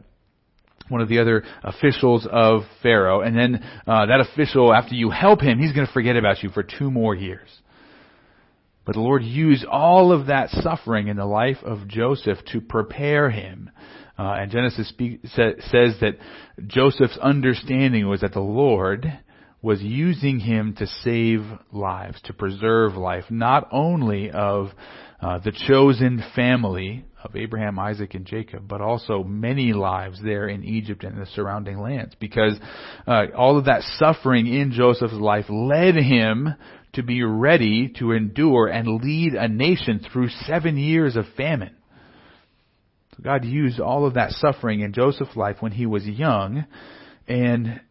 one 0.89 1.01
of 1.01 1.09
the 1.09 1.19
other 1.19 1.43
officials 1.63 2.27
of 2.29 2.61
Pharaoh. 2.81 3.21
And 3.21 3.37
then 3.37 3.63
uh, 3.85 4.05
that 4.05 4.19
official, 4.19 4.73
after 4.73 4.95
you 4.95 5.09
help 5.09 5.41
him, 5.41 5.59
he's 5.59 5.73
going 5.73 5.87
to 5.87 5.93
forget 5.93 6.15
about 6.15 6.43
you 6.43 6.49
for 6.49 6.63
two 6.63 6.91
more 6.91 7.15
years. 7.15 7.49
But 8.85 8.93
the 8.93 9.01
Lord 9.01 9.23
used 9.23 9.65
all 9.65 10.13
of 10.13 10.27
that 10.27 10.49
suffering 10.49 11.09
in 11.09 11.17
the 11.17 11.25
life 11.25 11.57
of 11.63 11.87
Joseph 11.87 12.37
to 12.53 12.61
prepare 12.61 13.29
him. 13.29 13.69
Uh, 14.17 14.37
and 14.39 14.49
Genesis 14.49 14.87
speak, 14.87 15.19
sa- 15.25 15.59
says 15.59 15.95
that 15.99 16.17
Joseph's 16.65 17.17
understanding 17.17 18.07
was 18.07 18.21
that 18.21 18.33
the 18.33 18.39
Lord 18.39 19.05
was 19.61 19.81
using 19.81 20.39
him 20.39 20.73
to 20.77 20.87
save 21.03 21.41
lives, 21.71 22.21
to 22.23 22.33
preserve 22.33 22.95
life, 22.95 23.25
not 23.29 23.67
only 23.71 24.31
of 24.31 24.69
uh, 25.21 25.39
the 25.39 25.51
chosen 25.51 26.23
family 26.35 27.03
of 27.23 27.35
Abraham, 27.35 27.79
Isaac, 27.79 28.13
and 28.13 28.25
Jacob, 28.25 28.67
but 28.67 28.81
also 28.81 29.23
many 29.23 29.73
lives 29.73 30.21
there 30.23 30.47
in 30.47 30.63
Egypt 30.63 31.03
and 31.03 31.19
the 31.19 31.25
surrounding 31.25 31.79
lands. 31.79 32.15
Because 32.19 32.57
uh, 33.07 33.25
all 33.35 33.57
of 33.57 33.65
that 33.65 33.81
suffering 33.97 34.47
in 34.47 34.71
Joseph's 34.71 35.13
life 35.13 35.45
led 35.49 35.95
him 35.95 36.53
to 36.93 37.03
be 37.03 37.23
ready 37.23 37.93
to 37.99 38.11
endure 38.11 38.67
and 38.67 39.01
lead 39.03 39.33
a 39.33 39.47
nation 39.47 39.99
through 40.11 40.29
seven 40.45 40.77
years 40.77 41.15
of 41.15 41.25
famine. 41.35 41.75
So 43.15 43.23
God 43.23 43.45
used 43.45 43.79
all 43.79 44.05
of 44.05 44.13
that 44.13 44.31
suffering 44.31 44.81
in 44.81 44.93
Joseph's 44.93 45.35
life 45.35 45.57
when 45.59 45.71
he 45.71 45.85
was 45.85 46.05
young, 46.05 46.65
and 47.27 47.81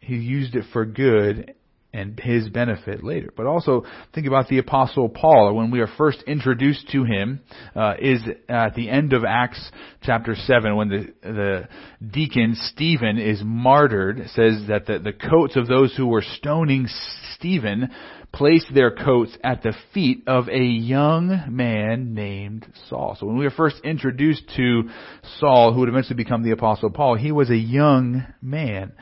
he 0.00 0.16
used 0.16 0.54
it 0.54 0.64
for 0.72 0.84
good 0.84 1.54
and 1.96 2.20
his 2.20 2.48
benefit 2.48 3.02
later. 3.02 3.32
But 3.36 3.46
also 3.46 3.84
think 4.14 4.26
about 4.26 4.48
the 4.48 4.58
apostle 4.58 5.08
Paul. 5.08 5.54
When 5.54 5.70
we 5.70 5.80
are 5.80 5.88
first 5.96 6.22
introduced 6.26 6.88
to 6.90 7.04
him, 7.04 7.40
uh, 7.74 7.94
is 7.98 8.20
at 8.48 8.74
the 8.74 8.90
end 8.90 9.12
of 9.12 9.24
Acts 9.24 9.70
chapter 10.02 10.34
seven 10.34 10.76
when 10.76 10.88
the 10.88 11.14
the 11.22 11.68
deacon 12.06 12.54
Stephen 12.54 13.18
is 13.18 13.40
martyred. 13.42 14.18
Says 14.34 14.64
that 14.68 14.86
the, 14.86 14.98
the 14.98 15.12
coats 15.12 15.56
of 15.56 15.66
those 15.66 15.96
who 15.96 16.06
were 16.06 16.22
stoning 16.22 16.86
Stephen 17.34 17.90
placed 18.32 18.72
their 18.74 18.90
coats 18.90 19.36
at 19.42 19.62
the 19.62 19.72
feet 19.94 20.22
of 20.26 20.48
a 20.48 20.62
young 20.62 21.44
man 21.48 22.12
named 22.12 22.66
Saul. 22.88 23.16
So 23.18 23.26
when 23.26 23.38
we 23.38 23.44
were 23.44 23.50
first 23.50 23.80
introduced 23.82 24.42
to 24.56 24.90
Saul, 25.38 25.72
who 25.72 25.80
would 25.80 25.88
eventually 25.88 26.16
become 26.16 26.42
the 26.42 26.50
apostle 26.50 26.90
Paul, 26.90 27.16
he 27.16 27.32
was 27.32 27.48
a 27.48 27.56
young 27.56 28.26
man. 28.42 28.92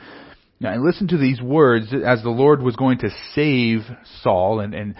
Now, 0.59 0.73
and 0.73 0.83
listen 0.83 1.07
to 1.09 1.17
these 1.17 1.41
words 1.41 1.87
as 1.93 2.23
the 2.23 2.29
Lord 2.29 2.61
was 2.61 2.75
going 2.75 2.99
to 2.99 3.09
save 3.33 3.81
Saul 4.21 4.61
and, 4.61 4.73
and 4.73 4.95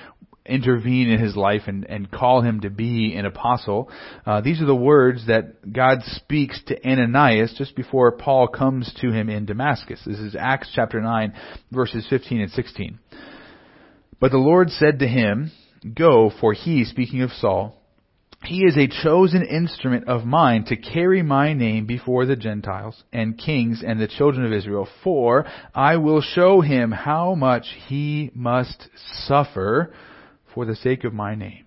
intervene 0.45 1.09
in 1.09 1.19
his 1.19 1.35
life 1.35 1.63
and, 1.67 1.85
and 1.85 2.11
call 2.11 2.41
him 2.41 2.61
to 2.61 2.69
be 2.69 3.15
an 3.15 3.25
apostle. 3.25 3.89
Uh, 4.25 4.41
these 4.41 4.61
are 4.61 4.65
the 4.65 4.75
words 4.75 5.27
that 5.27 5.71
God 5.71 5.99
speaks 6.03 6.61
to 6.67 6.87
Ananias 6.87 7.55
just 7.57 7.75
before 7.75 8.11
Paul 8.11 8.47
comes 8.47 8.93
to 9.01 9.11
him 9.11 9.29
in 9.29 9.45
Damascus. 9.45 10.01
This 10.05 10.19
is 10.19 10.35
Acts 10.37 10.71
chapter 10.73 11.01
9, 11.01 11.33
verses 11.71 12.05
15 12.09 12.41
and 12.41 12.51
16. 12.51 12.99
But 14.19 14.31
the 14.31 14.37
Lord 14.37 14.69
said 14.69 14.99
to 14.99 15.07
him, 15.07 15.51
Go, 15.95 16.31
for 16.39 16.53
he, 16.53 16.83
speaking 16.85 17.21
of 17.21 17.31
Saul, 17.31 17.81
he 18.43 18.63
is 18.63 18.77
a 18.77 18.87
chosen 19.03 19.43
instrument 19.43 20.07
of 20.07 20.25
mine 20.25 20.65
to 20.65 20.75
carry 20.75 21.21
my 21.23 21.53
name 21.53 21.85
before 21.85 22.25
the 22.25 22.35
Gentiles 22.35 23.03
and 23.11 23.37
kings 23.37 23.83
and 23.85 23.99
the 23.99 24.07
children 24.07 24.45
of 24.45 24.53
Israel, 24.53 24.87
for 25.03 25.45
I 25.73 25.97
will 25.97 26.21
show 26.21 26.61
him 26.61 26.91
how 26.91 27.35
much 27.35 27.65
he 27.87 28.31
must 28.33 28.87
suffer 29.25 29.93
for 30.53 30.65
the 30.65 30.75
sake 30.75 31.03
of 31.03 31.13
my 31.13 31.35
name. 31.35 31.65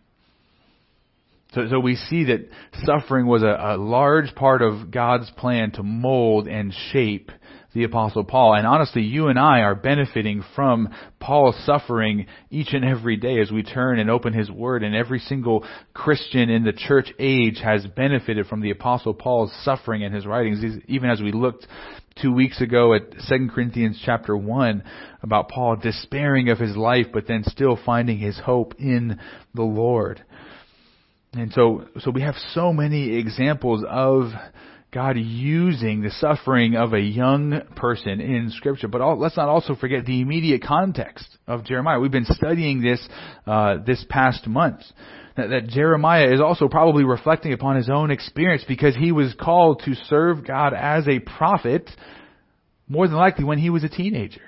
So, 1.55 1.66
so 1.71 1.81
we 1.81 1.97
see 1.97 2.25
that 2.25 2.49
suffering 2.85 3.27
was 3.27 3.43
a, 3.43 3.57
a 3.59 3.77
large 3.77 4.35
part 4.35 4.61
of 4.61 4.91
God's 4.91 5.31
plan 5.31 5.73
to 5.73 5.83
mold 5.83 6.47
and 6.47 6.75
shape 6.93 7.31
the 7.75 7.85
apostle 7.85 8.25
Paul. 8.25 8.55
And 8.55 8.66
honestly, 8.66 9.03
you 9.03 9.29
and 9.29 9.39
I 9.39 9.61
are 9.61 9.75
benefiting 9.75 10.43
from 10.55 10.89
Paul's 11.21 11.57
suffering 11.64 12.27
each 12.51 12.73
and 12.73 12.85
every 12.85 13.16
day 13.16 13.41
as 13.41 13.51
we 13.51 13.62
turn 13.62 13.99
and 13.99 14.11
open 14.11 14.33
his 14.33 14.51
word. 14.51 14.83
And 14.83 14.95
every 14.95 15.19
single 15.19 15.66
Christian 15.93 16.49
in 16.49 16.64
the 16.64 16.73
church 16.73 17.12
age 17.19 17.61
has 17.62 17.87
benefited 17.87 18.47
from 18.47 18.61
the 18.61 18.71
apostle 18.71 19.14
Paul's 19.14 19.53
suffering 19.64 20.03
and 20.03 20.14
his 20.14 20.27
writings. 20.27 20.83
Even 20.87 21.11
as 21.11 21.21
we 21.21 21.33
looked 21.33 21.66
two 22.21 22.33
weeks 22.33 22.61
ago 22.61 22.95
at 22.95 23.12
2 23.29 23.49
Corinthians 23.55 24.01
chapter 24.05 24.37
1 24.37 24.83
about 25.23 25.49
Paul 25.49 25.77
despairing 25.77 26.49
of 26.49 26.59
his 26.59 26.77
life, 26.77 27.07
but 27.12 27.27
then 27.27 27.45
still 27.45 27.79
finding 27.85 28.19
his 28.19 28.39
hope 28.39 28.75
in 28.79 29.21
the 29.55 29.62
Lord. 29.62 30.25
And 31.35 31.53
so, 31.53 31.85
so 32.01 32.11
we 32.11 32.23
have 32.23 32.37
so 32.55 32.73
many 32.73 33.16
examples 33.16 33.85
of 33.87 34.31
God 34.91 35.18
using 35.18 36.01
the 36.01 36.11
suffering 36.11 36.74
of 36.74 36.95
a 36.95 37.01
young 37.01 37.61
person 37.76 38.20
in 38.20 38.51
Scripture. 38.51 38.89
But 38.89 39.03
all, 39.03 39.18
let's 39.18 39.36
not 39.36 39.49
also 39.49 39.74
forget 39.74 40.07
the 40.07 40.22
immediate 40.22 40.62
context 40.62 41.26
of 41.47 41.64
Jeremiah. 41.64 42.01
We've 42.01 42.11
been 42.11 42.24
studying 42.24 42.80
this 42.80 43.07
uh, 43.47 43.78
this 43.86 44.05
past 44.09 44.47
month. 44.47 44.80
That, 45.36 45.51
that 45.51 45.68
Jeremiah 45.68 46.32
is 46.32 46.41
also 46.41 46.68
probably 46.68 47.05
reflecting 47.05 47.53
upon 47.53 47.76
his 47.76 47.91
own 47.91 48.11
experience 48.11 48.64
because 48.66 48.97
he 48.97 49.12
was 49.12 49.34
called 49.39 49.82
to 49.84 49.95
serve 49.95 50.47
God 50.47 50.72
as 50.74 51.07
a 51.07 51.18
prophet 51.18 51.89
more 52.89 53.07
than 53.07 53.16
likely 53.16 53.45
when 53.45 53.59
he 53.59 53.70
was 53.70 53.84
a 53.84 53.89
teenager 53.89 54.48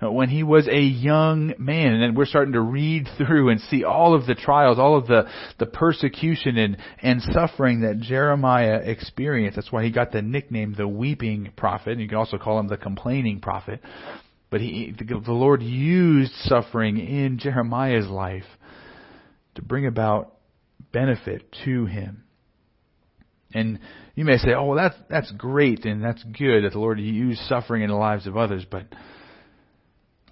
Uh, 0.00 0.12
when 0.12 0.28
he 0.28 0.44
was 0.44 0.68
a 0.68 0.80
young 0.80 1.54
man. 1.58 1.94
And 1.94 2.16
we're 2.16 2.24
starting 2.24 2.52
to 2.52 2.60
read 2.60 3.08
through 3.18 3.48
and 3.48 3.60
see 3.62 3.82
all 3.82 4.14
of 4.14 4.26
the 4.26 4.36
trials, 4.36 4.78
all 4.78 4.96
of 4.96 5.08
the, 5.08 5.28
the 5.58 5.66
persecution 5.66 6.56
and, 6.56 6.76
and 7.02 7.20
suffering 7.32 7.80
that 7.80 7.98
Jeremiah 7.98 8.76
experienced. 8.76 9.56
That's 9.56 9.72
why 9.72 9.82
he 9.82 9.90
got 9.90 10.12
the 10.12 10.22
nickname 10.22 10.74
the 10.76 10.86
weeping 10.86 11.50
prophet. 11.56 11.92
And 11.92 12.00
you 12.00 12.08
can 12.08 12.16
also 12.16 12.38
call 12.38 12.60
him 12.60 12.68
the 12.68 12.76
complaining 12.76 13.40
prophet. 13.40 13.80
But 14.50 14.60
he, 14.60 14.94
the, 14.96 15.04
the 15.04 15.32
Lord 15.32 15.62
used 15.62 16.32
suffering 16.44 16.98
in 16.98 17.38
Jeremiah's 17.38 18.06
life 18.06 18.46
to 19.56 19.62
bring 19.62 19.86
about 19.86 20.34
benefit 20.92 21.44
to 21.64 21.86
him. 21.86 22.22
And 23.52 23.80
you 24.14 24.24
may 24.24 24.36
say, 24.36 24.52
oh, 24.52 24.66
well, 24.66 24.76
that's, 24.76 24.96
that's 25.10 25.32
great 25.32 25.84
and 25.84 26.04
that's 26.04 26.22
good 26.22 26.64
that 26.64 26.72
the 26.72 26.78
Lord 26.78 27.00
used 27.00 27.40
suffering 27.42 27.82
in 27.82 27.90
the 27.90 27.96
lives 27.96 28.26
of 28.26 28.36
others, 28.36 28.64
but 28.70 28.84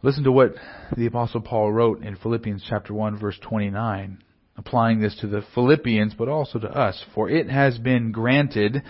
Listen 0.03 0.25
to 0.25 0.33
what 0.33 0.55
the 0.97 1.07
apostle 1.07 1.41
Paul 1.41 1.73
wrote 1.73 2.03
in 2.03 2.17
Philippians 2.17 2.65
chapter 2.69 2.93
1 2.93 3.19
verse 3.19 3.39
29, 3.41 4.23
applying 4.57 5.01
this 5.01 5.17
to 5.21 5.27
the 5.27 5.43
Philippians 5.55 6.15
but 6.15 6.29
also 6.29 6.59
to 6.59 6.69
us. 6.69 7.03
For 7.15 7.31
it 7.31 7.49
has 7.49 7.79
been 7.79 8.13
granted 8.13 8.83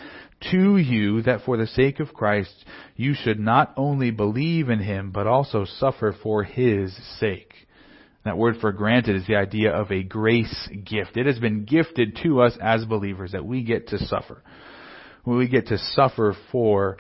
to 0.51 0.77
you 0.77 1.23
that 1.23 1.43
for 1.45 1.57
the 1.57 1.69
sake 1.69 2.01
of 2.01 2.13
Christ 2.13 2.53
you 2.97 3.15
should 3.15 3.39
not 3.39 3.73
only 3.77 4.11
believe 4.11 4.69
in 4.69 4.81
him 4.81 5.13
but 5.13 5.29
also 5.29 5.65
suffer 5.65 6.15
for 6.23 6.43
his 6.43 6.97
sake. 7.21 7.55
That 8.25 8.37
word 8.37 8.57
for 8.61 8.73
granted 8.73 9.15
is 9.15 9.29
the 9.29 9.37
idea 9.37 9.71
of 9.71 9.93
a 9.93 10.03
grace 10.03 10.69
gift. 10.85 11.17
It 11.17 11.27
has 11.27 11.39
been 11.39 11.65
gifted 11.65 12.19
to 12.25 12.43
us 12.43 12.59
as 12.61 12.85
believers 12.85 13.31
that 13.31 13.47
we 13.47 13.63
get 13.63 13.89
to 13.89 13.99
suffer. 13.99 14.43
We 15.25 15.47
get 15.47 15.69
to 15.69 15.79
suffer 15.79 16.35
for 16.51 16.97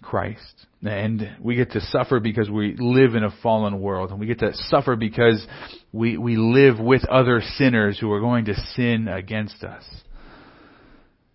Christ. 0.00 0.66
And 0.82 1.36
we 1.40 1.54
get 1.54 1.72
to 1.72 1.80
suffer 1.80 2.18
because 2.18 2.50
we 2.50 2.74
live 2.76 3.14
in 3.14 3.22
a 3.22 3.30
fallen 3.42 3.80
world. 3.80 4.10
And 4.10 4.18
we 4.18 4.26
get 4.26 4.40
to 4.40 4.52
suffer 4.54 4.96
because 4.96 5.46
we, 5.92 6.18
we 6.18 6.36
live 6.36 6.80
with 6.80 7.04
other 7.08 7.40
sinners 7.56 7.98
who 8.00 8.10
are 8.10 8.20
going 8.20 8.46
to 8.46 8.54
sin 8.74 9.06
against 9.06 9.62
us. 9.62 9.84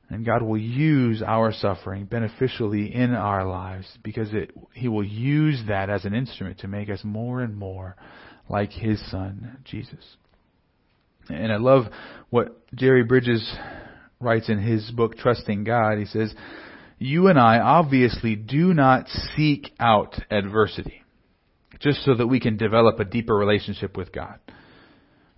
And 0.10 0.26
God 0.26 0.41
will 0.41 0.58
use 0.58 1.22
our 1.26 1.54
suffering 1.54 2.06
beneficially 2.06 2.93
in 2.93 3.14
our 3.14 3.45
lives 3.45 3.88
because 4.04 4.34
it, 4.34 4.52
He 4.74 4.88
will 4.88 5.04
use 5.04 5.62
that 5.68 5.89
as 5.89 6.06
an 6.06 6.14
instrument 6.14 6.60
to 6.60 6.68
make 6.68 6.89
us 6.89 7.02
more 7.04 7.41
and 7.41 7.56
more 7.56 7.95
like 8.50 8.72
His 8.72 9.00
Son, 9.12 9.58
Jesus. 9.66 10.04
And 11.30 11.52
I 11.52 11.58
love 11.58 11.86
what 12.30 12.74
Jerry 12.74 13.04
Bridges 13.04 13.54
writes 14.20 14.50
in 14.50 14.60
his 14.60 14.89
book, 14.91 15.18
Trusting 15.18 15.64
God. 15.64 15.98
He 15.98 16.06
says, 16.06 16.34
you 17.00 17.28
and 17.28 17.39
I 17.39 17.60
obviously 17.60 18.36
do 18.36 18.74
not 18.74 19.08
seek 19.36 19.72
out 19.80 20.16
adversity 20.32 21.04
just 21.80 22.04
so 22.04 22.16
that 22.16 22.28
we 22.28 22.39
can 22.39 22.58
develop 22.58 23.00
a 23.00 23.06
deeper 23.06 23.36
relationship 23.36 23.95
with 23.95 24.12
God. 24.12 24.39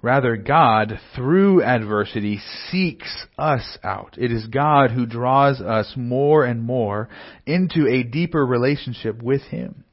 Rather, 0.02 0.38
God, 0.38 0.98
through 1.14 1.62
adversity, 1.62 2.40
seeks 2.72 3.26
us 3.38 3.78
out. 3.84 4.16
It 4.18 4.32
is 4.32 4.48
God 4.48 4.92
who 4.92 5.06
draws 5.06 5.60
us 5.60 5.92
more 5.98 6.46
and 6.46 6.64
more 6.64 7.10
into 7.46 7.86
a 7.86 8.04
deeper 8.04 8.46
relationship 8.46 9.22
with 9.22 9.42
Him. 9.42 9.84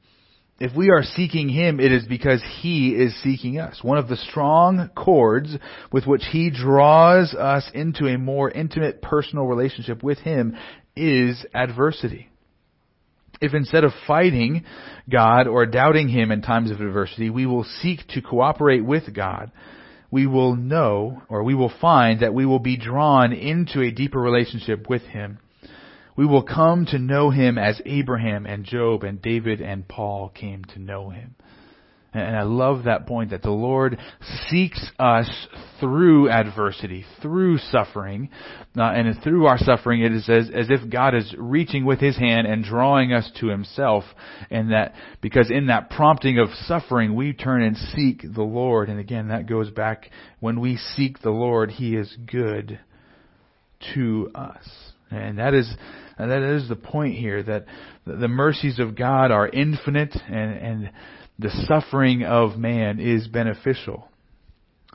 If 0.61 0.77
we 0.77 0.91
are 0.91 1.03
seeking 1.03 1.49
Him, 1.49 1.81
it 1.81 1.91
is 1.91 2.07
because 2.07 2.41
He 2.61 2.91
is 2.91 3.21
seeking 3.25 3.59
us. 3.59 3.81
One 3.83 3.99
of 3.99 4.07
the 4.09 4.17
strong 4.17 4.91
cords 4.97 5.57
with 5.93 6.07
which 6.07 6.23
He 6.31 6.51
draws 6.51 7.35
us 7.35 7.69
into 7.75 8.07
a 8.07 8.17
more 8.17 8.49
intimate 8.49 9.03
personal 9.03 9.47
relationship 9.47 10.05
with 10.05 10.19
Him 10.19 10.57
is 10.97 11.45
adversity. 11.55 12.29
If 13.41 13.53
instead 13.53 13.85
of 13.85 13.93
fighting 14.07 14.65
God 15.11 15.47
or 15.47 15.67
doubting 15.67 16.09
Him 16.09 16.31
in 16.31 16.41
times 16.41 16.71
of 16.71 16.81
adversity, 16.81 17.29
we 17.29 17.47
will 17.47 17.65
seek 17.65 18.07
to 18.09 18.23
cooperate 18.23 18.85
with 18.85 19.15
God, 19.15 19.53
we 20.11 20.27
will 20.27 20.57
know 20.57 21.23
or 21.29 21.43
we 21.43 21.55
will 21.55 21.73
find 21.81 22.21
that 22.21 22.33
we 22.33 22.47
will 22.47 22.61
be 22.61 22.77
drawn 22.77 23.33
into 23.33 23.83
a 23.83 23.91
deeper 23.91 24.21
relationship 24.21 24.89
with 24.89 25.03
Him. 25.03 25.39
We 26.17 26.25
will 26.25 26.43
come 26.43 26.87
to 26.87 26.99
know 26.99 27.31
Him 27.31 27.59
as 27.59 27.83
Abraham 27.85 28.47
and 28.47 28.65
Job 28.65 29.03
and 29.03 29.21
David 29.21 29.61
and 29.61 29.87
Paul 29.87 30.31
came 30.31 30.65
to 30.65 30.79
know 30.79 31.11
Him. 31.11 31.35
And 32.15 32.37
I 32.37 32.45
love 32.45 32.85
that 32.85 33.07
point 33.07 33.31
that 33.31 33.43
the 33.43 33.51
Lord 33.51 33.99
seeks 34.49 34.91
us 34.99 35.29
through 35.81 36.31
adversity, 36.31 37.05
through 37.21 37.59
suffering, 37.59 38.31
uh, 38.77 38.85
and 38.85 39.23
through 39.23 39.47
our 39.47 39.59
suffering 39.59 40.03
it 40.03 40.13
is 40.13 40.29
as, 40.29 40.49
as 40.55 40.69
if 40.71 40.89
God 40.91 41.15
is 41.15 41.35
reaching 41.37 41.85
with 41.85 42.01
His 42.01 42.17
hand 42.17 42.47
and 42.47 42.65
drawing 42.65 43.13
us 43.13 43.31
to 43.41 43.49
Himself, 43.49 44.05
and 44.51 44.73
that, 44.73 44.95
because 45.21 45.51
in 45.51 45.67
that 45.67 45.91
prompting 45.91 46.39
of 46.39 46.49
suffering 46.67 47.15
we 47.15 47.35
turn 47.35 47.63
and 47.63 47.77
seek 47.77 48.23
the 48.23 48.43
Lord, 48.43 48.89
and 48.89 48.99
again 48.99 49.29
that 49.29 49.47
goes 49.47 49.71
back, 49.71 50.11
when 50.41 50.61
we 50.61 50.77
seek 50.77 51.21
the 51.21 51.31
Lord, 51.31 51.71
He 51.71 51.97
is 51.97 52.17
good 52.27 52.79
to 53.95 54.31
us. 54.35 54.67
And 55.11 55.39
that 55.39 55.55
is, 55.55 55.73
that 56.19 56.43
is 56.43 56.69
the 56.69 56.77
point 56.77 57.15
here, 57.15 57.43
that 57.43 57.67
the 58.07 58.29
mercies 58.29 58.79
of 58.79 58.97
God 58.97 59.31
are 59.31 59.49
infinite 59.49 60.17
and, 60.29 60.57
and 60.57 60.91
the 61.39 61.51
suffering 61.67 62.23
of 62.25 62.57
man 62.57 62.99
is 62.99 63.29
beneficial. 63.29 64.09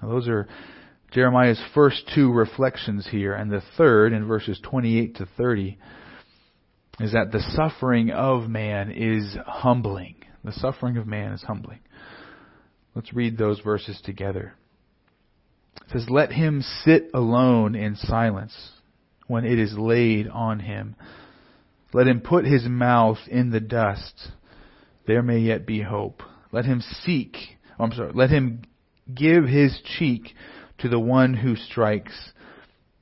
Those 0.01 0.27
are 0.27 0.47
Jeremiah's 1.11 1.61
first 1.73 2.09
two 2.15 2.31
reflections 2.31 3.07
here, 3.09 3.33
and 3.33 3.51
the 3.51 3.61
third 3.77 4.13
in 4.13 4.25
verses 4.27 4.59
28 4.63 5.15
to 5.17 5.27
30 5.37 5.77
is 6.99 7.13
that 7.13 7.31
the 7.31 7.41
suffering 7.55 8.11
of 8.11 8.49
man 8.49 8.91
is 8.91 9.35
humbling. 9.45 10.15
The 10.43 10.51
suffering 10.53 10.97
of 10.97 11.05
man 11.05 11.33
is 11.33 11.43
humbling. 11.43 11.79
Let's 12.95 13.13
read 13.13 13.37
those 13.37 13.59
verses 13.59 14.01
together. 14.03 14.55
It 15.77 15.91
says, 15.91 16.07
Let 16.09 16.31
him 16.31 16.63
sit 16.83 17.09
alone 17.13 17.75
in 17.75 17.95
silence 17.95 18.71
when 19.27 19.45
it 19.45 19.59
is 19.59 19.77
laid 19.77 20.27
on 20.27 20.59
him. 20.59 20.95
Let 21.93 22.07
him 22.07 22.21
put 22.21 22.45
his 22.45 22.65
mouth 22.65 23.19
in 23.27 23.51
the 23.51 23.59
dust. 23.59 24.29
There 25.07 25.21
may 25.21 25.39
yet 25.39 25.65
be 25.65 25.81
hope. 25.81 26.23
Let 26.51 26.65
him 26.65 26.81
seek, 27.03 27.35
oh, 27.79 27.85
I'm 27.85 27.91
sorry, 27.91 28.11
let 28.13 28.29
him 28.29 28.63
give 29.13 29.45
his 29.45 29.79
cheek 29.97 30.33
to 30.79 30.89
the 30.89 30.99
one 30.99 31.33
who 31.33 31.55
strikes, 31.55 32.31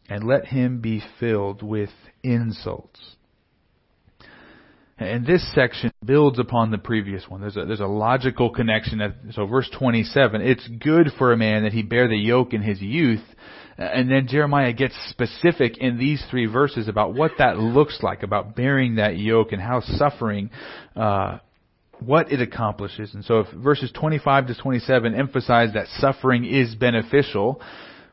and 0.10 0.24
let 0.24 0.46
him 0.46 0.82
be 0.82 1.02
filled 1.20 1.64
with 1.64 1.90
insults. 2.24 3.00
And 5.00 5.26
this 5.26 5.50
section 5.56 5.92
builds 6.04 6.40
upon 6.40 6.72
the 6.72 6.78
previous 6.78 7.28
one. 7.30 7.40
There's 7.40 7.56
a, 7.56 7.64
there's 7.64 7.80
a 7.80 7.86
logical 7.86 8.50
connection. 8.50 9.32
so 9.32 9.46
verse 9.46 9.70
27, 9.78 10.42
it's 10.42 10.68
good 10.68 11.12
for 11.18 11.32
a 11.32 11.38
man 11.38 11.64
that 11.64 11.72
he 11.72 11.84
bear 11.84 12.10
the 12.10 12.18
yoke 12.18 12.54
in 12.54 12.62
his 12.62 12.82
youth. 12.82 13.24
And 13.78 14.12
then 14.12 14.28
Jeremiah 14.28 14.74
gets 14.74 14.94
specific 15.10 15.78
in 15.78 15.98
these 15.98 16.22
three 16.30 16.48
verses 16.48 16.90
about 16.90 17.14
what 17.14 17.32
that 17.38 17.58
looks 17.58 18.00
like, 18.04 18.24
about 18.24 18.58
bearing 18.58 18.96
that 18.96 19.18
yoke 19.18 19.54
and 19.54 19.62
how 19.62 19.80
suffering 19.80 20.50
uh, 20.98 21.38
what 22.00 22.32
it 22.32 22.42
accomplishes. 22.42 23.14
And 23.14 23.24
so 23.26 23.42
if 23.42 23.48
verses 23.52 23.92
25 23.92 24.48
to 24.48 24.56
27 24.56 25.16
emphasize 25.16 25.74
that 25.74 25.88
suffering 26.00 26.46
is 26.46 26.76
beneficial, 26.76 27.62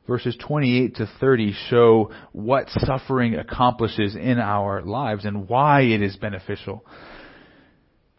verses 0.07 0.37
28 0.41 0.97
to 0.97 1.11
30 1.21 1.55
show 1.69 2.11
what 2.33 2.69
suffering 2.71 3.35
accomplishes 3.35 4.17
in 4.17 4.39
our 4.39 4.83
lives 4.83 5.25
and 5.25 5.49
why 5.49 5.83
it 5.83 6.03
is 6.03 6.17
beneficial. 6.17 6.85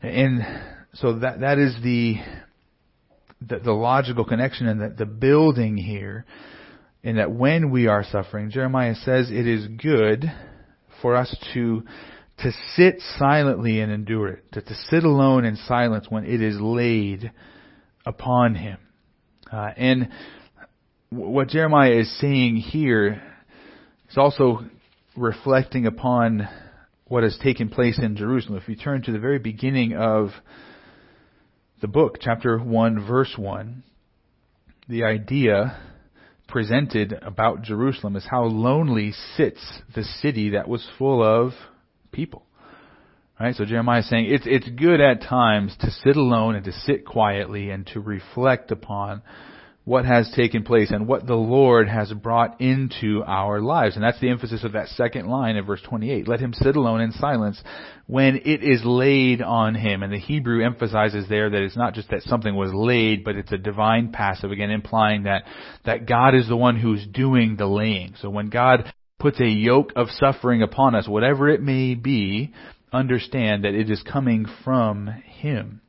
And 0.01 0.41
so 0.93 1.20
that, 1.20 1.41
that 1.41 1.59
is 1.59 1.76
the, 1.84 2.15
the, 3.41 3.59
the 3.59 3.74
logical 3.74 4.26
connection 4.26 4.68
and 4.68 4.82
the, 4.82 4.89
the 4.89 5.05
building 5.05 5.78
here 5.78 6.26
in 7.03 7.18
that 7.18 7.32
when 7.32 7.72
we 7.72 7.88
are 7.88 8.03
suffering, 8.03 8.51
Jeremiah 8.51 8.95
says 8.95 9.30
it 9.32 9.47
is 9.47 9.68
good 9.68 10.26
for 11.01 11.15
us 11.15 11.36
to 11.53 11.84
to 12.39 12.51
sit 12.75 13.01
silently 13.17 13.79
and 13.79 13.91
endure 13.91 14.27
it, 14.27 14.51
to, 14.51 14.61
to 14.61 14.75
sit 14.89 15.03
alone 15.03 15.45
in 15.45 15.55
silence 15.55 16.05
when 16.09 16.23
it 16.25 16.41
is 16.41 16.59
laid 16.59 17.31
upon 18.05 18.55
him. 18.55 18.77
Uh, 19.51 19.69
and 19.75 20.09
what 21.09 21.47
Jeremiah 21.47 21.93
is 21.99 22.19
saying 22.19 22.57
here 22.57 23.21
is 24.09 24.17
also 24.17 24.59
reflecting 25.15 25.88
upon 25.88 26.47
what 27.05 27.23
has 27.23 27.38
taken 27.41 27.69
place 27.69 27.99
in 28.01 28.15
Jerusalem. 28.15 28.59
If 28.61 28.67
you 28.67 28.75
turn 28.75 29.01
to 29.03 29.11
the 29.11 29.19
very 29.19 29.39
beginning 29.39 29.95
of 29.95 30.29
the 31.81 31.88
book, 31.88 32.17
chapter 32.19 32.59
1, 32.59 33.07
verse 33.07 33.33
1, 33.38 33.83
the 34.89 35.05
idea 35.05 35.79
presented 36.47 37.13
about 37.21 37.61
Jerusalem 37.61 38.15
is 38.15 38.25
how 38.29 38.43
lonely 38.43 39.13
sits 39.35 39.81
the 39.95 40.03
city 40.03 40.51
that 40.51 40.67
was 40.67 40.88
full 40.97 41.23
of 41.23 41.53
people. 42.11 42.43
Right? 43.39 43.55
So 43.55 43.65
Jeremiah 43.65 43.99
is 43.99 44.09
saying 44.09 44.27
it's, 44.29 44.45
it's 44.47 44.67
good 44.67 44.99
at 44.99 45.21
times 45.21 45.75
to 45.81 45.91
sit 45.91 46.17
alone 46.17 46.55
and 46.55 46.65
to 46.65 46.71
sit 46.71 47.05
quietly 47.05 47.69
and 47.69 47.85
to 47.87 47.99
reflect 47.99 48.71
upon 48.71 49.21
what 49.87 50.03
has 50.03 50.29
taken 50.35 50.63
place 50.63 50.91
and 50.91 51.07
what 51.07 51.25
the 51.25 51.33
Lord 51.33 51.87
has 51.87 52.11
brought 52.11 52.59
into 52.59 53.23
our 53.25 53.61
lives. 53.61 53.95
And 53.95 54.03
that's 54.03 54.19
the 54.19 54.29
emphasis 54.29 54.65
of 54.65 54.73
that 54.73 54.89
second 54.89 55.27
line 55.27 55.55
of 55.55 55.65
verse 55.65 55.81
28. 55.81 56.27
Let 56.27 56.41
him 56.41 56.51
sit 56.51 56.75
alone 56.75 56.99
in 56.99 57.13
silence 57.13 57.63
when 58.05 58.35
it 58.43 58.63
is 58.63 58.81
laid 58.83 59.41
on 59.41 59.75
him. 59.75 60.03
And 60.03 60.11
the 60.11 60.19
Hebrew 60.19 60.65
emphasizes 60.65 61.29
there 61.29 61.49
that 61.49 61.61
it's 61.61 61.77
not 61.77 61.93
just 61.93 62.09
that 62.09 62.23
something 62.23 62.53
was 62.53 62.73
laid, 62.73 63.23
but 63.23 63.37
it's 63.37 63.53
a 63.53 63.57
divine 63.57 64.11
passive, 64.11 64.51
again 64.51 64.71
implying 64.71 65.23
that, 65.23 65.45
that 65.85 66.05
God 66.05 66.35
is 66.35 66.49
the 66.49 66.57
one 66.57 66.77
who's 66.77 67.07
doing 67.07 67.55
the 67.55 67.67
laying. 67.67 68.15
So 68.19 68.29
when 68.29 68.49
God 68.49 68.91
puts 69.20 69.39
a 69.39 69.47
yoke 69.47 69.93
of 69.95 70.09
suffering 70.11 70.61
upon 70.61 70.95
us, 70.95 71.07
whatever 71.07 71.49
it 71.49 71.61
may 71.61 71.95
be, 71.95 72.53
understand 72.91 73.63
that 73.63 73.74
it 73.74 73.89
is 73.89 74.01
coming 74.03 74.45
from 74.63 75.07
Him. 75.07 75.82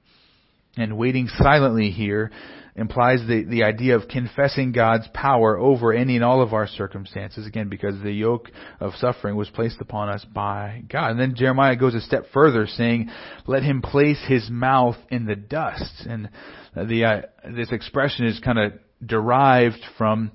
And 0.77 0.97
waiting 0.97 1.29
silently 1.29 1.91
here 1.91 2.31
implies 2.77 3.19
the, 3.27 3.43
the 3.43 3.65
idea 3.65 3.97
of 3.97 4.09
confessing 4.09 4.71
God's 4.71 5.09
power 5.13 5.59
over 5.59 5.93
any 5.93 6.15
and 6.15 6.25
all 6.25 6.41
of 6.41 6.55
our 6.55 6.69
circumstances, 6.69 7.47
again, 7.47 7.69
because 7.69 8.01
the 8.01 8.13
yoke 8.13 8.51
of 8.79 8.93
suffering 8.95 9.35
was 9.35 9.51
placed 9.51 9.81
upon 9.81 10.09
us 10.09 10.25
by 10.25 10.85
God. 10.89 11.11
And 11.11 11.21
then 11.21 11.35
Jeremiah 11.35 11.75
goes 11.75 11.95
a 11.95 12.01
step 12.01 12.27
further, 12.33 12.69
saying, 12.69 13.11
let 13.47 13.65
him 13.65 13.83
place 13.83 14.23
his 14.29 14.49
mouth 14.49 14.97
in 15.11 15.27
the 15.27 15.35
dust. 15.35 16.07
And 16.09 16.31
the, 16.77 17.05
uh, 17.05 17.23
this 17.53 17.73
expression 17.73 18.27
is 18.27 18.39
kind 18.39 18.59
of 18.59 18.73
derived 19.05 19.85
from 19.97 20.31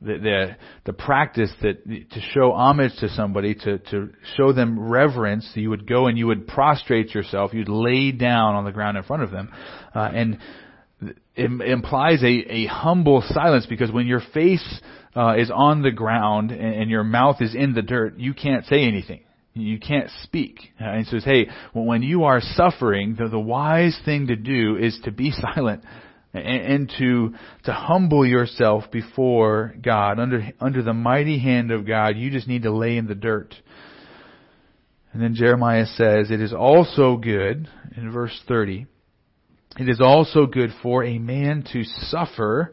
the, 0.00 0.18
the, 0.18 0.56
the 0.84 0.92
practice 0.92 1.50
that 1.62 1.84
to 1.86 2.20
show 2.32 2.52
homage 2.52 2.92
to 3.00 3.08
somebody, 3.08 3.54
to, 3.54 3.78
to 3.78 4.10
show 4.36 4.52
them 4.52 4.78
reverence, 4.78 5.50
you 5.54 5.70
would 5.70 5.88
go 5.88 6.06
and 6.06 6.18
you 6.18 6.26
would 6.26 6.46
prostrate 6.46 7.14
yourself, 7.14 7.54
you'd 7.54 7.68
lay 7.68 8.12
down 8.12 8.54
on 8.54 8.64
the 8.64 8.72
ground 8.72 8.96
in 8.96 9.02
front 9.04 9.22
of 9.22 9.30
them, 9.30 9.50
uh, 9.94 10.10
and 10.12 10.38
it 11.34 11.50
implies 11.68 12.22
a, 12.22 12.26
a 12.26 12.66
humble 12.66 13.22
silence 13.28 13.66
because 13.66 13.90
when 13.90 14.06
your 14.06 14.22
face 14.32 14.80
uh, 15.14 15.34
is 15.36 15.50
on 15.54 15.82
the 15.82 15.90
ground 15.90 16.50
and, 16.50 16.74
and 16.74 16.90
your 16.90 17.04
mouth 17.04 17.36
is 17.40 17.54
in 17.54 17.74
the 17.74 17.82
dirt, 17.82 18.18
you 18.18 18.34
can't 18.34 18.64
say 18.66 18.82
anything. 18.84 19.20
You 19.54 19.78
can't 19.78 20.10
speak. 20.22 20.58
Uh, 20.78 20.84
and 20.84 21.06
says, 21.06 21.24
hey, 21.24 21.48
when 21.72 22.02
you 22.02 22.24
are 22.24 22.40
suffering, 22.40 23.16
the, 23.18 23.28
the 23.28 23.38
wise 23.38 23.98
thing 24.04 24.26
to 24.26 24.36
do 24.36 24.76
is 24.76 24.98
to 25.04 25.10
be 25.10 25.32
silent 25.54 25.82
and, 26.36 26.92
to 26.98 27.34
to 27.64 27.72
humble 27.72 28.26
yourself 28.26 28.84
before 28.90 29.74
God 29.80 30.18
under 30.18 30.50
under 30.60 30.82
the 30.82 30.92
mighty 30.92 31.38
hand 31.38 31.70
of 31.70 31.86
God. 31.86 32.16
You 32.16 32.30
just 32.30 32.48
need 32.48 32.62
to 32.62 32.72
lay 32.72 32.96
in 32.96 33.06
the 33.06 33.14
dirt. 33.14 33.54
And 35.12 35.22
then 35.22 35.34
Jeremiah 35.34 35.86
says, 35.86 36.30
"It 36.30 36.40
is 36.40 36.52
also 36.52 37.16
good 37.16 37.68
in 37.96 38.10
verse 38.10 38.38
30. 38.46 38.86
It 39.78 39.88
is 39.88 40.00
also 40.00 40.46
good 40.46 40.70
for 40.82 41.04
a 41.04 41.18
man 41.18 41.64
to 41.72 41.84
suffer 41.84 42.72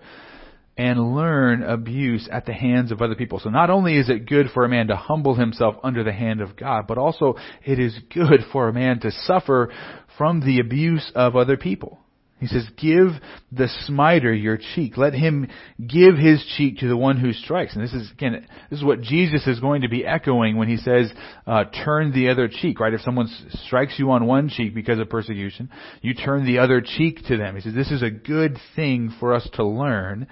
and 0.77 1.15
learn 1.15 1.61
abuse 1.61 2.27
at 2.31 2.45
the 2.45 2.53
hands 2.53 2.91
of 2.91 3.01
other 3.01 3.15
people. 3.15 3.39
So 3.39 3.49
not 3.49 3.69
only 3.69 3.97
is 3.97 4.09
it 4.09 4.27
good 4.27 4.47
for 4.53 4.65
a 4.65 4.69
man 4.69 4.87
to 4.87 4.95
humble 4.95 5.35
himself 5.35 5.75
under 5.83 6.03
the 6.03 6.11
hand 6.11 6.41
of 6.41 6.55
God, 6.55 6.87
but 6.87 6.97
also 6.97 7.35
it 7.63 7.79
is 7.79 7.97
good 8.13 8.41
for 8.51 8.67
a 8.67 8.73
man 8.73 8.99
to 9.01 9.11
suffer 9.11 9.71
from 10.17 10.39
the 10.39 10.59
abuse 10.59 11.11
of 11.13 11.35
other 11.35 11.57
people. 11.57 11.99
He 12.43 12.47
says, 12.47 12.67
give 12.77 13.09
the 13.51 13.69
smiter 13.85 14.33
your 14.33 14.57
cheek. 14.75 14.97
Let 14.97 15.13
him 15.13 15.47
give 15.79 16.17
his 16.17 16.45
cheek 16.57 16.79
to 16.79 16.87
the 16.87 16.97
one 16.97 17.17
who 17.17 17.31
strikes. 17.31 17.75
And 17.75 17.83
this 17.83 17.93
is, 17.93 18.11
again, 18.11 18.45
this 18.69 18.79
is 18.79 18.85
what 18.85 19.01
Jesus 19.01 19.47
is 19.47 19.59
going 19.59 19.81
to 19.83 19.89
be 19.89 20.05
echoing 20.05 20.57
when 20.57 20.67
he 20.67 20.77
says, 20.77 21.11
uh, 21.47 21.65
turn 21.85 22.11
the 22.11 22.29
other 22.29 22.49
cheek, 22.49 22.79
right? 22.79 22.93
If 22.93 23.01
someone 23.01 23.29
strikes 23.65 23.97
you 23.97 24.11
on 24.11 24.25
one 24.25 24.49
cheek 24.49 24.75
because 24.75 24.99
of 24.99 25.09
persecution, 25.09 25.69
you 26.01 26.13
turn 26.13 26.45
the 26.45 26.59
other 26.59 26.81
cheek 26.81 27.19
to 27.27 27.37
them. 27.37 27.55
He 27.55 27.61
says, 27.61 27.73
this 27.73 27.91
is 27.91 28.03
a 28.03 28.11
good 28.11 28.57
thing 28.75 29.13
for 29.19 29.33
us 29.33 29.47
to 29.53 29.65
learn. 29.65 30.27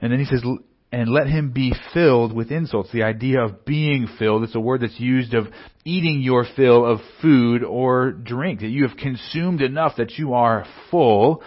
And 0.00 0.12
then 0.12 0.18
he 0.18 0.24
says, 0.24 0.42
and 0.90 1.10
let 1.10 1.26
him 1.26 1.52
be 1.52 1.74
filled 1.92 2.32
with 2.32 2.50
insults. 2.50 2.90
The 2.92 3.02
idea 3.02 3.42
of 3.42 3.64
being 3.64 4.08
filled, 4.18 4.44
it's 4.44 4.54
a 4.54 4.60
word 4.60 4.80
that's 4.80 4.98
used 4.98 5.34
of 5.34 5.46
eating 5.84 6.22
your 6.22 6.46
fill 6.56 6.84
of 6.84 7.00
food 7.20 7.62
or 7.62 8.12
drink, 8.12 8.60
that 8.60 8.68
you 8.68 8.86
have 8.86 8.96
consumed 8.96 9.60
enough 9.60 9.96
that 9.96 10.12
you 10.12 10.34
are 10.34 10.64
full. 10.90 11.42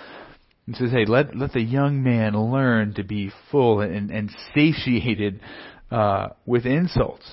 He 0.68 0.74
says, 0.74 0.92
hey, 0.92 1.06
let, 1.06 1.36
let 1.36 1.54
the 1.54 1.62
young 1.62 2.04
man 2.04 2.34
learn 2.52 2.94
to 2.96 3.04
be 3.04 3.32
full 3.50 3.82
and, 3.82 4.12
and 4.12 4.30
satiated 4.54 5.42
uh, 5.90 6.30
with 6.46 6.66
insults. 6.66 7.30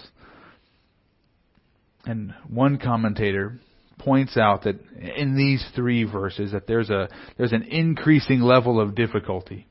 And 2.07 2.35
one 2.49 2.79
commentator 2.79 3.61
points 3.99 4.37
out 4.37 4.63
that 4.63 4.77
in 4.99 5.37
these 5.37 5.65
three 5.75 6.05
verses 6.05 6.53
that 6.53 6.67
there's 6.67 6.89
a 6.89 7.09
there's 7.37 7.53
an 7.53 7.65
increasing 7.65 8.41
level 8.41 8.81
of 8.81 8.95
difficulty 8.95 9.67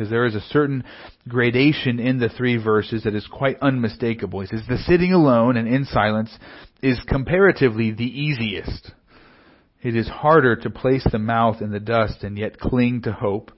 because 0.00 0.10
there 0.10 0.24
is 0.24 0.34
a 0.34 0.40
certain 0.40 0.82
gradation 1.28 2.00
in 2.00 2.18
the 2.18 2.30
three 2.30 2.56
verses 2.56 3.02
that 3.04 3.14
is 3.14 3.26
quite 3.30 3.58
unmistakable. 3.60 4.40
He 4.40 4.46
says, 4.46 4.62
the 4.66 4.78
sitting 4.78 5.12
alone 5.12 5.58
and 5.58 5.68
in 5.68 5.84
silence 5.84 6.34
is 6.82 6.98
comparatively 7.06 7.90
the 7.90 8.04
easiest. 8.04 8.92
It 9.82 9.94
is 9.94 10.08
harder 10.08 10.56
to 10.56 10.70
place 10.70 11.06
the 11.12 11.18
mouth 11.18 11.60
in 11.60 11.70
the 11.70 11.80
dust 11.80 12.24
and 12.24 12.38
yet 12.38 12.58
cling 12.58 13.02
to 13.02 13.12
hope. 13.12 13.50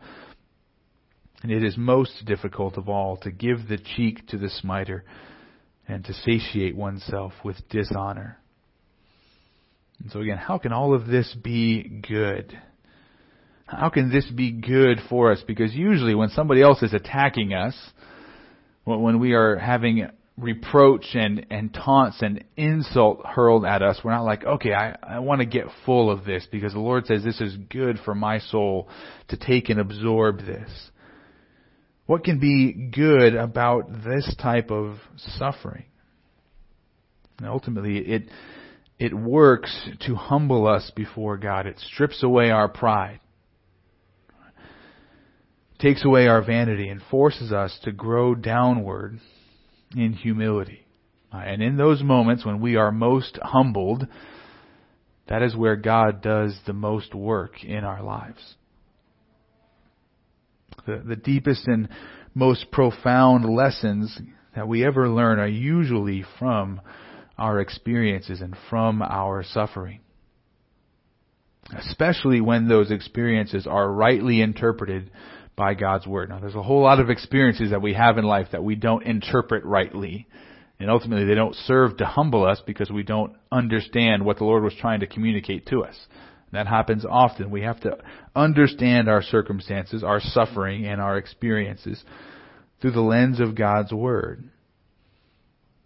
And 1.44 1.52
it 1.52 1.62
is 1.62 1.76
most 1.76 2.24
difficult 2.24 2.76
of 2.76 2.88
all 2.88 3.18
to 3.18 3.30
give 3.30 3.68
the 3.68 3.78
cheek 3.78 4.26
to 4.30 4.36
the 4.36 4.50
smiter 4.50 5.04
and 5.86 6.04
to 6.06 6.12
satiate 6.12 6.74
oneself 6.74 7.34
with 7.44 7.68
dishonor. 7.68 8.40
And 10.00 10.10
so 10.10 10.18
again, 10.18 10.38
how 10.38 10.58
can 10.58 10.72
all 10.72 10.92
of 10.92 11.06
this 11.06 11.36
be 11.40 11.84
good? 11.84 12.58
How 13.78 13.88
can 13.88 14.10
this 14.10 14.30
be 14.30 14.52
good 14.52 15.00
for 15.08 15.32
us? 15.32 15.42
Because 15.46 15.74
usually 15.74 16.14
when 16.14 16.28
somebody 16.28 16.62
else 16.62 16.82
is 16.82 16.92
attacking 16.92 17.54
us, 17.54 17.74
when 18.84 19.18
we 19.18 19.32
are 19.32 19.56
having 19.56 20.08
reproach 20.36 21.06
and, 21.14 21.46
and 21.50 21.72
taunts 21.72 22.20
and 22.20 22.44
insult 22.56 23.24
hurled 23.24 23.64
at 23.64 23.82
us, 23.82 24.00
we're 24.04 24.12
not 24.12 24.24
like, 24.24 24.44
okay, 24.44 24.74
I, 24.74 24.96
I 25.02 25.18
want 25.20 25.40
to 25.40 25.46
get 25.46 25.66
full 25.86 26.10
of 26.10 26.24
this 26.24 26.46
because 26.50 26.72
the 26.72 26.80
Lord 26.80 27.06
says 27.06 27.24
this 27.24 27.40
is 27.40 27.56
good 27.70 27.98
for 28.04 28.14
my 28.14 28.40
soul 28.40 28.88
to 29.28 29.36
take 29.36 29.70
and 29.70 29.80
absorb 29.80 30.40
this. 30.40 30.70
What 32.04 32.24
can 32.24 32.40
be 32.40 32.72
good 32.72 33.34
about 33.34 34.04
this 34.04 34.34
type 34.40 34.70
of 34.70 34.96
suffering? 35.16 35.84
And 37.38 37.48
ultimately, 37.48 37.98
it, 37.98 38.24
it 38.98 39.14
works 39.14 39.88
to 40.06 40.14
humble 40.14 40.66
us 40.66 40.92
before 40.94 41.38
God. 41.38 41.66
It 41.66 41.78
strips 41.78 42.22
away 42.22 42.50
our 42.50 42.68
pride 42.68 43.20
takes 45.82 46.04
away 46.04 46.28
our 46.28 46.42
vanity 46.42 46.88
and 46.88 47.02
forces 47.10 47.50
us 47.52 47.76
to 47.82 47.90
grow 47.90 48.34
downward 48.36 49.18
in 49.96 50.12
humility. 50.12 50.86
Uh, 51.32 51.38
and 51.38 51.60
in 51.60 51.76
those 51.76 52.02
moments 52.02 52.46
when 52.46 52.60
we 52.60 52.76
are 52.76 52.92
most 52.92 53.38
humbled, 53.42 54.06
that 55.28 55.42
is 55.42 55.56
where 55.56 55.76
God 55.76 56.22
does 56.22 56.56
the 56.66 56.72
most 56.72 57.14
work 57.14 57.64
in 57.64 57.84
our 57.84 58.02
lives. 58.02 58.54
The, 60.86 61.02
the 61.04 61.16
deepest 61.16 61.66
and 61.66 61.88
most 62.32 62.70
profound 62.70 63.44
lessons 63.44 64.18
that 64.54 64.68
we 64.68 64.84
ever 64.84 65.08
learn 65.08 65.38
are 65.38 65.48
usually 65.48 66.24
from 66.38 66.80
our 67.36 67.60
experiences 67.60 68.40
and 68.40 68.54
from 68.70 69.02
our 69.02 69.42
suffering. 69.42 70.00
Especially 71.76 72.40
when 72.40 72.68
those 72.68 72.90
experiences 72.90 73.66
are 73.66 73.90
rightly 73.90 74.40
interpreted 74.42 75.10
by 75.56 75.74
God's 75.74 76.06
Word. 76.06 76.28
Now, 76.28 76.40
there's 76.40 76.54
a 76.54 76.62
whole 76.62 76.82
lot 76.82 77.00
of 77.00 77.10
experiences 77.10 77.70
that 77.70 77.82
we 77.82 77.94
have 77.94 78.18
in 78.18 78.24
life 78.24 78.48
that 78.52 78.64
we 78.64 78.74
don't 78.74 79.04
interpret 79.04 79.64
rightly. 79.64 80.26
And 80.78 80.90
ultimately, 80.90 81.26
they 81.26 81.34
don't 81.34 81.54
serve 81.54 81.98
to 81.98 82.06
humble 82.06 82.44
us 82.44 82.60
because 82.66 82.90
we 82.90 83.02
don't 83.02 83.36
understand 83.50 84.24
what 84.24 84.38
the 84.38 84.44
Lord 84.44 84.64
was 84.64 84.74
trying 84.80 85.00
to 85.00 85.06
communicate 85.06 85.66
to 85.66 85.84
us. 85.84 85.94
That 86.52 86.66
happens 86.66 87.04
often. 87.08 87.50
We 87.50 87.62
have 87.62 87.80
to 87.80 87.98
understand 88.36 89.08
our 89.08 89.22
circumstances, 89.22 90.02
our 90.02 90.20
suffering, 90.20 90.86
and 90.86 91.00
our 91.00 91.16
experiences 91.16 92.02
through 92.80 92.92
the 92.92 93.00
lens 93.00 93.40
of 93.40 93.54
God's 93.54 93.92
Word. 93.92 94.50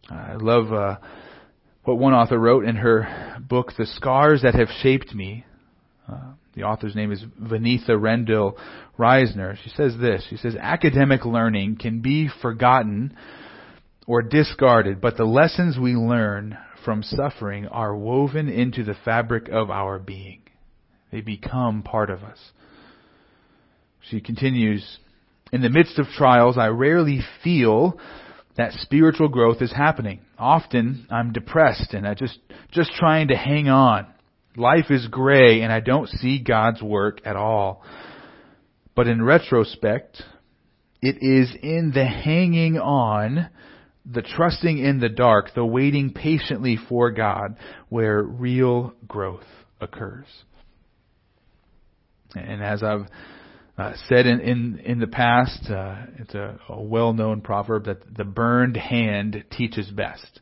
I 0.09 0.35
love 0.35 0.73
uh, 0.73 0.97
what 1.85 1.99
one 1.99 2.15
author 2.15 2.39
wrote 2.39 2.65
in 2.65 2.77
her 2.77 3.37
book, 3.41 3.73
The 3.77 3.87
Scars 3.87 4.43
That 4.43 4.55
Have 4.55 4.69
Shaped 4.81 5.15
Me. 5.15 5.45
Uh, 6.11 6.33
the 6.57 6.63
author's 6.63 6.97
name 6.97 7.13
is 7.13 7.23
Vaneetha 7.41 7.91
Rendall 7.91 8.55
Risner. 8.99 9.57
She 9.63 9.69
says 9.71 9.95
this. 10.01 10.27
She 10.31 10.39
says, 10.39 10.57
academic 10.57 11.27
learning 11.27 11.77
can 11.77 12.01
be 12.01 12.31
forgotten 12.41 13.15
or 14.07 14.23
discarded, 14.23 15.01
but 15.01 15.19
the 15.19 15.25
lessons 15.25 15.79
we 15.79 15.95
learn 15.95 16.57
from 16.83 17.03
suffering 17.03 17.67
are 17.67 17.95
woven 17.95 18.49
into 18.49 18.85
the 18.85 18.97
fabric 19.05 19.49
of 19.51 19.71
our 19.71 19.99
being. 19.99 20.41
They 21.13 21.21
become 21.21 21.83
part 21.83 22.09
of 22.09 22.23
us. 22.23 22.39
She 24.09 24.21
continues, 24.21 24.99
in 25.53 25.61
the 25.61 25.69
midst 25.69 25.99
of 25.99 26.07
trials, 26.17 26.57
I 26.57 26.69
rarely 26.69 27.21
feel 27.45 27.99
that 28.57 28.73
spiritual 28.73 29.29
growth 29.29 29.61
is 29.61 29.73
happening. 29.73 30.21
Often 30.39 31.07
I'm 31.11 31.33
depressed 31.33 31.93
and 31.93 32.09
I 32.09 32.15
just, 32.15 32.39
just 32.71 32.93
trying 32.93 33.29
to 33.29 33.37
hang 33.37 33.69
on. 33.69 34.07
Life 34.57 34.91
is 34.91 35.07
gray 35.09 35.63
and 35.63 35.73
I 35.73 35.81
don't 35.81 36.09
see 36.09 36.43
God's 36.43 36.83
work 36.83 37.21
at 37.25 37.37
all. 37.37 37.83
But 38.95 39.09
in 39.09 39.23
retrospect, 39.23 40.23
it 41.03 41.17
is 41.21 41.55
in 41.63 41.93
the 41.95 42.07
hanging 42.07 42.79
on, 42.79 43.51
the 44.11 44.23
trusting 44.23 44.79
in 44.79 45.01
the 45.01 45.09
dark, 45.09 45.55
the 45.55 45.65
waiting 45.65 46.13
patiently 46.13 46.79
for 46.89 47.11
God, 47.11 47.57
where 47.89 48.23
real 48.23 48.95
growth 49.07 49.45
occurs. 49.81 50.27
And 52.35 52.63
as 52.63 52.83
I've 52.83 53.07
uh, 53.79 53.93
said 54.09 54.27
in, 54.27 54.41
in, 54.41 54.79
in 54.85 54.99
the 55.01 55.07
past, 55.07 55.71
uh, 55.71 55.97
it's 56.19 56.35
a, 56.35 56.59
a 56.69 56.81
well 56.81 57.13
known 57.13 57.43
proverb 57.43 57.85
that 57.85 58.17
the 58.17 58.25
burned 58.25 58.77
hand 58.77 59.45
teaches 59.51 59.91
best. 59.91 60.41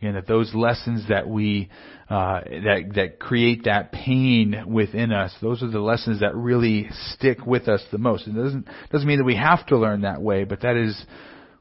And 0.00 0.14
that 0.14 0.26
those 0.26 0.54
lessons 0.54 1.08
that 1.08 1.28
we 1.28 1.70
uh, 2.10 2.40
that 2.44 2.92
that 2.94 3.18
create 3.18 3.64
that 3.64 3.92
pain 3.92 4.64
within 4.66 5.12
us, 5.12 5.34
those 5.42 5.62
are 5.62 5.70
the 5.70 5.80
lessons 5.80 6.20
that 6.20 6.34
really 6.34 6.88
stick 7.12 7.44
with 7.44 7.68
us 7.68 7.82
the 7.92 7.98
most. 7.98 8.26
It 8.26 8.32
doesn't 8.32 8.66
doesn't 8.90 9.06
mean 9.06 9.18
that 9.18 9.24
we 9.24 9.36
have 9.36 9.66
to 9.66 9.76
learn 9.76 10.02
that 10.02 10.22
way, 10.22 10.44
but 10.44 10.62
that 10.62 10.76
is 10.76 11.04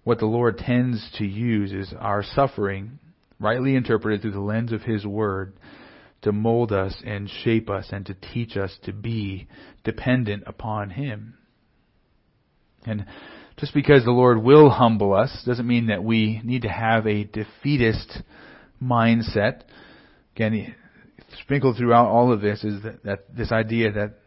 what 0.04 0.20
the 0.20 0.26
Lord 0.26 0.58
tends 0.58 1.06
to 1.18 1.26
use 1.26 1.74
is 1.74 1.94
our 2.00 2.24
suffering, 2.24 2.98
rightly 3.42 3.76
interpreted 3.76 4.22
through 4.22 4.32
the 4.32 4.40
lens 4.40 4.72
of 4.72 4.82
His 4.84 5.06
Word, 5.06 5.52
to 6.22 6.32
mold 6.32 6.72
us 6.72 6.96
and 7.06 7.30
shape 7.44 7.70
us 7.70 7.90
and 7.92 8.06
to 8.06 8.14
teach 8.14 8.56
us 8.56 8.74
to 8.84 8.94
be 8.94 9.48
dependent 9.84 10.44
upon 10.48 10.92
Him. 10.92 11.38
And 12.86 13.06
just 13.58 13.74
because 13.74 14.06
the 14.06 14.12
Lord 14.12 14.42
will 14.42 14.70
humble 14.70 15.14
us 15.14 15.44
doesn't 15.46 15.68
mean 15.68 15.88
that 15.88 16.06
we 16.06 16.40
need 16.44 16.62
to 16.62 16.70
have 16.70 17.06
a 17.06 17.26
defeatist 17.26 18.22
mindset. 18.82 19.64
Again, 20.38 20.76
sprinkled 21.42 21.78
throughout 21.78 22.06
all 22.06 22.32
of 22.32 22.42
this 22.42 22.64
is 22.64 22.84
that, 22.84 23.04
that 23.04 23.36
this 23.36 23.52
idea 23.52 23.92
that, 23.92 24.20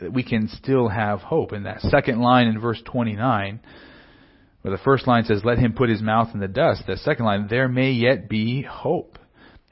that 0.00 0.12
we 0.12 0.22
can 0.22 0.48
still 0.48 0.88
have 0.88 1.18
hope. 1.22 1.50
And 1.50 1.66
that 1.66 1.80
second 1.80 2.20
line 2.20 2.46
in 2.46 2.60
verse 2.60 2.80
29, 2.84 3.58
where 4.62 4.70
the 4.70 4.82
first 4.84 5.08
line 5.08 5.24
says, 5.24 5.42
let 5.44 5.58
him 5.58 5.72
put 5.72 5.88
his 5.88 6.00
mouth 6.00 6.28
in 6.34 6.38
the 6.38 6.46
dust. 6.46 6.84
The 6.86 6.96
second 6.98 7.24
line, 7.24 7.48
there 7.50 7.68
may 7.68 7.90
yet 7.90 8.28
be 8.28 8.62
hope 8.62 9.18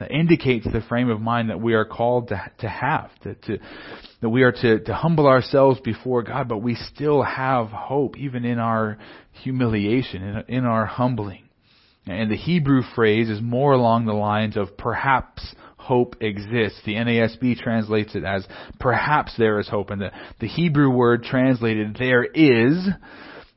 that 0.00 0.10
indicates 0.10 0.64
the 0.64 0.80
frame 0.80 1.10
of 1.10 1.20
mind 1.20 1.50
that 1.50 1.60
we 1.60 1.74
are 1.74 1.84
called 1.84 2.26
to, 2.30 2.42
to 2.58 2.68
have, 2.68 3.10
to, 3.22 3.36
to, 3.36 3.58
that 4.20 4.30
we 4.30 4.42
are 4.42 4.50
to, 4.50 4.80
to 4.80 4.94
humble 4.94 5.28
ourselves 5.28 5.78
before 5.78 6.24
God, 6.24 6.48
but 6.48 6.58
we 6.58 6.74
still 6.74 7.22
have 7.22 7.68
hope 7.68 8.18
even 8.18 8.44
in 8.44 8.58
our 8.58 8.98
humiliation, 9.30 10.24
in, 10.24 10.56
in 10.56 10.64
our 10.64 10.86
humbling. 10.86 11.44
And 12.06 12.30
the 12.30 12.36
Hebrew 12.36 12.82
phrase 12.96 13.30
is 13.30 13.40
more 13.40 13.72
along 13.72 14.06
the 14.06 14.12
lines 14.12 14.56
of 14.56 14.76
perhaps 14.76 15.54
hope 15.84 16.16
exists. 16.20 16.80
The 16.86 16.94
NASB 16.94 17.58
translates 17.58 18.14
it 18.14 18.24
as 18.24 18.46
perhaps 18.80 19.34
there 19.36 19.60
is 19.60 19.68
hope. 19.68 19.90
And 19.90 20.00
the, 20.00 20.10
the 20.40 20.48
Hebrew 20.48 20.90
word 20.90 21.24
translated 21.24 21.96
there 21.98 22.24
is 22.24 22.88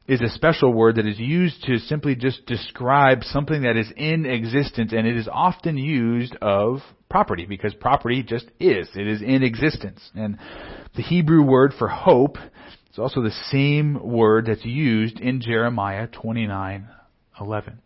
is 0.08 0.22
a 0.22 0.30
special 0.30 0.74
word 0.74 0.96
that 0.96 1.06
is 1.06 1.20
used 1.20 1.64
to 1.64 1.78
simply 1.80 2.16
just 2.16 2.46
describe 2.46 3.24
something 3.24 3.64
that 3.64 3.76
is 3.76 3.92
in 3.98 4.26
existence, 4.26 4.94
and 4.94 5.06
it 5.06 5.18
is 5.18 5.28
often 5.30 5.78
used 5.78 6.36
of 6.42 6.80
property 7.10 7.46
because 7.46 7.74
property 7.74 8.24
just 8.24 8.46
is. 8.60 8.88
It 8.96 9.08
is 9.08 9.22
in 9.22 9.44
existence. 9.44 10.00
And 10.16 10.38
the 10.96 11.02
Hebrew 11.02 11.44
word 11.44 11.74
for 11.78 11.90
hope 11.90 12.38
is 12.92 13.00
also 13.00 13.22
the 13.22 13.36
same 13.52 14.00
word 14.02 14.46
that's 14.48 14.66
used 14.66 15.20
in 15.20 15.42
Jeremiah 15.42 16.08
29:11 16.08 17.80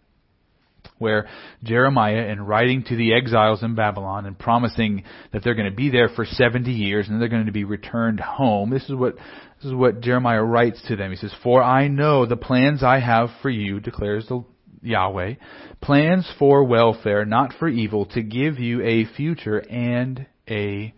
where 1.02 1.28
Jeremiah, 1.64 2.28
in 2.28 2.42
writing 2.42 2.84
to 2.84 2.96
the 2.96 3.14
exiles 3.14 3.64
in 3.64 3.76
Babylon 3.76 4.26
and 4.26 4.40
promising 4.40 5.04
that 5.34 5.44
they're 5.44 5.56
going 5.56 5.70
to 5.70 5.76
be 5.76 5.90
there 5.90 6.08
for 6.08 6.26
70 6.26 6.72
years 6.72 7.10
and 7.10 7.20
they're 7.20 7.28
going 7.28 7.48
to 7.48 7.52
be 7.52 7.66
returned 7.66 8.20
home, 8.20 8.70
this 8.70 8.84
is 8.84 8.96
what 8.96 9.16
this 9.16 9.66
is 9.70 9.74
what 9.74 10.02
Jeremiah 10.02 10.44
writes 10.44 10.82
to 10.88 10.96
them. 10.96 11.12
He 11.12 11.18
says, 11.18 11.34
"For 11.44 11.62
I 11.62 11.88
know 11.88 12.26
the 12.26 12.38
plans 12.38 12.82
I 12.84 13.00
have 13.00 13.30
for 13.42 13.50
you," 13.50 13.80
declares 13.80 14.28
the 14.28 14.44
Yahweh, 14.82 15.36
plans 15.82 16.32
for 16.40 16.64
welfare, 16.64 17.26
not 17.26 17.54
for 17.54 17.68
evil, 17.68 18.06
to 18.08 18.22
give 18.24 18.60
you 18.60 18.82
a 18.82 19.06
future 19.06 19.60
and 19.60 20.26
a 20.50 20.94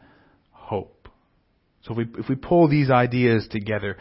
hope. 0.52 1.10
So 1.84 1.92
if 1.92 1.98
we, 1.98 2.06
if 2.18 2.30
we 2.30 2.36
pull 2.36 2.70
these 2.70 2.90
ideas 2.90 3.48
together, 3.50 3.98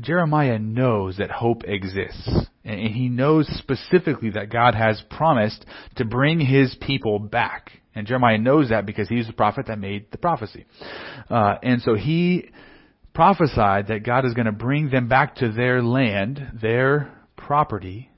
Jeremiah 0.00 0.58
knows 0.58 1.18
that 1.18 1.30
hope 1.30 1.62
exists. 1.64 2.28
And 2.64 2.94
he 2.94 3.08
knows 3.08 3.46
specifically 3.58 4.30
that 4.30 4.50
God 4.50 4.74
has 4.74 5.02
promised 5.10 5.64
to 5.96 6.04
bring 6.04 6.40
his 6.40 6.74
people 6.80 7.18
back. 7.18 7.70
And 7.94 8.06
Jeremiah 8.06 8.38
knows 8.38 8.70
that 8.70 8.86
because 8.86 9.08
he's 9.08 9.26
the 9.26 9.32
prophet 9.32 9.66
that 9.66 9.78
made 9.78 10.10
the 10.10 10.18
prophecy. 10.18 10.64
Uh, 11.30 11.56
and 11.62 11.82
so 11.82 11.94
he 11.94 12.50
prophesied 13.14 13.88
that 13.88 14.04
God 14.04 14.24
is 14.24 14.34
going 14.34 14.46
to 14.46 14.52
bring 14.52 14.90
them 14.90 15.08
back 15.08 15.36
to 15.36 15.52
their 15.52 15.82
land, 15.82 16.58
their 16.60 17.12
property, 17.36 18.10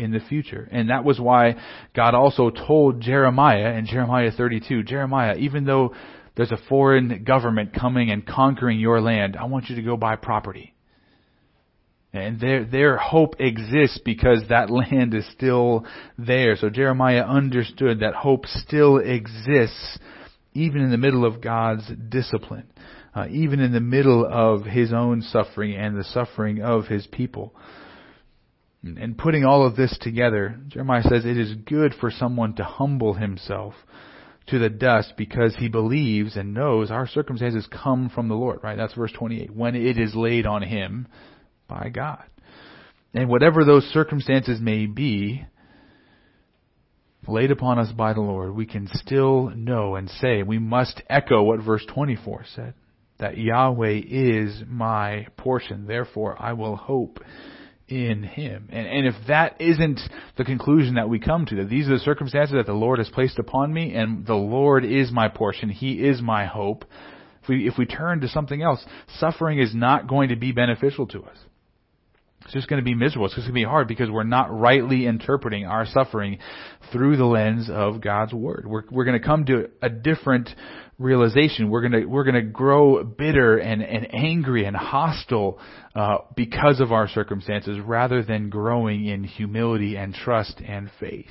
in 0.00 0.12
the 0.12 0.20
future. 0.20 0.66
And 0.70 0.90
that 0.90 1.04
was 1.04 1.20
why 1.20 1.56
God 1.94 2.14
also 2.14 2.50
told 2.50 3.00
Jeremiah 3.00 3.74
in 3.74 3.86
Jeremiah 3.86 4.30
32, 4.30 4.84
Jeremiah, 4.84 5.36
even 5.36 5.64
though 5.64 5.94
there's 6.36 6.52
a 6.52 6.58
foreign 6.68 7.24
government 7.24 7.74
coming 7.78 8.10
and 8.10 8.26
conquering 8.26 8.80
your 8.80 9.00
land, 9.00 9.36
I 9.36 9.44
want 9.44 9.68
you 9.68 9.76
to 9.76 9.82
go 9.82 9.96
buy 9.96 10.16
property. 10.16 10.74
And 12.12 12.40
their, 12.40 12.64
their 12.64 12.96
hope 12.96 13.36
exists 13.38 14.00
because 14.04 14.42
that 14.48 14.70
land 14.92 15.14
is 15.14 15.28
still 15.32 15.86
there. 16.18 16.56
So 16.56 16.70
Jeremiah 16.70 17.22
understood 17.22 18.00
that 18.00 18.14
hope 18.14 18.46
still 18.46 18.98
exists 18.98 19.98
even 20.52 20.82
in 20.82 20.90
the 20.90 20.98
middle 20.98 21.24
of 21.24 21.40
God's 21.40 21.88
discipline, 22.08 22.66
uh, 23.14 23.26
even 23.30 23.60
in 23.60 23.72
the 23.72 23.80
middle 23.80 24.26
of 24.26 24.64
his 24.64 24.92
own 24.92 25.22
suffering 25.22 25.76
and 25.76 25.96
the 25.96 26.04
suffering 26.04 26.60
of 26.60 26.86
his 26.86 27.06
people. 27.06 27.54
And 28.82 29.16
putting 29.16 29.44
all 29.44 29.66
of 29.66 29.76
this 29.76 29.96
together, 30.00 30.58
Jeremiah 30.68 31.02
says 31.02 31.24
it 31.24 31.36
is 31.36 31.54
good 31.66 31.94
for 32.00 32.10
someone 32.10 32.54
to 32.54 32.64
humble 32.64 33.14
himself 33.14 33.74
to 34.46 34.58
the 34.58 34.70
dust 34.70 35.14
because 35.16 35.54
he 35.56 35.68
believes 35.68 36.34
and 36.34 36.54
knows 36.54 36.90
our 36.90 37.06
circumstances 37.06 37.68
come 37.70 38.08
from 38.08 38.28
the 38.28 38.34
Lord, 38.34 38.60
right? 38.62 38.76
That's 38.76 38.94
verse 38.94 39.12
28. 39.12 39.54
When 39.54 39.76
it 39.76 39.98
is 39.98 40.14
laid 40.14 40.46
on 40.46 40.62
him, 40.62 41.06
by 41.70 41.88
God. 41.88 42.24
And 43.14 43.28
whatever 43.28 43.64
those 43.64 43.84
circumstances 43.84 44.60
may 44.60 44.86
be, 44.86 45.46
laid 47.26 47.50
upon 47.50 47.78
us 47.78 47.92
by 47.92 48.12
the 48.12 48.20
Lord, 48.20 48.54
we 48.54 48.66
can 48.66 48.88
still 48.92 49.50
know 49.50 49.94
and 49.94 50.08
say, 50.08 50.42
we 50.42 50.58
must 50.58 51.02
echo 51.08 51.42
what 51.42 51.62
verse 51.62 51.84
24 51.92 52.44
said, 52.54 52.74
that 53.18 53.38
Yahweh 53.38 54.00
is 54.06 54.62
my 54.66 55.26
portion, 55.36 55.86
therefore 55.86 56.36
I 56.40 56.54
will 56.54 56.76
hope 56.76 57.20
in 57.88 58.22
Him. 58.22 58.68
And, 58.70 58.86
and 58.86 59.06
if 59.06 59.14
that 59.28 59.60
isn't 59.60 60.00
the 60.36 60.44
conclusion 60.44 60.94
that 60.94 61.08
we 61.08 61.18
come 61.18 61.46
to, 61.46 61.56
that 61.56 61.68
these 61.68 61.88
are 61.88 61.94
the 61.94 62.04
circumstances 62.04 62.54
that 62.54 62.66
the 62.66 62.72
Lord 62.72 62.98
has 62.98 63.08
placed 63.08 63.38
upon 63.38 63.72
me, 63.72 63.94
and 63.94 64.26
the 64.26 64.34
Lord 64.34 64.84
is 64.84 65.10
my 65.10 65.28
portion, 65.28 65.68
He 65.68 65.94
is 65.94 66.22
my 66.22 66.46
hope, 66.46 66.84
if 67.42 67.48
we, 67.48 67.66
if 67.66 67.78
we 67.78 67.86
turn 67.86 68.20
to 68.20 68.28
something 68.28 68.62
else, 68.62 68.84
suffering 69.18 69.58
is 69.58 69.74
not 69.74 70.06
going 70.06 70.28
to 70.28 70.36
be 70.36 70.52
beneficial 70.52 71.06
to 71.08 71.22
us. 71.22 71.36
It's 72.50 72.56
just 72.56 72.68
going 72.68 72.80
to 72.80 72.84
be 72.84 72.96
miserable. 72.96 73.26
It's 73.26 73.36
just 73.36 73.46
going 73.46 73.54
to 73.54 73.60
be 73.60 73.64
hard 73.64 73.86
because 73.86 74.10
we're 74.10 74.24
not 74.24 74.50
rightly 74.50 75.06
interpreting 75.06 75.66
our 75.66 75.86
suffering 75.86 76.40
through 76.90 77.16
the 77.16 77.24
lens 77.24 77.70
of 77.70 78.00
God's 78.00 78.34
Word. 78.34 78.64
We're, 78.66 78.82
we're 78.90 79.04
going 79.04 79.20
to 79.20 79.24
come 79.24 79.44
to 79.44 79.70
a 79.80 79.88
different 79.88 80.50
realization. 80.98 81.70
We're 81.70 81.88
going 81.88 82.02
to, 82.02 82.06
we're 82.06 82.24
going 82.24 82.34
to 82.34 82.50
grow 82.50 83.04
bitter 83.04 83.58
and, 83.58 83.84
and 83.84 84.12
angry 84.12 84.64
and 84.64 84.74
hostile, 84.76 85.60
uh, 85.94 86.18
because 86.34 86.80
of 86.80 86.90
our 86.90 87.06
circumstances 87.06 87.78
rather 87.78 88.24
than 88.24 88.50
growing 88.50 89.06
in 89.06 89.22
humility 89.22 89.96
and 89.96 90.12
trust 90.12 90.60
and 90.60 90.90
faith. 90.98 91.30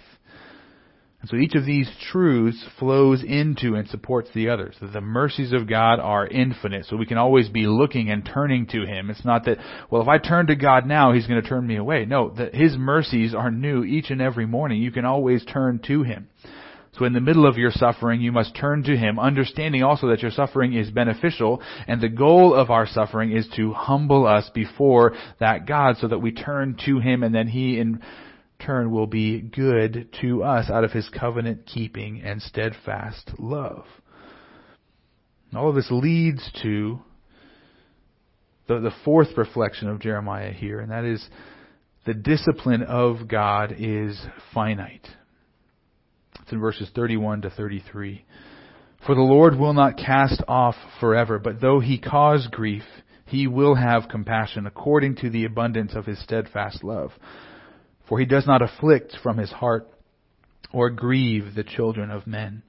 And 1.21 1.29
so 1.29 1.35
each 1.35 1.55
of 1.55 1.65
these 1.65 1.89
truths 2.11 2.63
flows 2.77 3.23
into 3.23 3.75
and 3.75 3.87
supports 3.89 4.29
the 4.33 4.49
others. 4.49 4.75
The 4.81 5.01
mercies 5.01 5.51
of 5.51 5.67
God 5.67 5.99
are 5.99 6.25
infinite, 6.25 6.85
so 6.85 6.95
we 6.95 7.05
can 7.05 7.17
always 7.17 7.49
be 7.49 7.67
looking 7.67 8.09
and 8.09 8.25
turning 8.25 8.67
to 8.67 8.85
Him. 8.85 9.09
It's 9.09 9.25
not 9.25 9.43
that, 9.45 9.57
well, 9.91 10.01
if 10.01 10.07
I 10.07 10.17
turn 10.17 10.47
to 10.47 10.55
God 10.55 10.85
now, 10.85 11.11
He's 11.11 11.27
going 11.27 11.41
to 11.41 11.47
turn 11.47 11.67
me 11.67 11.75
away. 11.75 12.05
No, 12.05 12.29
that 12.35 12.55
His 12.55 12.77
mercies 12.77 13.35
are 13.35 13.51
new 13.51 13.83
each 13.83 14.11
and 14.11 14.21
every 14.21 14.45
morning. 14.45 14.81
You 14.81 14.91
can 14.91 15.03
always 15.03 15.43
turn 15.43 15.81
to 15.87 16.03
Him. 16.03 16.29
So 16.93 17.05
in 17.05 17.13
the 17.13 17.21
middle 17.21 17.45
of 17.45 17.57
your 17.57 17.71
suffering, 17.71 18.21
you 18.21 18.31
must 18.31 18.55
turn 18.55 18.83
to 18.83 18.95
Him, 18.95 19.19
understanding 19.19 19.83
also 19.83 20.07
that 20.07 20.21
your 20.21 20.31
suffering 20.31 20.73
is 20.73 20.89
beneficial, 20.89 21.61
and 21.87 22.01
the 22.01 22.09
goal 22.09 22.53
of 22.53 22.69
our 22.69 22.87
suffering 22.87 23.31
is 23.31 23.47
to 23.57 23.73
humble 23.73 24.25
us 24.25 24.49
before 24.53 25.13
that 25.39 25.67
God 25.67 25.97
so 25.97 26.07
that 26.07 26.19
we 26.19 26.31
turn 26.31 26.77
to 26.85 26.99
Him 26.99 27.23
and 27.23 27.35
then 27.35 27.47
He 27.47 27.77
in 27.77 28.01
turn 28.59 28.91
will 28.91 29.07
be 29.07 29.41
good 29.41 30.09
to 30.21 30.43
us 30.43 30.69
out 30.69 30.83
of 30.83 30.91
his 30.91 31.09
covenant 31.09 31.65
keeping 31.65 32.21
and 32.21 32.41
steadfast 32.41 33.31
love. 33.37 33.85
all 35.55 35.69
of 35.69 35.75
this 35.75 35.89
leads 35.89 36.49
to 36.61 36.99
the, 38.67 38.79
the 38.79 38.93
fourth 39.03 39.37
reflection 39.37 39.89
of 39.89 39.99
Jeremiah 39.99 40.51
here, 40.51 40.79
and 40.79 40.91
that 40.91 41.05
is 41.05 41.27
the 42.05 42.13
discipline 42.13 42.83
of 42.83 43.27
God 43.27 43.75
is 43.77 44.19
finite. 44.53 45.07
It's 46.41 46.51
in 46.51 46.59
verses 46.59 46.89
31 46.95 47.41
to 47.41 47.49
33. 47.49 48.25
For 49.05 49.15
the 49.15 49.21
Lord 49.21 49.57
will 49.57 49.73
not 49.73 49.97
cast 49.97 50.43
off 50.47 50.75
forever, 50.99 51.39
but 51.39 51.61
though 51.61 51.79
he 51.79 51.97
cause 51.97 52.47
grief, 52.51 52.83
he 53.25 53.47
will 53.47 53.75
have 53.75 54.09
compassion 54.09 54.65
according 54.65 55.15
to 55.17 55.29
the 55.29 55.45
abundance 55.45 55.93
of 55.95 56.05
his 56.05 56.21
steadfast 56.21 56.83
love 56.83 57.11
for 58.09 58.19
he 58.19 58.25
does 58.25 58.47
not 58.47 58.61
afflict 58.61 59.15
from 59.23 59.37
his 59.37 59.51
heart 59.51 59.87
or 60.73 60.89
grieve 60.89 61.55
the 61.55 61.63
children 61.63 62.11
of 62.11 62.27
men. 62.27 62.63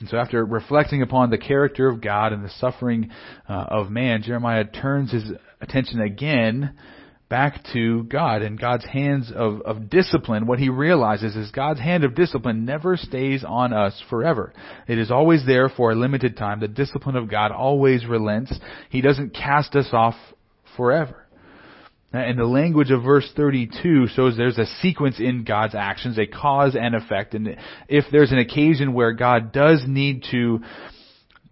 And 0.00 0.08
so 0.08 0.16
after 0.16 0.44
reflecting 0.44 1.02
upon 1.02 1.28
the 1.28 1.38
character 1.38 1.86
of 1.86 2.00
God 2.00 2.32
and 2.32 2.42
the 2.42 2.50
suffering 2.58 3.10
uh, 3.48 3.66
of 3.68 3.90
man, 3.90 4.22
Jeremiah 4.22 4.64
turns 4.64 5.12
his 5.12 5.30
attention 5.60 6.00
again 6.00 6.74
back 7.28 7.62
to 7.74 8.02
God 8.04 8.42
and 8.42 8.58
God's 8.58 8.86
hands 8.86 9.30
of, 9.34 9.60
of 9.60 9.90
discipline. 9.90 10.46
What 10.46 10.58
he 10.58 10.68
realizes 10.68 11.36
is 11.36 11.50
God's 11.50 11.78
hand 11.78 12.02
of 12.02 12.14
discipline 12.14 12.64
never 12.64 12.96
stays 12.96 13.44
on 13.46 13.72
us 13.72 14.02
forever. 14.08 14.52
It 14.88 14.98
is 14.98 15.10
always 15.10 15.46
there 15.46 15.68
for 15.68 15.92
a 15.92 15.94
limited 15.94 16.36
time. 16.36 16.60
The 16.60 16.66
discipline 16.68 17.14
of 17.14 17.30
God 17.30 17.52
always 17.52 18.06
relents. 18.06 18.58
He 18.88 19.02
doesn't 19.02 19.34
cast 19.34 19.76
us 19.76 19.88
off 19.92 20.16
forever. 20.76 21.26
And 22.12 22.36
the 22.36 22.44
language 22.44 22.90
of 22.90 23.04
verse 23.04 23.30
32 23.36 24.08
shows 24.08 24.36
there's 24.36 24.58
a 24.58 24.66
sequence 24.66 25.20
in 25.20 25.44
God's 25.44 25.76
actions, 25.76 26.18
a 26.18 26.26
cause 26.26 26.74
and 26.74 26.96
effect. 26.96 27.34
And 27.34 27.56
if 27.88 28.04
there's 28.10 28.32
an 28.32 28.38
occasion 28.38 28.94
where 28.94 29.12
God 29.12 29.52
does 29.52 29.84
need 29.86 30.24
to, 30.32 30.60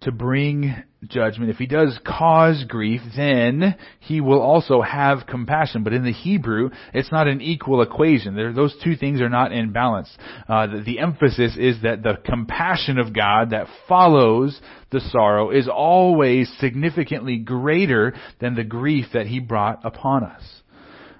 to 0.01 0.11
bring 0.11 0.75
judgment, 1.07 1.49
if 1.49 1.57
he 1.57 1.65
does 1.65 1.99
cause 2.05 2.63
grief, 2.67 3.01
then 3.15 3.75
he 3.99 4.21
will 4.21 4.41
also 4.41 4.81
have 4.81 5.27
compassion. 5.27 5.83
But 5.83 5.93
in 5.93 6.03
the 6.03 6.13
Hebrew, 6.13 6.69
it's 6.93 7.11
not 7.11 7.27
an 7.27 7.41
equal 7.41 7.81
equation. 7.81 8.35
There, 8.35 8.53
those 8.53 8.75
two 8.83 8.95
things 8.95 9.21
are 9.21 9.29
not 9.29 9.51
in 9.51 9.71
balance. 9.71 10.09
Uh, 10.47 10.67
the, 10.67 10.81
the 10.81 10.99
emphasis 10.99 11.55
is 11.57 11.81
that 11.83 12.03
the 12.03 12.17
compassion 12.25 12.97
of 12.97 13.13
God 13.13 13.51
that 13.51 13.67
follows 13.87 14.59
the 14.91 15.01
sorrow 15.01 15.51
is 15.51 15.67
always 15.67 16.51
significantly 16.59 17.37
greater 17.37 18.13
than 18.39 18.55
the 18.55 18.63
grief 18.63 19.05
that 19.13 19.27
he 19.27 19.39
brought 19.39 19.85
upon 19.85 20.23
us 20.23 20.58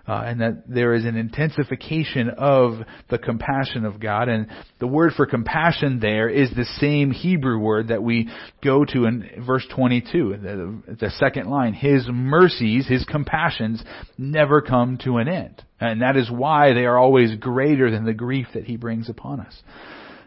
uh, 0.10 0.24
and 0.26 0.42
that 0.42 0.64
there 0.68 0.96
is 0.96 1.06
an 1.06 1.16
intensification 1.16 2.32
of 2.32 2.80
the 3.12 3.20
compassion 3.20 3.86
of 3.86 4.00
God. 4.00 4.28
And 4.28 4.48
the 4.80 4.88
word 4.88 5.14
for 5.16 5.28
compassion 5.28 6.00
there 6.00 6.28
is 6.28 6.50
the 6.50 6.66
same 6.80 7.12
Hebrew 7.12 7.60
word 7.60 7.90
that 7.90 8.02
we 8.02 8.28
go 8.64 8.86
to 8.86 9.06
in 9.06 9.44
verse 9.46 9.68
22, 9.76 10.38
the, 10.42 10.96
the 11.00 11.12
second 11.12 11.48
line. 11.48 11.74
His 11.74 12.08
mercies, 12.12 12.88
His 12.88 13.06
compassions 13.06 13.84
never 14.18 14.62
come 14.62 14.98
to 15.04 15.18
an 15.18 15.28
end. 15.28 15.64
And 15.80 16.02
that 16.02 16.18
is 16.18 16.32
why 16.32 16.74
they 16.74 16.86
are 16.86 16.98
always 16.98 17.36
greater 17.36 17.92
than 17.92 18.04
the 18.04 18.14
grief 18.14 18.48
that 18.56 18.64
He 18.64 18.78
brings 18.78 19.10
upon 19.10 19.42
us. 19.42 19.62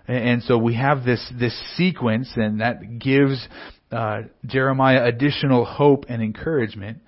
And 0.06 0.44
so 0.44 0.58
we 0.58 0.76
have 0.76 1.04
this, 1.04 1.28
this 1.38 1.60
sequence 1.76 2.30
and 2.36 2.60
that 2.60 3.00
gives 3.00 3.48
uh, 3.90 4.22
Jeremiah 4.46 5.04
additional 5.06 5.64
hope 5.64 6.04
and 6.08 6.22
encouragement 6.22 6.98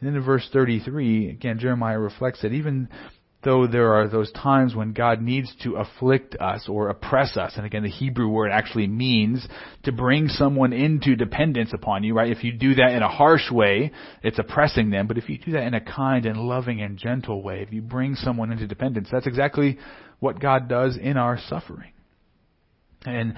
And 0.00 0.08
then 0.08 0.16
in 0.16 0.24
verse 0.24 0.48
33, 0.52 1.30
again, 1.30 1.58
Jeremiah 1.58 1.98
reflects 1.98 2.42
that 2.42 2.52
even 2.52 2.88
though 3.42 3.66
there 3.66 3.94
are 3.94 4.08
those 4.08 4.30
times 4.32 4.74
when 4.74 4.92
God 4.92 5.22
needs 5.22 5.54
to 5.62 5.76
afflict 5.76 6.36
us 6.36 6.68
or 6.68 6.88
oppress 6.88 7.36
us, 7.36 7.54
and 7.56 7.64
again, 7.64 7.82
the 7.82 7.90
Hebrew 7.90 8.28
word 8.28 8.50
actually 8.50 8.86
means 8.86 9.46
to 9.84 9.92
bring 9.92 10.28
someone 10.28 10.72
into 10.72 11.16
dependence 11.16 11.72
upon 11.72 12.02
you, 12.02 12.14
right? 12.14 12.30
If 12.30 12.44
you 12.44 12.52
do 12.52 12.74
that 12.74 12.92
in 12.92 13.02
a 13.02 13.08
harsh 13.08 13.50
way, 13.50 13.92
it's 14.22 14.38
oppressing 14.38 14.90
them, 14.90 15.06
but 15.06 15.16
if 15.16 15.28
you 15.28 15.38
do 15.38 15.52
that 15.52 15.62
in 15.62 15.74
a 15.74 15.80
kind 15.80 16.26
and 16.26 16.38
loving 16.38 16.82
and 16.82 16.98
gentle 16.98 17.42
way, 17.42 17.62
if 17.62 17.72
you 17.72 17.80
bring 17.80 18.14
someone 18.14 18.52
into 18.52 18.66
dependence, 18.66 19.08
that's 19.10 19.26
exactly 19.26 19.78
what 20.18 20.38
God 20.38 20.68
does 20.68 20.96
in 20.96 21.16
our 21.16 21.38
suffering. 21.48 21.92
And 23.06 23.34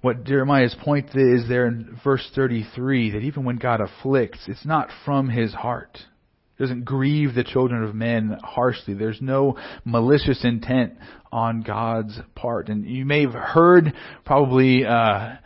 what 0.00 0.24
Jeremiah's 0.24 0.76
point 0.82 1.10
is 1.14 1.46
there 1.48 1.66
in 1.66 1.98
verse 2.02 2.26
33 2.34 3.12
that 3.12 3.18
even 3.18 3.44
when 3.44 3.56
God 3.56 3.80
afflicts, 3.80 4.38
it's 4.46 4.64
not 4.64 4.88
from 5.04 5.28
his 5.28 5.52
heart. 5.52 5.98
It 6.58 6.62
doesn't 6.62 6.84
grieve 6.84 7.34
the 7.34 7.44
children 7.44 7.82
of 7.82 7.94
men 7.94 8.38
harshly. 8.42 8.94
There's 8.94 9.20
no 9.20 9.58
malicious 9.84 10.44
intent 10.44 10.94
on 11.32 11.62
God's 11.62 12.18
part. 12.34 12.68
And 12.68 12.86
you 12.86 13.04
may 13.04 13.22
have 13.22 13.32
heard 13.32 13.92
probably 14.24 14.84
uh, 14.84 15.36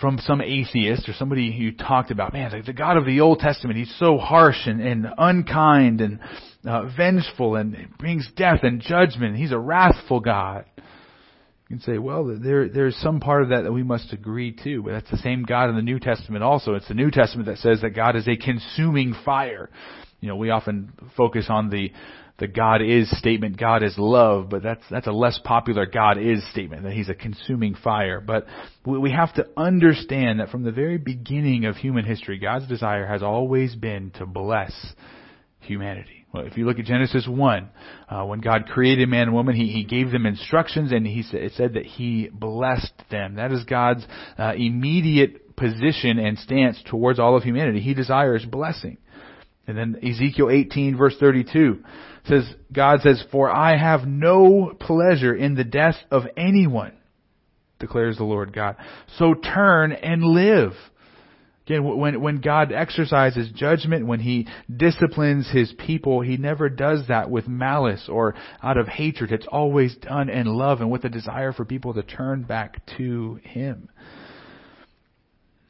from 0.00 0.18
some 0.18 0.40
atheist 0.40 1.08
or 1.08 1.12
somebody 1.14 1.56
who 1.56 1.72
talked 1.72 2.10
about, 2.10 2.32
man, 2.32 2.62
the 2.66 2.72
God 2.72 2.96
of 2.96 3.06
the 3.06 3.20
Old 3.20 3.38
Testament, 3.38 3.78
he's 3.78 3.94
so 3.98 4.18
harsh 4.18 4.66
and, 4.66 4.80
and 4.80 5.06
unkind 5.16 6.00
and 6.00 6.20
uh, 6.66 6.88
vengeful 6.96 7.56
and 7.56 7.76
brings 7.98 8.30
death 8.36 8.60
and 8.62 8.80
judgment. 8.80 9.36
He's 9.36 9.52
a 9.52 9.58
wrathful 9.58 10.20
God. 10.20 10.66
You 11.68 11.76
can 11.76 11.82
say, 11.82 11.98
well, 11.98 12.38
there, 12.40 12.68
there's 12.68 12.94
some 12.96 13.18
part 13.18 13.42
of 13.42 13.48
that 13.48 13.62
that 13.62 13.72
we 13.72 13.82
must 13.82 14.12
agree 14.12 14.56
to, 14.62 14.84
but 14.84 14.92
that's 14.92 15.10
the 15.10 15.16
same 15.16 15.42
God 15.42 15.68
in 15.68 15.74
the 15.74 15.82
New 15.82 15.98
Testament 15.98 16.44
also. 16.44 16.74
It's 16.74 16.86
the 16.86 16.94
New 16.94 17.10
Testament 17.10 17.48
that 17.48 17.58
says 17.58 17.80
that 17.80 17.90
God 17.90 18.14
is 18.14 18.28
a 18.28 18.36
consuming 18.36 19.16
fire. 19.24 19.68
You 20.20 20.28
know, 20.28 20.36
we 20.36 20.50
often 20.50 20.92
focus 21.16 21.46
on 21.48 21.68
the, 21.70 21.90
the 22.38 22.46
God 22.46 22.82
is 22.82 23.10
statement, 23.18 23.58
God 23.58 23.82
is 23.82 23.94
love, 23.98 24.48
but 24.48 24.62
that's, 24.62 24.84
that's 24.88 25.08
a 25.08 25.12
less 25.12 25.40
popular 25.42 25.86
God 25.86 26.18
is 26.18 26.48
statement, 26.52 26.84
that 26.84 26.92
He's 26.92 27.08
a 27.08 27.14
consuming 27.14 27.74
fire. 27.74 28.20
But 28.20 28.46
we 28.84 28.98
we 28.98 29.10
have 29.10 29.34
to 29.34 29.48
understand 29.56 30.38
that 30.38 30.50
from 30.50 30.62
the 30.62 30.70
very 30.70 30.98
beginning 30.98 31.64
of 31.64 31.74
human 31.74 32.04
history, 32.04 32.38
God's 32.38 32.68
desire 32.68 33.06
has 33.06 33.24
always 33.24 33.74
been 33.74 34.12
to 34.18 34.26
bless 34.26 34.72
humanity. 35.58 36.25
If 36.40 36.56
you 36.56 36.66
look 36.66 36.78
at 36.78 36.84
Genesis 36.84 37.26
1, 37.28 37.68
uh, 38.08 38.24
when 38.24 38.40
God 38.40 38.66
created 38.66 39.08
man 39.08 39.22
and 39.22 39.34
woman, 39.34 39.54
he, 39.54 39.68
he 39.68 39.84
gave 39.84 40.10
them 40.10 40.26
instructions 40.26 40.92
and 40.92 41.06
he 41.06 41.22
said, 41.22 41.42
it 41.42 41.52
said 41.56 41.74
that 41.74 41.86
he 41.86 42.28
blessed 42.32 42.92
them. 43.10 43.36
That 43.36 43.52
is 43.52 43.64
God's 43.64 44.06
uh, 44.38 44.52
immediate 44.56 45.56
position 45.56 46.18
and 46.18 46.38
stance 46.38 46.82
towards 46.86 47.18
all 47.18 47.36
of 47.36 47.42
humanity. 47.42 47.80
He 47.80 47.94
desires 47.94 48.44
blessing. 48.44 48.98
And 49.66 49.76
then 49.76 49.96
Ezekiel 50.02 50.50
18 50.50 50.96
verse 50.96 51.16
32 51.18 51.82
says, 52.26 52.44
God 52.72 53.00
says, 53.00 53.22
For 53.32 53.50
I 53.50 53.76
have 53.76 54.06
no 54.06 54.74
pleasure 54.78 55.34
in 55.34 55.54
the 55.54 55.64
death 55.64 55.96
of 56.10 56.24
anyone, 56.36 56.92
declares 57.78 58.16
the 58.16 58.24
Lord 58.24 58.52
God. 58.52 58.76
So 59.18 59.34
turn 59.34 59.92
and 59.92 60.22
live. 60.22 60.72
Again, 61.66 61.82
when, 61.82 62.20
when 62.20 62.40
God 62.40 62.70
exercises 62.70 63.50
judgment, 63.52 64.06
when 64.06 64.20
He 64.20 64.46
disciplines 64.74 65.50
His 65.50 65.72
people, 65.72 66.20
He 66.20 66.36
never 66.36 66.68
does 66.68 67.08
that 67.08 67.28
with 67.28 67.48
malice 67.48 68.08
or 68.08 68.36
out 68.62 68.76
of 68.78 68.86
hatred. 68.86 69.32
It's 69.32 69.48
always 69.50 69.96
done 69.96 70.28
in 70.28 70.46
love 70.46 70.80
and 70.80 70.92
with 70.92 71.04
a 71.04 71.08
desire 71.08 71.52
for 71.52 71.64
people 71.64 71.94
to 71.94 72.04
turn 72.04 72.44
back 72.44 72.86
to 72.98 73.40
Him. 73.42 73.88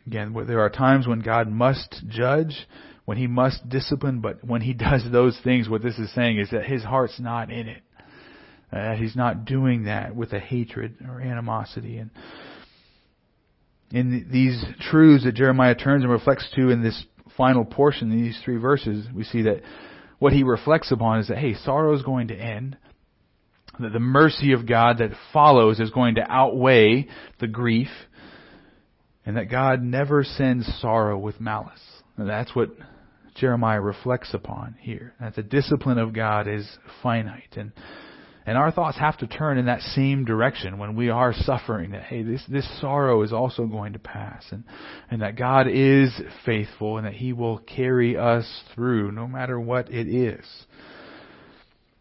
Again, 0.07 0.36
there 0.47 0.61
are 0.61 0.70
times 0.70 1.07
when 1.07 1.20
God 1.20 1.49
must 1.49 2.05
judge, 2.09 2.68
when 3.07 3.16
He 3.16 3.26
must 3.26 3.66
discipline, 3.66 4.20
but 4.20 4.44
when 4.44 4.61
He 4.61 4.74
does 4.74 5.03
those 5.11 5.40
things, 5.42 5.66
what 5.66 5.82
this 5.82 5.99
is 5.99 6.12
saying 6.14 6.38
is 6.38 6.51
that 6.51 6.66
His 6.66 6.84
heart's 6.84 7.18
not 7.18 7.51
in 7.51 7.68
it. 7.68 7.82
Uh, 8.72 8.94
he's 8.94 9.14
not 9.14 9.44
doing 9.44 9.84
that 9.84 10.14
with 10.14 10.32
a 10.32 10.40
hatred 10.40 10.97
or 11.09 11.20
animosity. 11.20 11.99
And 11.99 12.11
in 13.91 14.28
these 14.30 14.62
truths 14.91 15.24
that 15.24 15.34
Jeremiah 15.34 15.74
turns 15.74 16.03
and 16.03 16.12
reflects 16.12 16.49
to 16.57 16.70
in 16.70 16.82
this 16.82 17.05
final 17.37 17.64
portion, 17.64 18.11
these 18.11 18.39
three 18.45 18.57
verses, 18.57 19.07
we 19.14 19.24
see 19.24 19.43
that 19.43 19.62
what 20.18 20.32
he 20.32 20.43
reflects 20.43 20.91
upon 20.91 21.20
is 21.20 21.28
that, 21.28 21.39
hey, 21.39 21.55
sorrow 21.55 21.95
is 21.95 22.03
going 22.03 22.28
to 22.28 22.34
end. 22.34 22.76
That 23.78 23.93
the 23.93 24.01
mercy 24.01 24.53
of 24.53 24.66
God 24.66 24.99
that 24.99 25.11
follows 25.32 25.78
is 25.80 25.91
going 25.91 26.14
to 26.14 26.22
outweigh 26.22 27.09
the 27.41 27.47
grief. 27.47 27.91
And 29.26 29.37
that 29.37 29.51
God 29.51 29.82
never 29.82 30.24
sends 30.24 30.66
sorrow 30.80 31.18
with 31.18 31.41
malice. 31.41 31.80
And 32.16 32.28
that's 32.28 32.55
what 32.55 32.70
Jeremiah 33.34 33.80
reflects 33.80 34.32
upon 34.32 34.76
here. 34.80 35.14
That 35.20 35.34
the 35.34 35.43
discipline 35.43 35.99
of 35.99 36.14
God 36.14 36.49
is 36.49 36.66
finite. 37.03 37.57
And 37.57 37.72
and 38.47 38.57
our 38.57 38.70
thoughts 38.70 38.97
have 38.99 39.18
to 39.18 39.26
turn 39.26 39.59
in 39.59 39.66
that 39.66 39.80
same 39.80 40.24
direction 40.24 40.78
when 40.78 40.94
we 40.94 41.11
are 41.11 41.34
suffering 41.34 41.90
that, 41.90 42.05
hey, 42.05 42.22
this, 42.22 42.42
this 42.49 42.80
sorrow 42.80 43.22
is 43.22 43.32
also 43.32 43.66
going 43.66 43.94
to 43.94 43.99
pass 43.99 44.44
and, 44.53 44.62
and 45.11 45.20
that 45.20 45.36
God 45.36 45.66
is 45.68 46.12
faithful 46.44 46.97
and 46.97 47.07
that 47.07 47.14
He 47.14 47.32
will 47.32 47.59
carry 47.59 48.16
us 48.16 48.49
through 48.72 49.11
no 49.11 49.26
matter 49.26 49.59
what 49.59 49.90
it 49.90 50.07
is. 50.07 50.44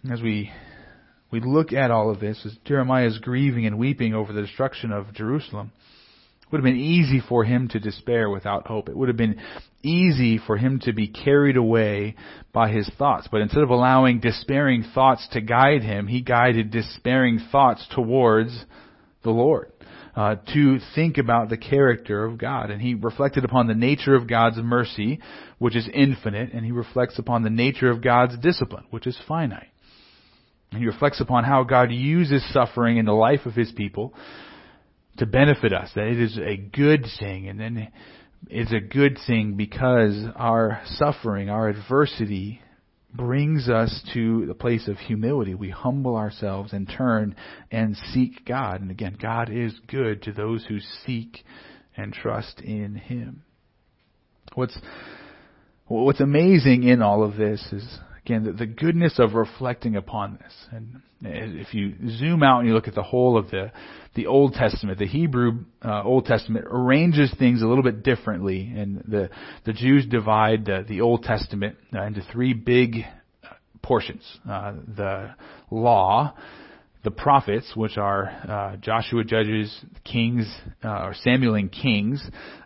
As 0.09 0.21
we, 0.21 0.51
we 1.31 1.39
look 1.39 1.73
at 1.73 1.89
all 1.89 2.11
of 2.11 2.19
this, 2.19 2.39
as 2.45 2.55
Jeremiah 2.63 3.07
is 3.07 3.17
grieving 3.17 3.65
and 3.65 3.79
weeping 3.79 4.13
over 4.13 4.31
the 4.31 4.43
destruction 4.43 4.91
of 4.91 5.13
Jerusalem, 5.15 5.71
it 6.45 6.51
would 6.51 6.59
have 6.59 6.65
been 6.65 6.79
easy 6.79 7.21
for 7.27 7.43
him 7.43 7.67
to 7.69 7.79
despair 7.79 8.29
without 8.29 8.67
hope. 8.67 8.87
It 8.87 8.95
would 8.95 9.07
have 9.07 9.17
been 9.17 9.41
easy 9.81 10.37
for 10.37 10.57
him 10.57 10.79
to 10.81 10.93
be 10.93 11.07
carried 11.07 11.57
away 11.57 12.15
by 12.53 12.69
his 12.69 12.87
thoughts. 12.99 13.27
But 13.31 13.41
instead 13.41 13.63
of 13.63 13.71
allowing 13.71 14.19
despairing 14.19 14.83
thoughts 14.93 15.27
to 15.31 15.41
guide 15.41 15.81
him, 15.81 16.05
he 16.05 16.21
guided 16.21 16.69
despairing 16.69 17.39
thoughts 17.51 17.87
towards 17.95 18.65
the 19.23 19.31
Lord. 19.31 19.71
Uh, 20.15 20.35
to 20.53 20.79
think 20.93 21.17
about 21.17 21.49
the 21.49 21.57
character 21.57 22.23
of 22.23 22.37
God. 22.37 22.71
And 22.71 22.81
he 22.81 22.93
reflected 22.93 23.43
upon 23.43 23.67
the 23.67 23.73
nature 23.73 24.15
of 24.15 24.29
God's 24.29 24.55
mercy, 24.55 25.19
which 25.57 25.75
is 25.75 25.89
infinite, 25.93 26.53
and 26.53 26.63
he 26.63 26.71
reflects 26.71 27.19
upon 27.19 27.43
the 27.43 27.49
nature 27.49 27.89
of 27.89 28.01
God's 28.01 28.37
discipline, 28.37 28.85
which 28.91 29.07
is 29.07 29.19
finite. 29.27 29.67
And 30.71 30.79
he 30.79 30.87
reflects 30.87 31.19
upon 31.19 31.43
how 31.43 31.63
God 31.63 31.91
uses 31.91 32.41
suffering 32.53 32.95
in 32.95 33.05
the 33.05 33.11
life 33.11 33.45
of 33.45 33.55
his 33.55 33.73
people 33.73 34.13
to 35.17 35.25
benefit 35.25 35.73
us, 35.73 35.89
that 35.95 36.07
it 36.07 36.19
is 36.19 36.37
a 36.37 36.57
good 36.57 37.05
thing, 37.19 37.47
and 37.47 37.59
then 37.59 37.87
it's 38.49 38.73
a 38.73 38.79
good 38.79 39.17
thing 39.25 39.55
because 39.55 40.25
our 40.35 40.81
suffering, 40.85 41.49
our 41.49 41.69
adversity 41.69 42.61
brings 43.13 43.69
us 43.69 44.03
to 44.13 44.45
the 44.45 44.53
place 44.53 44.87
of 44.87 44.97
humility. 44.97 45.55
We 45.55 45.69
humble 45.69 46.17
ourselves 46.17 46.73
and 46.73 46.89
turn 46.89 47.35
and 47.71 47.95
seek 48.13 48.45
God. 48.45 48.81
And 48.81 48.91
again, 48.91 49.17
God 49.21 49.49
is 49.49 49.73
good 49.87 50.23
to 50.23 50.33
those 50.33 50.65
who 50.65 50.79
seek 51.05 51.45
and 51.95 52.11
trust 52.11 52.59
in 52.59 52.95
Him. 52.95 53.43
What's 54.53 54.77
What's 55.87 56.19
amazing 56.19 56.83
in 56.83 57.03
all 57.03 57.23
of 57.23 57.35
this 57.35 57.63
is 57.71 57.99
again, 58.25 58.43
the, 58.43 58.51
the 58.51 58.65
goodness 58.65 59.19
of 59.19 59.33
reflecting 59.33 59.95
upon 59.95 60.39
this. 60.41 60.53
And 60.71 61.01
if 61.21 61.73
you 61.73 61.93
zoom 62.09 62.41
out 62.41 62.59
and 62.59 62.67
you 62.67 62.73
look 62.73 62.87
at 62.87 62.95
the 62.95 63.03
whole 63.03 63.37
of 63.37 63.51
the, 63.51 63.71
the 64.15 64.25
Old 64.25 64.53
Testament, 64.53 64.97
the 64.97 65.07
Hebrew 65.07 65.65
uh, 65.83 66.03
Old 66.03 66.25
Testament 66.25 66.65
arranges 66.67 67.31
things 67.37 67.61
a 67.61 67.67
little 67.67 67.83
bit 67.83 68.03
differently. 68.03 68.73
And 68.75 69.03
the, 69.07 69.29
the 69.65 69.73
Jews 69.73 70.07
divide 70.07 70.65
the, 70.65 70.83
the 70.87 71.01
Old 71.01 71.23
Testament 71.23 71.77
uh, 71.93 72.03
into 72.03 72.21
three 72.31 72.53
big 72.53 73.05
uh, 73.43 73.49
portions. 73.83 74.23
Uh, 74.49 74.73
the 74.95 75.35
law, 75.69 76.33
the 77.05 77.11
prophets, 77.11 77.71
which 77.75 77.97
are 77.97 78.25
uh, 78.49 78.75
Joshua, 78.77 79.23
Judges, 79.23 79.73
Kings, 80.03 80.45
uh, 80.83 81.05
or 81.05 81.13
Samuel 81.13 81.55
and 81.55 81.71
Kings, 81.71 82.21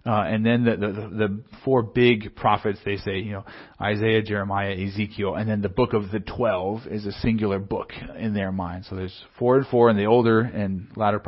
uh, 0.06 0.24
and 0.26 0.44
then 0.44 0.64
the, 0.64 0.78
the 0.78 0.92
the 1.28 1.44
four 1.64 1.84
big 1.84 2.36
prophets. 2.36 2.80
They 2.84 2.96
say, 2.96 3.18
you 3.18 3.34
know, 3.34 3.46
Isaiah, 3.80 4.24
Jeremiah, 4.24 4.72
Ezekiel, 4.72 5.36
and 5.36 5.48
then 5.48 5.62
the 5.62 5.70
book 5.70 5.94
of 5.94 6.10
the 6.10 6.22
twelve 6.22 6.88
is 6.88 7.06
a 7.06 7.12
singular 7.12 7.60
book 7.60 7.92
in 8.18 8.34
their 8.34 8.52
mind. 8.52 8.86
So 8.90 8.96
there's 8.96 9.24
four 9.38 9.58
and 9.58 9.68
four, 9.68 9.90
and 9.90 10.00
the 10.00 10.06
older 10.06 10.40
and 10.40 10.88
latter, 10.96 11.22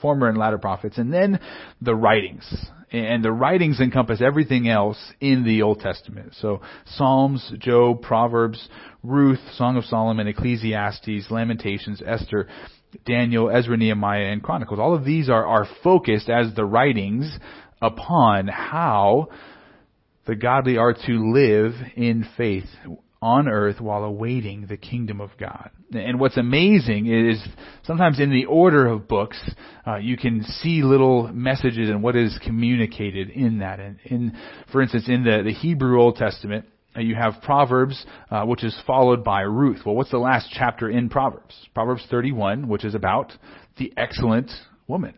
former 0.00 0.28
and 0.28 0.38
latter 0.38 0.58
prophets, 0.58 0.98
and 0.98 1.12
then 1.12 1.38
the 1.80 1.94
writings 1.94 2.44
and 2.90 3.22
the 3.22 3.32
writings 3.32 3.80
encompass 3.80 4.20
everything 4.22 4.68
else 4.68 4.98
in 5.20 5.44
the 5.44 5.62
Old 5.62 5.80
Testament. 5.80 6.34
So 6.40 6.62
Psalms, 6.86 7.52
Job, 7.58 8.02
Proverbs, 8.02 8.68
Ruth, 9.02 9.40
Song 9.56 9.76
of 9.76 9.84
Solomon, 9.84 10.26
Ecclesiastes, 10.26 11.30
Lamentations, 11.30 12.02
Esther, 12.04 12.48
Daniel, 13.04 13.50
Ezra, 13.50 13.76
Nehemiah, 13.76 14.32
and 14.32 14.42
Chronicles. 14.42 14.80
All 14.80 14.94
of 14.94 15.04
these 15.04 15.28
are, 15.28 15.46
are 15.46 15.66
focused 15.84 16.30
as 16.30 16.54
the 16.54 16.64
writings 16.64 17.38
upon 17.82 18.48
how 18.48 19.28
the 20.26 20.36
godly 20.36 20.76
are 20.76 20.94
to 20.94 21.32
live 21.32 21.72
in 21.96 22.26
faith 22.36 22.68
on 23.20 23.48
earth 23.48 23.80
while 23.80 24.04
awaiting 24.04 24.66
the 24.66 24.76
kingdom 24.76 25.20
of 25.20 25.30
God. 25.38 25.70
And 25.92 26.20
what's 26.20 26.36
amazing 26.36 27.06
is 27.06 27.42
sometimes 27.82 28.20
in 28.20 28.30
the 28.30 28.44
order 28.44 28.86
of 28.86 29.08
books, 29.08 29.38
uh, 29.86 29.96
you 29.96 30.16
can 30.16 30.44
see 30.44 30.82
little 30.82 31.28
messages 31.28 31.88
and 31.90 32.02
what 32.02 32.14
is 32.14 32.38
communicated 32.44 33.30
in 33.30 33.58
that. 33.58 33.80
And 33.80 33.98
in, 34.04 34.36
for 34.70 34.82
instance, 34.82 35.08
in 35.08 35.24
the, 35.24 35.42
the 35.44 35.52
Hebrew 35.52 36.00
Old 36.00 36.16
Testament, 36.16 36.66
uh, 36.96 37.00
you 37.00 37.14
have 37.16 37.42
Proverbs, 37.42 38.06
uh, 38.30 38.44
which 38.44 38.62
is 38.62 38.80
followed 38.86 39.24
by 39.24 39.42
Ruth. 39.42 39.80
Well, 39.84 39.94
what's 39.94 40.10
the 40.10 40.18
last 40.18 40.50
chapter 40.52 40.88
in 40.88 41.08
Proverbs? 41.08 41.54
Proverbs 41.74 42.04
31, 42.10 42.68
which 42.68 42.84
is 42.84 42.94
about 42.94 43.32
the 43.78 43.92
excellent 43.96 44.50
woman. 44.86 45.14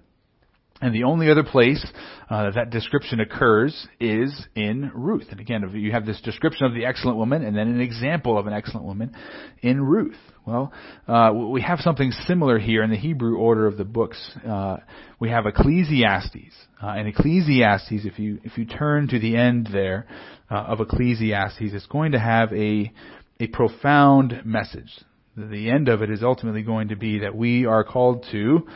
And 0.80 0.94
the 0.94 1.04
only 1.04 1.30
other 1.30 1.42
place 1.42 1.84
uh, 2.30 2.50
that 2.52 2.70
description 2.70 3.20
occurs 3.20 3.86
is 3.98 4.46
in 4.54 4.90
Ruth. 4.94 5.26
And 5.30 5.38
again, 5.38 5.68
you 5.74 5.92
have 5.92 6.06
this 6.06 6.20
description 6.22 6.66
of 6.66 6.74
the 6.74 6.86
excellent 6.86 7.18
woman 7.18 7.44
and 7.44 7.54
then 7.56 7.68
an 7.68 7.80
example 7.80 8.38
of 8.38 8.46
an 8.46 8.54
excellent 8.54 8.86
woman 8.86 9.14
in 9.60 9.82
Ruth. 9.82 10.16
Well, 10.46 10.72
uh, 11.06 11.32
we 11.34 11.60
have 11.60 11.80
something 11.80 12.12
similar 12.26 12.58
here 12.58 12.82
in 12.82 12.90
the 12.90 12.96
Hebrew 12.96 13.36
order 13.36 13.66
of 13.66 13.76
the 13.76 13.84
books. 13.84 14.18
Uh, 14.46 14.78
we 15.18 15.28
have 15.28 15.44
Ecclesiastes. 15.44 16.54
Uh, 16.82 16.86
and 16.86 17.08
Ecclesiastes, 17.08 18.06
if 18.06 18.18
you 18.18 18.40
if 18.42 18.56
you 18.56 18.64
turn 18.64 19.06
to 19.08 19.18
the 19.18 19.36
end 19.36 19.68
there 19.70 20.06
uh, 20.50 20.54
of 20.54 20.80
Ecclesiastes, 20.80 21.60
it's 21.60 21.86
going 21.86 22.12
to 22.12 22.18
have 22.18 22.52
a 22.54 22.90
a 23.38 23.48
profound 23.48 24.42
message. 24.44 24.90
The 25.36 25.70
end 25.70 25.88
of 25.88 26.02
it 26.02 26.10
is 26.10 26.22
ultimately 26.22 26.62
going 26.62 26.88
to 26.88 26.96
be 26.96 27.20
that 27.20 27.36
we 27.36 27.66
are 27.66 27.84
called 27.84 28.26
to 28.32 28.66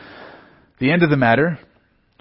the 0.79 0.91
end 0.91 1.03
of 1.03 1.09
the 1.09 1.17
matter 1.17 1.59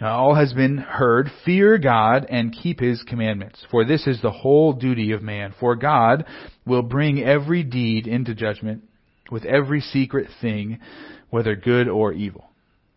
all 0.01 0.35
has 0.35 0.53
been 0.53 0.79
heard. 0.79 1.31
Fear 1.45 1.79
God 1.79 2.27
and 2.29 2.53
keep 2.53 2.81
His 2.81 3.03
commandments, 3.03 3.65
for 3.71 3.85
this 3.85 4.07
is 4.07 4.21
the 4.21 4.31
whole 4.31 4.73
duty 4.73 5.13
of 5.13 5.23
man. 5.23 5.55
For 5.61 5.77
God 5.77 6.25
will 6.67 6.83
bring 6.83 7.23
every 7.23 7.63
deed 7.63 8.07
into 8.07 8.35
judgment 8.35 8.85
with 9.31 9.45
every 9.45 9.81
secret 9.81 10.29
thing, 10.41 10.81
whether 11.31 11.55
good 11.55 11.89
or 11.89 12.13
evil. 12.13 12.51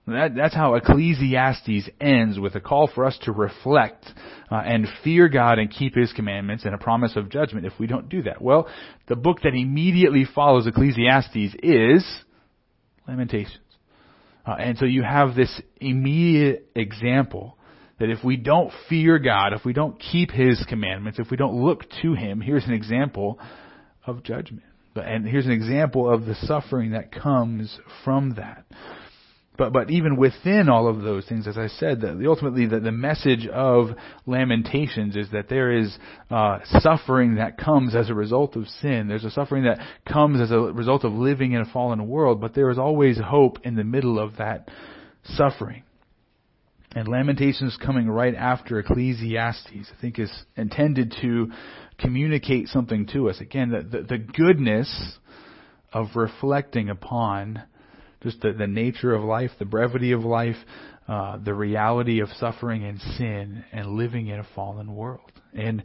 That, 0.08 0.36
that's 0.36 0.56
how 0.56 0.76
Ecclesiastes 0.76 1.90
ends 2.00 2.40
with 2.40 2.56
a 2.56 2.62
call 2.62 2.90
for 2.94 3.06
us 3.06 3.18
to 3.24 3.34
reflect 3.34 4.06
uh, 4.50 4.56
and 4.56 4.88
fear 5.04 5.28
God 5.28 5.60
and 5.60 5.70
keep 5.70 5.96
His 5.96 6.14
commandments 6.14 6.64
and 6.64 6.74
a 6.74 6.78
promise 6.78 7.18
of 7.18 7.30
judgment 7.30 7.66
if 7.66 7.74
we 7.78 7.88
don't 7.88 8.08
do 8.08 8.24
that. 8.24 8.42
Well, 8.42 8.70
the 9.08 9.18
book 9.18 9.42
that 9.44 9.54
immediately 9.54 10.26
follows 10.34 10.66
Ecclesiastes 10.66 11.56
is 11.62 12.06
Lamentations. 13.06 13.58
Uh, 14.48 14.54
and 14.54 14.78
so 14.78 14.86
you 14.86 15.04
have 15.04 15.36
this 15.36 15.62
immediate 15.82 16.70
example 16.74 17.58
that 18.00 18.10
if 18.10 18.24
we 18.24 18.38
don't 18.38 18.72
fear 18.88 19.20
God, 19.20 19.54
if 19.54 19.66
we 19.66 19.74
don't 19.74 20.00
keep 20.00 20.32
His 20.32 20.64
commandments, 20.70 21.20
if 21.20 21.30
we 21.30 21.38
don't 21.38 21.62
look 21.62 21.84
to 22.02 22.14
Him, 22.14 22.40
here's 22.40 22.66
an 22.66 22.74
example 22.74 23.40
of 24.06 24.24
judgment. 24.24 24.64
And 24.96 25.28
here's 25.28 25.46
an 25.46 25.52
example 25.52 26.12
of 26.12 26.26
the 26.26 26.36
suffering 26.36 26.92
that 26.92 27.12
comes 27.12 27.78
from 28.04 28.36
that. 28.36 28.66
But 29.58 29.74
but 29.74 29.90
even 29.90 30.18
within 30.18 30.70
all 30.70 30.88
of 30.88 31.02
those 31.02 31.26
things, 31.26 31.48
as 31.48 31.58
I 31.58 31.68
said, 31.68 32.02
the, 32.02 32.26
ultimately 32.28 32.68
the, 32.68 32.80
the 32.80 32.92
message 32.92 33.48
of 33.48 33.90
Lamentations 34.26 35.16
is 35.16 35.32
that 35.32 35.50
there 35.50 35.72
is 35.72 35.98
uh, 36.30 36.60
suffering 36.80 37.36
that 37.36 37.58
comes 37.58 37.96
as 37.96 38.10
a 38.10 38.14
result 38.14 38.56
of 38.56 38.68
sin. 38.68 39.08
There's 39.08 39.26
a 39.26 39.32
suffering 39.32 39.64
that 39.64 39.80
comes 40.06 40.40
as 40.40 40.52
a 40.52 40.60
result 40.60 41.04
of 41.04 41.14
living 41.14 41.54
in 41.54 41.62
a 41.62 41.66
fallen 41.66 42.08
world, 42.08 42.40
but 42.40 42.54
there 42.54 42.70
is 42.70 42.78
always 42.78 43.20
hope 43.20 43.58
in 43.64 43.76
the 43.76 43.84
middle 43.84 44.20
of 44.20 44.38
that 44.38 44.70
suffering. 45.24 45.84
And 46.96 47.08
Lamentations 47.08 47.78
coming 47.84 48.08
right 48.10 48.34
after 48.34 48.80
Ecclesiastes, 48.80 49.92
I 49.96 50.02
think, 50.02 50.20
is 50.20 50.32
intended 50.56 51.16
to 51.22 51.52
communicate 52.00 52.70
something 52.70 53.08
to 53.14 53.30
us. 53.30 53.42
Again, 53.42 53.70
the, 53.70 53.98
the, 53.98 54.04
the 54.04 54.18
goodness 54.18 55.18
of 55.92 56.16
reflecting 56.16 56.90
upon 56.90 57.64
just 58.24 58.42
the, 58.42 58.54
the 58.54 58.68
nature 58.68 59.14
of 59.14 59.24
life, 59.24 59.52
the 59.60 59.66
brevity 59.66 60.12
of 60.12 60.24
life, 60.24 60.56
uh, 61.08 61.38
the 61.38 61.54
reality 61.54 62.20
of 62.20 62.30
suffering 62.40 62.84
and 62.84 63.00
sin, 63.18 63.64
and 63.72 63.96
living 63.96 64.28
in 64.28 64.40
a 64.40 64.48
fallen 64.56 64.96
world. 64.96 65.32
And 65.54 65.84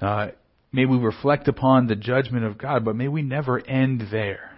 uh, 0.00 0.28
may 0.72 0.86
we 0.86 0.96
reflect 0.96 1.48
upon 1.48 1.86
the 1.86 1.96
judgment 1.96 2.44
of 2.44 2.58
God, 2.58 2.84
but 2.84 2.96
may 2.96 3.08
we 3.08 3.22
never 3.22 3.64
end 3.66 4.04
there. 4.10 4.50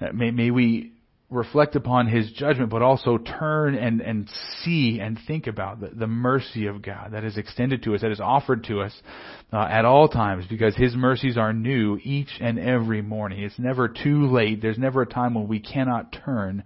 Uh, 0.00 0.12
may, 0.12 0.30
may 0.30 0.50
we 0.50 0.92
reflect 1.30 1.76
upon 1.76 2.08
his 2.08 2.30
judgment, 2.32 2.70
but 2.70 2.82
also 2.82 3.16
turn 3.18 3.76
and, 3.76 4.00
and 4.00 4.28
see 4.62 4.98
and 5.00 5.18
think 5.26 5.46
about 5.46 5.80
the, 5.80 5.88
the 5.88 6.06
mercy 6.06 6.66
of 6.66 6.82
God 6.82 7.12
that 7.12 7.24
is 7.24 7.38
extended 7.38 7.84
to 7.84 7.94
us, 7.94 8.00
that 8.00 8.10
is 8.10 8.20
offered 8.20 8.64
to 8.64 8.80
us 8.80 8.92
uh, 9.52 9.66
at 9.70 9.84
all 9.84 10.08
times, 10.08 10.44
because 10.50 10.74
his 10.74 10.94
mercies 10.94 11.38
are 11.38 11.52
new 11.52 11.98
each 12.02 12.30
and 12.40 12.58
every 12.58 13.00
morning. 13.00 13.42
It's 13.42 13.58
never 13.58 13.88
too 13.88 14.26
late. 14.26 14.60
There's 14.60 14.78
never 14.78 15.02
a 15.02 15.06
time 15.06 15.34
when 15.34 15.46
we 15.46 15.60
cannot 15.60 16.16
turn 16.24 16.64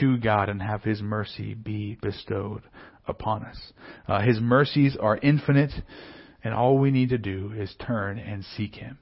to 0.00 0.18
God 0.18 0.48
and 0.48 0.60
have 0.60 0.82
his 0.82 1.00
mercy 1.00 1.54
be 1.54 1.98
bestowed 2.00 2.62
upon 3.06 3.44
us. 3.44 3.72
Uh, 4.06 4.20
his 4.20 4.40
mercies 4.40 4.96
are 5.00 5.16
infinite, 5.16 5.72
and 6.42 6.54
all 6.54 6.78
we 6.78 6.90
need 6.90 7.08
to 7.08 7.18
do 7.18 7.52
is 7.56 7.74
turn 7.86 8.18
and 8.18 8.44
seek 8.56 8.74
him. 8.74 8.98